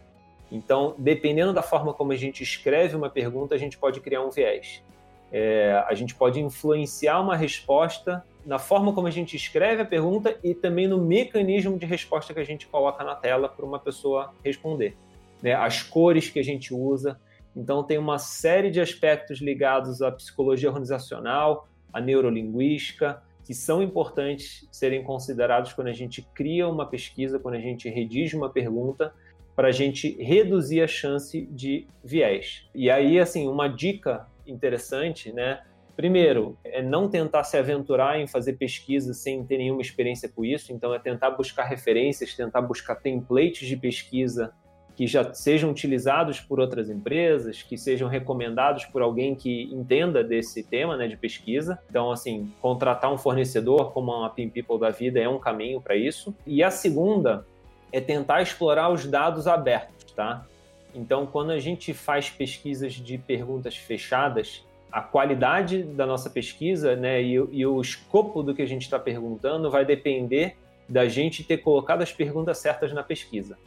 Então, 0.52 0.96
dependendo 0.98 1.54
da 1.54 1.62
forma 1.62 1.94
como 1.94 2.12
a 2.12 2.16
gente 2.16 2.42
escreve 2.42 2.96
uma 2.96 3.10
pergunta, 3.10 3.54
a 3.54 3.58
gente 3.58 3.78
pode 3.78 4.00
criar 4.02 4.22
um 4.24 4.32
viés. 4.32 4.84
É, 5.32 5.84
a 5.88 5.94
gente 5.94 6.16
pode 6.16 6.40
influenciar 6.40 7.20
uma 7.22 7.36
resposta 7.36 8.24
na 8.44 8.58
forma 8.58 8.92
como 8.94 9.06
a 9.06 9.12
gente 9.12 9.36
escreve 9.36 9.84
a 9.84 9.86
pergunta 9.86 10.36
e 10.44 10.56
também 10.56 10.88
no 10.88 10.98
mecanismo 11.00 11.78
de 11.78 11.86
resposta 11.86 12.34
que 12.34 12.40
a 12.40 12.44
gente 12.44 12.66
coloca 12.66 13.04
na 13.04 13.14
tela 13.14 13.48
para 13.48 13.64
uma 13.64 13.78
pessoa 13.78 14.34
responder. 14.44 14.98
Né? 15.40 15.54
As 15.54 15.84
cores 15.84 16.30
que 16.30 16.40
a 16.40 16.44
gente 16.44 16.74
usa. 16.74 17.20
Então, 17.56 17.84
tem 17.84 18.00
uma 18.00 18.18
série 18.18 18.72
de 18.72 18.82
aspectos 18.82 19.40
ligados 19.40 20.02
à 20.02 20.12
psicologia 20.12 20.70
organizacional, 20.70 21.68
a 21.92 22.00
neurolinguística, 22.02 23.22
que 23.44 23.54
são 23.54 23.82
importantes 23.82 24.68
serem 24.72 25.04
considerados 25.04 25.74
quando 25.74 25.88
a 25.88 25.94
gente 25.94 26.22
cria 26.34 26.68
uma 26.68 26.86
pesquisa, 26.86 27.40
quando 27.40 27.56
a 27.56 27.60
gente 27.60 27.90
redige 27.90 28.36
uma 28.36 28.50
pergunta, 28.50 29.14
para 29.56 29.70
a 29.70 29.72
gente 29.72 30.16
reduzir 30.24 30.82
a 30.82 30.88
chance 30.88 31.42
de 31.52 31.86
viés. 32.04 32.66
E 32.74 32.90
aí, 32.90 33.20
assim, 33.20 33.48
uma 33.48 33.68
dica 33.68 34.28
interessante, 34.48 35.34
né? 35.34 35.62
Primeiro, 35.96 36.58
é 36.64 36.82
não 36.82 37.10
tentar 37.10 37.44
se 37.44 37.58
aventurar 37.58 38.22
em 38.22 38.26
fazer 38.26 38.54
pesquisa 38.54 39.14
sem 39.14 39.44
ter 39.44 39.58
nenhuma 39.58 39.82
experiência 39.82 40.30
com 40.30 40.46
isso, 40.46 40.72
então 40.72 40.94
é 40.94 41.00
tentar 41.00 41.32
buscar 41.32 41.66
referências, 41.66 42.34
tentar 42.34 42.62
buscar 42.62 42.96
templates 42.96 43.68
de 43.68 43.76
pesquisa 43.76 44.54
que 45.00 45.08
já 45.08 45.34
sejam 45.34 45.72
utilizados 45.72 46.42
por 46.42 46.60
outras 46.60 46.90
empresas, 46.90 47.64
que 47.64 47.78
sejam 47.78 48.10
recomendados 48.10 48.84
por 48.84 49.02
alguém 49.02 49.34
que 49.34 49.64
entenda 49.72 50.22
desse 50.22 50.62
tema 50.62 50.98
né, 50.98 51.08
de 51.08 51.16
pesquisa. 51.16 51.80
Então, 51.90 52.12
assim, 52.12 52.52
contratar 52.60 53.10
um 53.10 53.18
fornecedor 53.18 53.94
como 53.94 54.12
uma 54.12 54.30
Pin 54.30 54.50
People 54.50 54.78
da 54.78 54.90
vida 54.90 55.18
é 55.18 55.30
um 55.30 55.40
caminho 55.40 55.80
para 55.80 55.96
isso. 55.96 56.36
E 56.46 56.62
a 56.62 56.70
segunda 56.70 57.46
é 57.94 58.02
tentar 58.02 58.42
explorar 58.42 58.90
os 58.92 59.06
dados 59.06 59.48
abertos, 59.48 60.12
tá? 60.12 60.46
Então, 60.94 61.26
quando 61.26 61.52
a 61.52 61.60
gente 61.60 61.94
faz 61.94 62.30
pesquisas 62.30 62.92
de 62.92 63.18
perguntas 63.18 63.78
fechadas, 63.78 64.66
a 64.92 65.00
qualidade 65.00 65.82
da 65.82 66.06
nossa 66.06 66.30
pesquisa 66.30 66.98
né, 66.98 67.24
e, 67.24 67.36
e 67.36 67.66
o 67.66 67.80
escopo 67.80 68.44
do 68.44 68.54
que 68.54 68.62
a 68.62 68.68
gente 68.68 68.82
está 68.82 69.00
perguntando 69.00 69.72
vai 69.72 69.86
depender 69.86 70.58
da 70.90 71.08
gente 71.08 71.42
ter 71.42 71.60
colocado 71.60 72.02
as 72.02 72.12
perguntas 72.12 72.58
certas 72.58 72.92
na 72.92 73.02
pesquisa. 73.02 73.58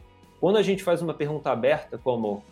Quando 0.43 0.57
a 0.57 0.61
gente 0.61 0.83
faz 0.83 1.01
uma 1.01 1.13
pergunta 1.13 1.49
aberta, 1.51 1.97
como 1.97 2.43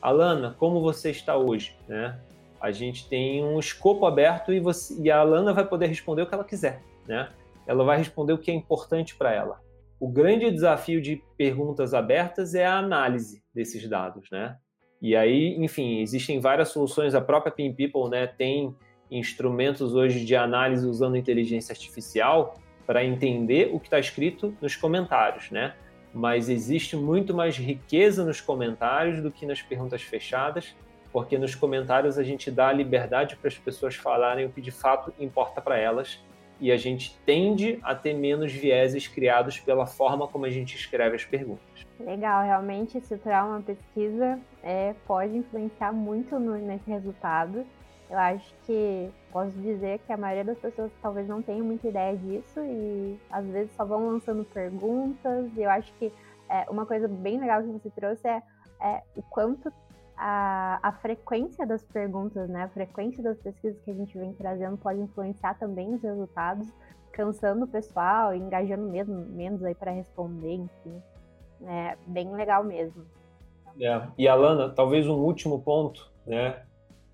Alana, 0.00 0.54
como 0.56 0.80
você 0.80 1.10
está 1.10 1.36
hoje? 1.36 1.76
Né? 1.88 2.16
A 2.60 2.70
gente 2.70 3.08
tem 3.08 3.44
um 3.44 3.58
escopo 3.58 4.06
aberto 4.06 4.52
e, 4.52 4.60
você, 4.60 4.94
e 5.02 5.10
a 5.10 5.18
Alana 5.18 5.52
vai 5.52 5.66
poder 5.66 5.88
responder 5.88 6.22
o 6.22 6.28
que 6.28 6.32
ela 6.32 6.44
quiser. 6.44 6.80
Né? 7.08 7.28
Ela 7.66 7.82
vai 7.82 7.98
responder 7.98 8.34
o 8.34 8.38
que 8.38 8.52
é 8.52 8.54
importante 8.54 9.16
para 9.16 9.34
ela. 9.34 9.60
O 9.98 10.06
grande 10.06 10.48
desafio 10.48 11.02
de 11.02 11.24
perguntas 11.36 11.92
abertas 11.92 12.54
é 12.54 12.64
a 12.64 12.78
análise 12.78 13.42
desses 13.52 13.84
dados, 13.88 14.30
né? 14.30 14.56
E 15.02 15.16
aí, 15.16 15.56
enfim, 15.56 15.98
existem 16.02 16.38
várias 16.38 16.68
soluções. 16.68 17.16
A 17.16 17.20
própria 17.20 17.50
Pin 17.50 17.72
People, 17.74 18.08
né, 18.08 18.28
tem 18.28 18.72
instrumentos 19.10 19.92
hoje 19.92 20.24
de 20.24 20.36
análise 20.36 20.86
usando 20.86 21.16
inteligência 21.16 21.72
artificial 21.72 22.54
para 22.86 23.04
entender 23.04 23.70
o 23.74 23.80
que 23.80 23.88
está 23.88 23.98
escrito 23.98 24.56
nos 24.62 24.76
comentários, 24.76 25.50
né? 25.50 25.74
Mas 26.12 26.48
existe 26.48 26.96
muito 26.96 27.32
mais 27.32 27.56
riqueza 27.56 28.24
nos 28.24 28.40
comentários 28.40 29.22
do 29.22 29.30
que 29.30 29.46
nas 29.46 29.62
perguntas 29.62 30.02
fechadas, 30.02 30.74
porque 31.12 31.38
nos 31.38 31.54
comentários 31.54 32.18
a 32.18 32.22
gente 32.22 32.50
dá 32.50 32.68
a 32.68 32.72
liberdade 32.72 33.36
para 33.36 33.48
as 33.48 33.58
pessoas 33.58 33.94
falarem 33.94 34.46
o 34.46 34.50
que 34.50 34.60
de 34.60 34.70
fato 34.70 35.12
importa 35.18 35.60
para 35.60 35.76
elas 35.76 36.20
e 36.60 36.70
a 36.70 36.76
gente 36.76 37.18
tende 37.24 37.78
a 37.82 37.94
ter 37.94 38.12
menos 38.12 38.52
vieses 38.52 39.08
criados 39.08 39.58
pela 39.58 39.86
forma 39.86 40.28
como 40.28 40.44
a 40.44 40.50
gente 40.50 40.76
escreve 40.76 41.16
as 41.16 41.24
perguntas. 41.24 41.86
Legal, 41.98 42.44
realmente 42.44 42.98
estruturar 42.98 43.46
uma 43.46 43.60
pesquisa 43.62 44.38
é, 44.62 44.94
pode 45.06 45.36
influenciar 45.36 45.92
muito 45.92 46.38
no, 46.38 46.56
nesse 46.56 46.88
resultado. 46.90 47.64
Eu 48.10 48.18
acho 48.18 48.52
que 48.66 49.08
posso 49.30 49.52
dizer 49.52 50.00
que 50.00 50.12
a 50.12 50.16
maioria 50.16 50.44
das 50.44 50.58
pessoas 50.58 50.90
talvez 51.00 51.28
não 51.28 51.40
tenha 51.40 51.62
muita 51.62 51.86
ideia 51.86 52.16
disso 52.16 52.58
e 52.60 53.16
às 53.30 53.46
vezes 53.46 53.72
só 53.76 53.84
vão 53.84 54.08
lançando 54.08 54.44
perguntas. 54.44 55.48
E 55.56 55.62
eu 55.62 55.70
acho 55.70 55.92
que 55.94 56.12
é, 56.48 56.68
uma 56.68 56.84
coisa 56.84 57.06
bem 57.06 57.38
legal 57.38 57.62
que 57.62 57.68
você 57.68 57.88
trouxe 57.90 58.26
é, 58.26 58.42
é 58.80 59.02
o 59.14 59.22
quanto 59.22 59.72
a, 60.16 60.80
a, 60.82 60.92
frequência 60.92 61.64
das 61.64 61.84
perguntas, 61.84 62.48
né, 62.50 62.64
a 62.64 62.68
frequência 62.68 63.22
das 63.22 63.38
pesquisas 63.38 63.80
que 63.82 63.92
a 63.92 63.94
gente 63.94 64.18
vem 64.18 64.32
trazendo 64.34 64.76
pode 64.76 65.00
influenciar 65.00 65.54
também 65.54 65.94
os 65.94 66.02
resultados, 66.02 66.68
cansando 67.12 67.64
o 67.64 67.68
pessoal, 67.68 68.34
engajando 68.34 68.88
mesmo 68.88 69.14
menos 69.14 69.62
aí 69.62 69.74
para 69.74 69.92
responder, 69.92 70.54
enfim. 70.54 71.02
É 71.64 71.96
bem 72.06 72.32
legal 72.32 72.64
mesmo. 72.64 73.06
É. 73.80 74.02
E 74.18 74.26
Alana, 74.26 74.68
talvez 74.68 75.06
um 75.06 75.20
último 75.20 75.62
ponto, 75.62 76.10
né, 76.26 76.64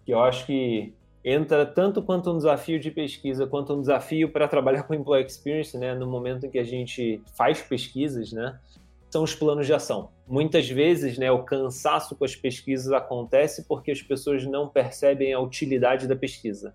que 0.07 0.15
eu 0.15 0.21
acho 0.21 0.47
que 0.47 0.95
entra 1.25 1.67
tanto 1.67 2.01
quanto 2.01 2.31
um 2.31 2.37
desafio 2.37 2.79
de 2.79 2.93
pesquisa 2.93 3.49
quanto 3.49 3.75
um 3.75 3.81
desafio 3.81 4.31
para 4.31 4.47
trabalhar 4.47 4.85
com 4.85 4.95
employee 4.95 5.27
experience, 5.27 5.77
né, 5.77 5.93
no 5.93 6.07
momento 6.07 6.47
em 6.47 6.51
que 6.51 6.59
a 6.61 6.65
gente 6.65 7.21
faz 7.37 7.61
pesquisas, 7.61 8.33
né, 8.33 8.57
são 9.11 9.25
os 9.25 9.35
planos 9.35 9.67
de 9.67 9.75
ação. 9.75 10.11
Muitas 10.29 10.71
vezes, 10.71 11.19
né, 11.19 11.31
o 11.33 11.43
cansaço 11.43 12.15
com 12.15 12.25
as 12.25 12.37
pesquisas 12.37 12.93
acontece 12.93 13.67
porque 13.67 13.91
as 13.91 14.01
pessoas 14.01 14.47
não 14.47 14.69
percebem 14.69 15.33
a 15.33 15.41
utilidade 15.41 16.07
da 16.07 16.15
pesquisa. 16.15 16.73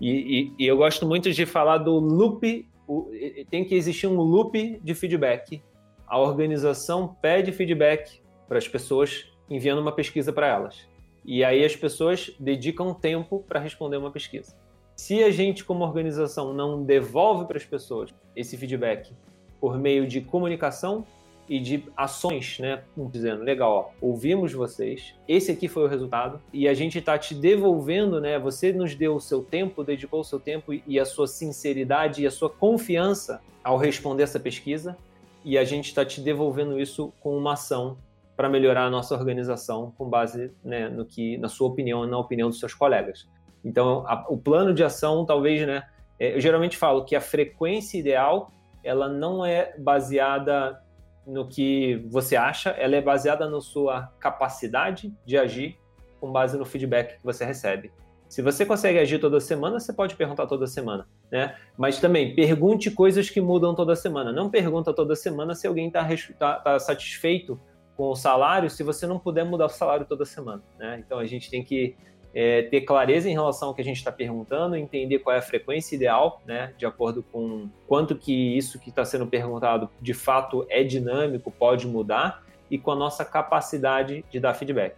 E, 0.00 0.52
e, 0.58 0.64
e 0.64 0.66
eu 0.68 0.76
gosto 0.76 1.04
muito 1.04 1.32
de 1.32 1.44
falar 1.44 1.78
do 1.78 1.98
loop, 1.98 2.68
o, 2.86 3.10
tem 3.50 3.64
que 3.64 3.74
existir 3.74 4.06
um 4.06 4.20
loop 4.20 4.80
de 4.80 4.94
feedback. 4.94 5.60
A 6.06 6.20
organização 6.20 7.16
pede 7.20 7.50
feedback 7.50 8.20
para 8.46 8.58
as 8.58 8.68
pessoas 8.68 9.26
enviando 9.50 9.80
uma 9.80 9.92
pesquisa 9.92 10.32
para 10.32 10.46
elas. 10.46 10.86
E 11.30 11.44
aí 11.44 11.62
as 11.62 11.76
pessoas 11.76 12.30
dedicam 12.40 12.94
tempo 12.94 13.44
para 13.46 13.60
responder 13.60 13.98
uma 13.98 14.10
pesquisa. 14.10 14.56
Se 14.96 15.22
a 15.22 15.30
gente, 15.30 15.62
como 15.62 15.84
organização, 15.84 16.54
não 16.54 16.82
devolve 16.82 17.44
para 17.44 17.58
as 17.58 17.66
pessoas 17.66 18.14
esse 18.34 18.56
feedback 18.56 19.12
por 19.60 19.78
meio 19.78 20.06
de 20.08 20.22
comunicação 20.22 21.06
e 21.46 21.60
de 21.60 21.84
ações, 21.94 22.58
né? 22.58 22.82
Dizendo, 22.96 23.42
legal, 23.42 23.92
ó, 24.00 24.06
ouvimos 24.06 24.54
vocês, 24.54 25.14
esse 25.28 25.52
aqui 25.52 25.68
foi 25.68 25.84
o 25.84 25.86
resultado, 25.86 26.40
e 26.50 26.66
a 26.66 26.72
gente 26.72 26.98
está 26.98 27.18
te 27.18 27.34
devolvendo, 27.34 28.22
né? 28.22 28.38
Você 28.38 28.72
nos 28.72 28.94
deu 28.94 29.14
o 29.14 29.20
seu 29.20 29.42
tempo, 29.42 29.84
dedicou 29.84 30.20
o 30.20 30.24
seu 30.24 30.40
tempo 30.40 30.72
e 30.86 30.98
a 30.98 31.04
sua 31.04 31.26
sinceridade 31.26 32.22
e 32.22 32.26
a 32.26 32.30
sua 32.30 32.48
confiança 32.48 33.42
ao 33.62 33.76
responder 33.76 34.22
essa 34.22 34.40
pesquisa, 34.40 34.96
e 35.44 35.58
a 35.58 35.64
gente 35.64 35.88
está 35.88 36.06
te 36.06 36.22
devolvendo 36.22 36.80
isso 36.80 37.12
com 37.20 37.36
uma 37.36 37.52
ação 37.52 37.98
para 38.38 38.48
melhorar 38.48 38.84
a 38.84 38.90
nossa 38.90 39.16
organização 39.16 39.92
com 39.98 40.08
base 40.08 40.52
né, 40.64 40.88
no 40.88 41.04
que, 41.04 41.36
na 41.38 41.48
sua 41.48 41.66
opinião 41.66 42.04
e 42.04 42.06
na 42.08 42.16
opinião 42.16 42.48
dos 42.48 42.60
seus 42.60 42.72
colegas. 42.72 43.28
Então, 43.64 44.04
a, 44.06 44.24
o 44.28 44.38
plano 44.38 44.72
de 44.72 44.84
ação, 44.84 45.26
talvez, 45.26 45.66
né, 45.66 45.82
é, 46.20 46.36
eu 46.36 46.40
geralmente 46.40 46.76
falo 46.76 47.04
que 47.04 47.16
a 47.16 47.20
frequência 47.20 47.98
ideal 47.98 48.52
ela 48.84 49.08
não 49.08 49.44
é 49.44 49.74
baseada 49.76 50.80
no 51.26 51.48
que 51.48 52.06
você 52.08 52.36
acha, 52.36 52.70
ela 52.70 52.94
é 52.94 53.02
baseada 53.02 53.50
na 53.50 53.60
sua 53.60 54.12
capacidade 54.20 55.12
de 55.26 55.36
agir 55.36 55.76
com 56.20 56.30
base 56.30 56.56
no 56.56 56.64
feedback 56.64 57.18
que 57.18 57.24
você 57.24 57.44
recebe. 57.44 57.90
Se 58.28 58.40
você 58.40 58.64
consegue 58.64 59.00
agir 59.00 59.18
toda 59.18 59.40
semana, 59.40 59.80
você 59.80 59.92
pode 59.92 60.14
perguntar 60.14 60.46
toda 60.46 60.64
semana, 60.68 61.08
né? 61.28 61.56
Mas 61.76 61.98
também 61.98 62.36
pergunte 62.36 62.88
coisas 62.88 63.28
que 63.28 63.40
mudam 63.40 63.74
toda 63.74 63.96
semana. 63.96 64.30
Não 64.30 64.48
pergunta 64.48 64.94
toda 64.94 65.16
semana 65.16 65.56
se 65.56 65.66
alguém 65.66 65.88
está 65.88 66.06
tá, 66.38 66.60
tá 66.60 66.78
satisfeito 66.78 67.58
com 67.98 68.10
o 68.10 68.14
salário, 68.14 68.70
se 68.70 68.84
você 68.84 69.08
não 69.08 69.18
puder 69.18 69.44
mudar 69.44 69.66
o 69.66 69.68
salário 69.68 70.06
toda 70.06 70.24
semana, 70.24 70.62
né? 70.78 71.02
Então 71.04 71.18
a 71.18 71.26
gente 71.26 71.50
tem 71.50 71.64
que 71.64 71.96
é, 72.32 72.62
ter 72.62 72.82
clareza 72.82 73.28
em 73.28 73.32
relação 73.32 73.68
ao 73.68 73.74
que 73.74 73.80
a 73.80 73.84
gente 73.84 73.96
está 73.96 74.12
perguntando, 74.12 74.76
entender 74.76 75.18
qual 75.18 75.34
é 75.34 75.40
a 75.40 75.42
frequência 75.42 75.96
ideal, 75.96 76.40
né, 76.46 76.72
de 76.78 76.86
acordo 76.86 77.24
com 77.32 77.68
quanto 77.88 78.14
que 78.14 78.56
isso 78.56 78.78
que 78.78 78.90
está 78.90 79.04
sendo 79.04 79.26
perguntado 79.26 79.90
de 80.00 80.14
fato 80.14 80.64
é 80.70 80.84
dinâmico, 80.84 81.50
pode 81.50 81.88
mudar, 81.88 82.44
e 82.70 82.78
com 82.78 82.92
a 82.92 82.94
nossa 82.94 83.24
capacidade 83.24 84.24
de 84.30 84.38
dar 84.38 84.54
feedback. 84.54 84.94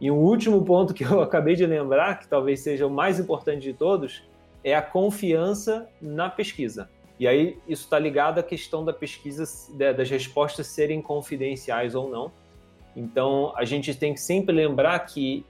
E 0.00 0.08
um 0.08 0.18
último 0.18 0.64
ponto 0.64 0.94
que 0.94 1.04
eu 1.04 1.20
acabei 1.22 1.56
de 1.56 1.66
lembrar, 1.66 2.20
que 2.20 2.28
talvez 2.28 2.60
seja 2.60 2.86
o 2.86 2.90
mais 2.90 3.18
importante 3.18 3.62
de 3.62 3.72
todos, 3.72 4.22
é 4.62 4.76
a 4.76 4.82
confiança 4.82 5.88
na 6.00 6.30
pesquisa. 6.30 6.88
E 7.18 7.26
aí 7.26 7.58
isso 7.66 7.84
está 7.84 7.98
ligado 7.98 8.38
à 8.38 8.42
questão 8.42 8.84
da 8.84 8.92
pesquisa, 8.92 9.44
das 9.96 10.10
respostas 10.10 10.68
serem 10.68 11.02
confidenciais 11.02 11.94
ou 11.94 12.08
não. 12.08 12.30
Então 12.96 13.52
a 13.56 13.64
gente 13.64 13.94
tem 13.94 14.14
que 14.14 14.20
sempre 14.20 14.54
lembrar 14.54 14.98
que 15.00 15.44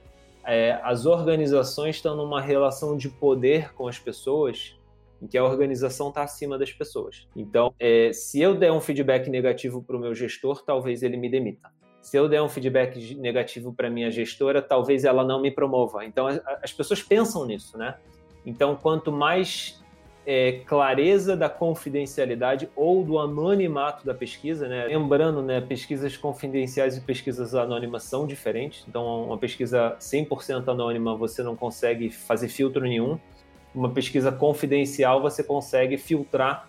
é, 0.45 0.79
as 0.83 1.05
organizações 1.05 1.95
estão 1.95 2.15
numa 2.15 2.39
relação 2.39 2.95
de 2.95 3.09
poder 3.09 3.73
com 3.73 3.87
as 3.87 3.97
pessoas 3.97 4.75
em 5.21 5.27
que 5.27 5.37
a 5.37 5.43
organização 5.43 6.09
está 6.09 6.23
acima 6.23 6.57
das 6.57 6.71
pessoas. 6.71 7.27
Então, 7.35 7.73
é, 7.79 8.11
se 8.13 8.41
eu 8.41 8.53
der 8.53 8.71
um 8.71 8.81
feedback 8.81 9.29
negativo 9.29 9.81
para 9.81 9.95
o 9.95 9.99
meu 9.99 10.13
gestor, 10.13 10.63
talvez 10.63 11.01
ele 11.03 11.17
me 11.17 11.29
demita. 11.29 11.71
Se 12.01 12.17
eu 12.17 12.29
der 12.29 12.41
um 12.41 12.49
feedback 12.49 13.15
negativo 13.15 13.73
para 13.73 13.89
minha 13.89 14.11
gestora, 14.11 14.61
talvez 14.61 15.03
ela 15.03 15.23
não 15.23 15.41
me 15.41 15.49
promova. 15.49 16.05
Então, 16.05 16.27
as 16.61 16.71
pessoas 16.71 17.01
pensam 17.01 17.45
nisso, 17.45 17.77
né? 17.77 17.95
Então, 18.45 18.75
quanto 18.75 19.11
mais 19.11 19.83
é, 20.25 20.61
clareza 20.65 21.37
da 21.37 21.47
confidencialidade 21.47 22.69
ou 22.75 23.03
do 23.03 23.19
anonimato 23.19 24.05
da 24.05 24.13
pesquisa, 24.13 24.67
né? 24.67 24.85
Lembrando, 24.85 25.41
né, 25.41 25.61
pesquisas 25.61 26.17
confidenciais 26.17 26.97
e 26.97 27.01
pesquisas 27.01 27.53
anônimas 27.53 28.03
são 28.03 28.25
diferentes. 28.25 28.83
Então, 28.87 29.25
uma 29.25 29.37
pesquisa 29.37 29.95
100% 29.99 30.67
anônima 30.67 31.15
você 31.15 31.43
não 31.43 31.55
consegue 31.55 32.09
fazer 32.09 32.47
filtro 32.47 32.81
nenhum. 32.81 33.19
Uma 33.73 33.89
pesquisa 33.89 34.31
confidencial 34.31 35.21
você 35.21 35.43
consegue 35.43 35.97
filtrar 35.97 36.67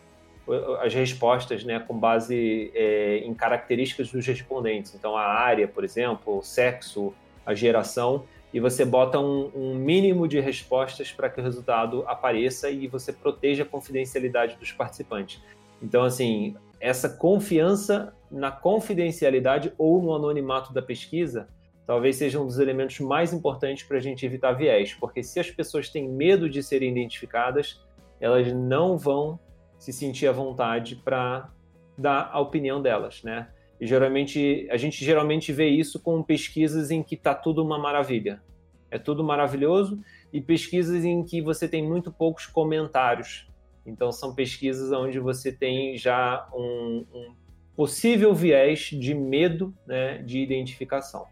as 0.80 0.94
respostas, 0.94 1.64
né, 1.64 1.80
com 1.80 1.98
base 1.98 2.70
é, 2.74 3.18
em 3.24 3.34
características 3.34 4.12
dos 4.12 4.24
respondentes. 4.26 4.94
Então, 4.94 5.16
a 5.16 5.24
área, 5.24 5.66
por 5.66 5.82
exemplo, 5.82 6.38
o 6.38 6.42
sexo, 6.42 7.12
a 7.44 7.54
geração 7.54 8.24
e 8.52 8.60
você 8.60 8.84
bota 8.84 9.18
um, 9.18 9.50
um 9.54 9.74
mínimo 9.74 10.26
de 10.26 10.40
respostas 10.40 11.12
para 11.12 11.28
que 11.28 11.40
o 11.40 11.42
resultado 11.42 12.04
apareça 12.06 12.70
e 12.70 12.86
você 12.86 13.12
proteja 13.12 13.64
a 13.64 13.66
confidencialidade 13.66 14.56
dos 14.56 14.72
participantes. 14.72 15.42
Então, 15.82 16.04
assim, 16.04 16.56
essa 16.80 17.08
confiança 17.08 18.14
na 18.30 18.50
confidencialidade 18.50 19.72
ou 19.76 20.02
no 20.02 20.14
anonimato 20.14 20.72
da 20.72 20.82
pesquisa 20.82 21.48
talvez 21.86 22.16
seja 22.16 22.40
um 22.40 22.46
dos 22.46 22.58
elementos 22.58 22.98
mais 22.98 23.32
importantes 23.32 23.84
para 23.84 23.96
a 23.96 24.00
gente 24.00 24.26
evitar 24.26 24.52
viés, 24.52 24.92
porque 24.94 25.22
se 25.22 25.38
as 25.38 25.50
pessoas 25.50 25.88
têm 25.88 26.08
medo 26.08 26.50
de 26.50 26.62
serem 26.62 26.90
identificadas, 26.90 27.80
elas 28.20 28.52
não 28.52 28.98
vão 28.98 29.38
se 29.78 29.92
sentir 29.92 30.26
à 30.26 30.32
vontade 30.32 30.96
para 30.96 31.48
dar 31.96 32.28
a 32.32 32.40
opinião 32.40 32.82
delas, 32.82 33.22
né? 33.22 33.48
E 33.80 33.86
geralmente 33.86 34.66
a 34.70 34.76
gente 34.76 35.04
geralmente 35.04 35.52
vê 35.52 35.68
isso 35.68 36.00
com 36.00 36.22
pesquisas 36.22 36.90
em 36.90 37.02
que 37.02 37.14
está 37.14 37.34
tudo 37.34 37.62
uma 37.62 37.78
maravilha. 37.78 38.42
É 38.90 38.98
tudo 38.98 39.22
maravilhoso 39.22 40.00
e 40.32 40.40
pesquisas 40.40 41.04
em 41.04 41.22
que 41.24 41.42
você 41.42 41.68
tem 41.68 41.86
muito 41.86 42.12
poucos 42.12 42.46
comentários. 42.46 43.48
Então 43.84 44.10
são 44.10 44.34
pesquisas 44.34 44.90
onde 44.92 45.18
você 45.18 45.52
tem 45.52 45.96
já 45.96 46.48
um, 46.54 47.04
um 47.12 47.34
possível 47.76 48.34
viés 48.34 48.90
de 48.90 49.14
medo, 49.14 49.74
né, 49.86 50.18
de 50.18 50.38
identificação. 50.38 51.26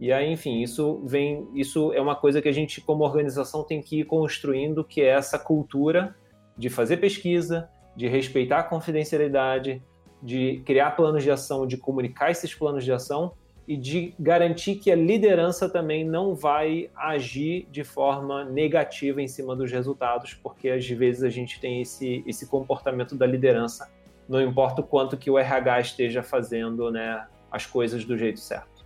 E 0.00 0.12
aí, 0.12 0.30
enfim, 0.30 0.60
isso 0.60 1.02
vem, 1.06 1.48
isso 1.54 1.92
é 1.92 2.00
uma 2.00 2.16
coisa 2.16 2.42
que 2.42 2.48
a 2.48 2.52
gente 2.52 2.80
como 2.80 3.04
organização 3.04 3.62
tem 3.62 3.80
que 3.80 4.00
ir 4.00 4.04
construindo, 4.04 4.82
que 4.82 5.00
é 5.00 5.08
essa 5.08 5.38
cultura 5.38 6.16
de 6.56 6.68
fazer 6.68 6.96
pesquisa, 6.96 7.68
de 7.94 8.08
respeitar 8.08 8.58
a 8.58 8.62
confidencialidade, 8.64 9.82
de 10.24 10.62
criar 10.64 10.92
planos 10.92 11.22
de 11.22 11.30
ação, 11.30 11.66
de 11.66 11.76
comunicar 11.76 12.30
esses 12.30 12.54
planos 12.54 12.82
de 12.82 12.90
ação 12.90 13.32
e 13.68 13.76
de 13.76 14.14
garantir 14.18 14.76
que 14.76 14.90
a 14.90 14.96
liderança 14.96 15.68
também 15.68 16.02
não 16.02 16.34
vai 16.34 16.90
agir 16.96 17.68
de 17.70 17.84
forma 17.84 18.42
negativa 18.44 19.20
em 19.20 19.28
cima 19.28 19.54
dos 19.54 19.70
resultados, 19.70 20.32
porque 20.32 20.70
às 20.70 20.88
vezes 20.88 21.22
a 21.22 21.28
gente 21.28 21.60
tem 21.60 21.82
esse, 21.82 22.24
esse 22.26 22.46
comportamento 22.46 23.14
da 23.14 23.26
liderança, 23.26 23.90
não 24.26 24.40
importa 24.40 24.80
o 24.80 24.84
quanto 24.84 25.16
que 25.16 25.30
o 25.30 25.38
RH 25.38 25.80
esteja 25.80 26.22
fazendo 26.22 26.90
né, 26.90 27.26
as 27.50 27.66
coisas 27.66 28.04
do 28.04 28.16
jeito 28.16 28.40
certo. 28.40 28.84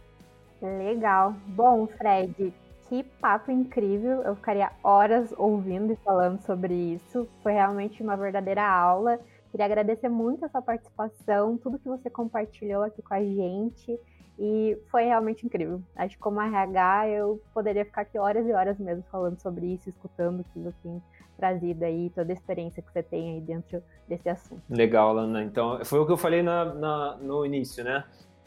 Legal. 0.61 1.37
Bom, 1.47 1.87
Fred, 1.87 2.53
que 2.89 3.05
papo 3.21 3.53
incrível. 3.53 4.23
Eu 4.23 4.35
ficaria 4.35 4.73
horas 4.83 5.33
ouvindo 5.37 5.93
e 5.93 5.97
falando 5.97 6.41
sobre 6.41 6.75
isso. 6.75 7.29
Foi 7.45 7.53
realmente 7.53 8.03
uma 8.03 8.17
verdadeira 8.17 8.67
aula. 8.69 9.21
Queria 9.51 9.67
agradecer 9.67 10.09
muito 10.09 10.45
a 10.45 10.49
sua 10.49 10.63
participação, 10.63 11.57
tudo 11.57 11.79
que 11.79 11.89
você 11.89 12.11
compartilhou 12.11 12.83
aqui 12.83 13.03
com 13.03 13.15
a 13.15 13.23
gente. 13.23 13.99
E 14.39 14.79
foi 14.89 15.05
realmente 15.05 15.45
incrível. 15.45 15.83
Acho 15.97 16.15
que 16.15 16.23
como 16.23 16.41
RH 16.41 17.09
eu 17.09 17.43
poderia 17.53 17.85
ficar 17.85 18.03
aqui 18.03 18.17
horas 18.19 18.47
e 18.47 18.53
horas 18.53 18.79
mesmo 18.79 19.03
falando 19.11 19.41
sobre 19.41 19.67
isso, 19.67 19.89
escutando 19.89 20.41
o 20.41 20.45
que 20.45 20.61
você 20.61 20.77
tem 20.81 21.03
trazido 21.37 21.85
aí, 21.85 22.11
toda 22.11 22.33
a 22.33 22.35
experiência 22.35 22.81
que 22.81 22.93
você 22.93 23.03
tem 23.03 23.35
aí 23.35 23.41
dentro 23.41 23.83
desse 24.07 24.29
assunto. 24.29 24.63
Legal, 24.71 25.13
Lana. 25.13 25.43
Então, 25.43 25.85
foi 25.85 25.99
o 25.99 26.07
que 26.07 26.13
eu 26.13 26.17
falei 26.17 26.43
na, 26.43 26.73
na, 26.73 27.17
no 27.17 27.45
início, 27.45 27.83
né? 27.83 28.05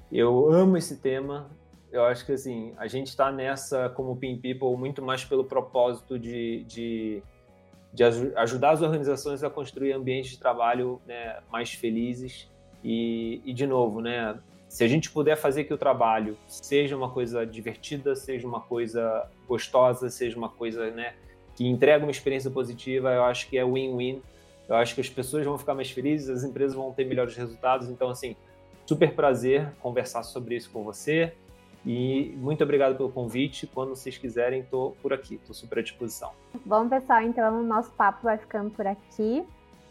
Eu 0.10 0.50
amo 0.50 0.78
esse 0.78 1.02
tema. 1.02 1.50
Eu 1.92 2.06
acho 2.06 2.26
que, 2.26 2.32
assim, 2.32 2.74
a 2.78 2.88
gente 2.88 3.08
está 3.08 3.30
nessa, 3.30 3.90
como 3.90 4.16
Pin 4.16 4.38
People, 4.38 4.78
muito 4.78 5.02
mais 5.02 5.26
pelo 5.26 5.44
propósito 5.44 6.18
de, 6.18 6.64
de 6.64 7.24
de 7.94 8.04
ajudar 8.04 8.72
as 8.72 8.82
organizações 8.82 9.44
a 9.44 9.50
construir 9.50 9.92
ambientes 9.92 10.32
de 10.32 10.40
trabalho 10.40 11.02
né, 11.06 11.40
mais 11.52 11.72
felizes 11.72 12.50
e, 12.84 13.42
e, 13.46 13.54
de 13.54 13.68
novo, 13.68 14.02
né, 14.02 14.40
se 14.68 14.84
a 14.84 14.88
gente 14.88 15.12
puder 15.12 15.36
fazer 15.36 15.66
que 15.66 15.74
o 15.74 15.78
trabalho 15.78 16.38
seja 16.48 16.96
uma 16.96 17.10
coisa 17.10 17.46
divertida, 17.46 18.16
seja 18.16 18.48
uma 18.48 18.62
coisa 18.62 19.28
gostosa, 19.46 20.10
seja 20.10 20.38
uma 20.38 20.48
coisa 20.48 20.90
né, 20.92 21.14
que 21.56 21.68
entrega 21.68 22.06
uma 22.06 22.12
experiência 22.12 22.50
positiva, 22.50 23.12
eu 23.12 23.26
acho 23.26 23.50
que 23.50 23.58
é 23.58 23.66
win-win. 23.66 24.22
Eu 24.70 24.76
acho 24.76 24.96
que 24.96 25.02
as 25.02 25.10
pessoas 25.10 25.46
vão 25.46 25.58
ficar 25.58 25.76
mais 25.76 25.92
felizes, 25.92 26.30
as 26.30 26.46
empresas 26.46 26.74
vão 26.74 26.94
ter 26.94 27.04
melhores 27.04 27.36
resultados. 27.36 27.90
Então, 27.90 28.10
assim, 28.10 28.38
super 28.86 29.14
prazer 29.14 29.70
conversar 29.82 30.24
sobre 30.24 30.56
isso 30.56 30.72
com 30.72 30.84
você. 30.84 31.34
E 31.86 32.36
muito 32.38 32.64
obrigado 32.64 32.96
pelo 32.96 33.12
convite. 33.12 33.66
Quando 33.66 33.90
vocês 33.90 34.18
quiserem, 34.18 34.62
estou 34.62 34.92
por 35.02 35.14
aqui, 35.14 35.36
estou 35.36 35.54
super 35.54 35.80
à 35.80 35.82
disposição. 35.82 36.32
Bom, 36.66 36.88
pessoal, 36.88 37.22
então 37.22 37.60
o 37.60 37.64
nosso 37.64 37.92
papo 37.92 38.24
vai 38.24 38.38
ficando 38.38 38.70
por 38.70 38.86
aqui. 38.86 39.44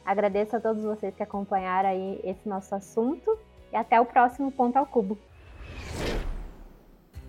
Agradeço 0.05 0.57
a 0.57 0.61
todos 0.61 0.83
vocês 0.83 1.15
que 1.15 1.23
acompanharam 1.23 1.89
aí 1.89 2.21
esse 2.25 2.49
nosso 2.49 2.75
assunto 2.75 3.39
e 3.73 3.77
até 3.77 4.01
o 4.01 4.07
próximo 4.07 4.51
Ponto 4.51 4.77
ao 4.77 4.87
Cubo. 4.87 5.19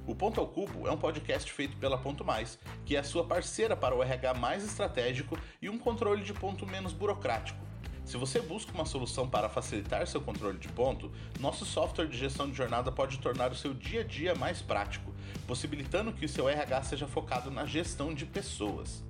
O 0.07 0.15
Ponto 0.15 0.39
ao 0.39 0.47
Cubo 0.47 0.87
é 0.87 0.91
um 0.91 0.97
podcast 0.97 1.51
feito 1.51 1.77
pela 1.77 1.97
Ponto 1.97 2.25
Mais, 2.25 2.57
que 2.85 2.95
é 2.95 2.99
a 2.99 3.03
sua 3.03 3.23
parceira 3.23 3.75
para 3.75 3.95
o 3.95 4.01
RH 4.01 4.33
mais 4.35 4.63
estratégico 4.63 5.37
e 5.61 5.69
um 5.69 5.77
controle 5.77 6.23
de 6.23 6.33
ponto 6.33 6.65
menos 6.65 6.91
burocrático. 6.91 7.70
Se 8.05 8.17
você 8.17 8.41
busca 8.41 8.73
uma 8.73 8.85
solução 8.85 9.29
para 9.29 9.47
facilitar 9.47 10.05
seu 10.07 10.19
controle 10.19 10.57
de 10.57 10.67
ponto, 10.67 11.11
nosso 11.39 11.65
software 11.65 12.07
de 12.07 12.17
gestão 12.17 12.49
de 12.49 12.57
jornada 12.57 12.91
pode 12.91 13.19
tornar 13.19 13.51
o 13.51 13.55
seu 13.55 13.73
dia 13.73 14.01
a 14.01 14.03
dia 14.03 14.35
mais 14.35 14.61
prático, 14.61 15.13
possibilitando 15.47 16.11
que 16.11 16.25
o 16.25 16.29
seu 16.29 16.49
RH 16.49 16.83
seja 16.83 17.07
focado 17.07 17.49
na 17.49 17.65
gestão 17.65 18.13
de 18.13 18.25
pessoas. 18.25 19.03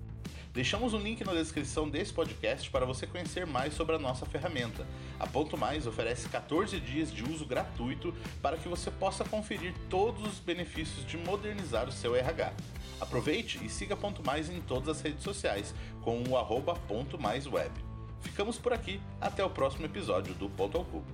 Deixamos 0.53 0.93
um 0.93 0.99
link 0.99 1.23
na 1.23 1.33
descrição 1.33 1.89
desse 1.89 2.11
podcast 2.11 2.69
para 2.69 2.85
você 2.85 3.07
conhecer 3.07 3.47
mais 3.47 3.73
sobre 3.73 3.95
a 3.95 3.99
nossa 3.99 4.25
ferramenta. 4.25 4.85
A 5.17 5.25
Ponto 5.25 5.57
Mais 5.57 5.87
oferece 5.87 6.27
14 6.27 6.77
dias 6.81 7.09
de 7.09 7.23
uso 7.23 7.45
gratuito 7.45 8.13
para 8.41 8.57
que 8.57 8.67
você 8.67 8.91
possa 8.91 9.23
conferir 9.23 9.73
todos 9.89 10.27
os 10.27 10.39
benefícios 10.39 11.05
de 11.05 11.17
modernizar 11.17 11.87
o 11.87 11.91
seu 11.91 12.17
RH. 12.17 12.53
Aproveite 12.99 13.63
e 13.63 13.69
siga 13.69 13.95
Ponto 13.95 14.21
Mais 14.25 14.49
em 14.49 14.59
todas 14.59 14.89
as 14.89 15.01
redes 15.01 15.23
sociais 15.23 15.73
com 16.01 16.21
o 16.27 16.37
arroba 16.37 16.75
Ponto 16.75 17.17
Mais 17.17 17.47
Web. 17.47 17.90
Ficamos 18.21 18.57
por 18.57 18.71
aqui, 18.73 19.01
até 19.19 19.43
o 19.43 19.49
próximo 19.49 19.85
episódio 19.85 20.33
do 20.35 20.49
Ponto 20.49 20.77
ao 20.77 20.85
Cubo. 20.85 21.05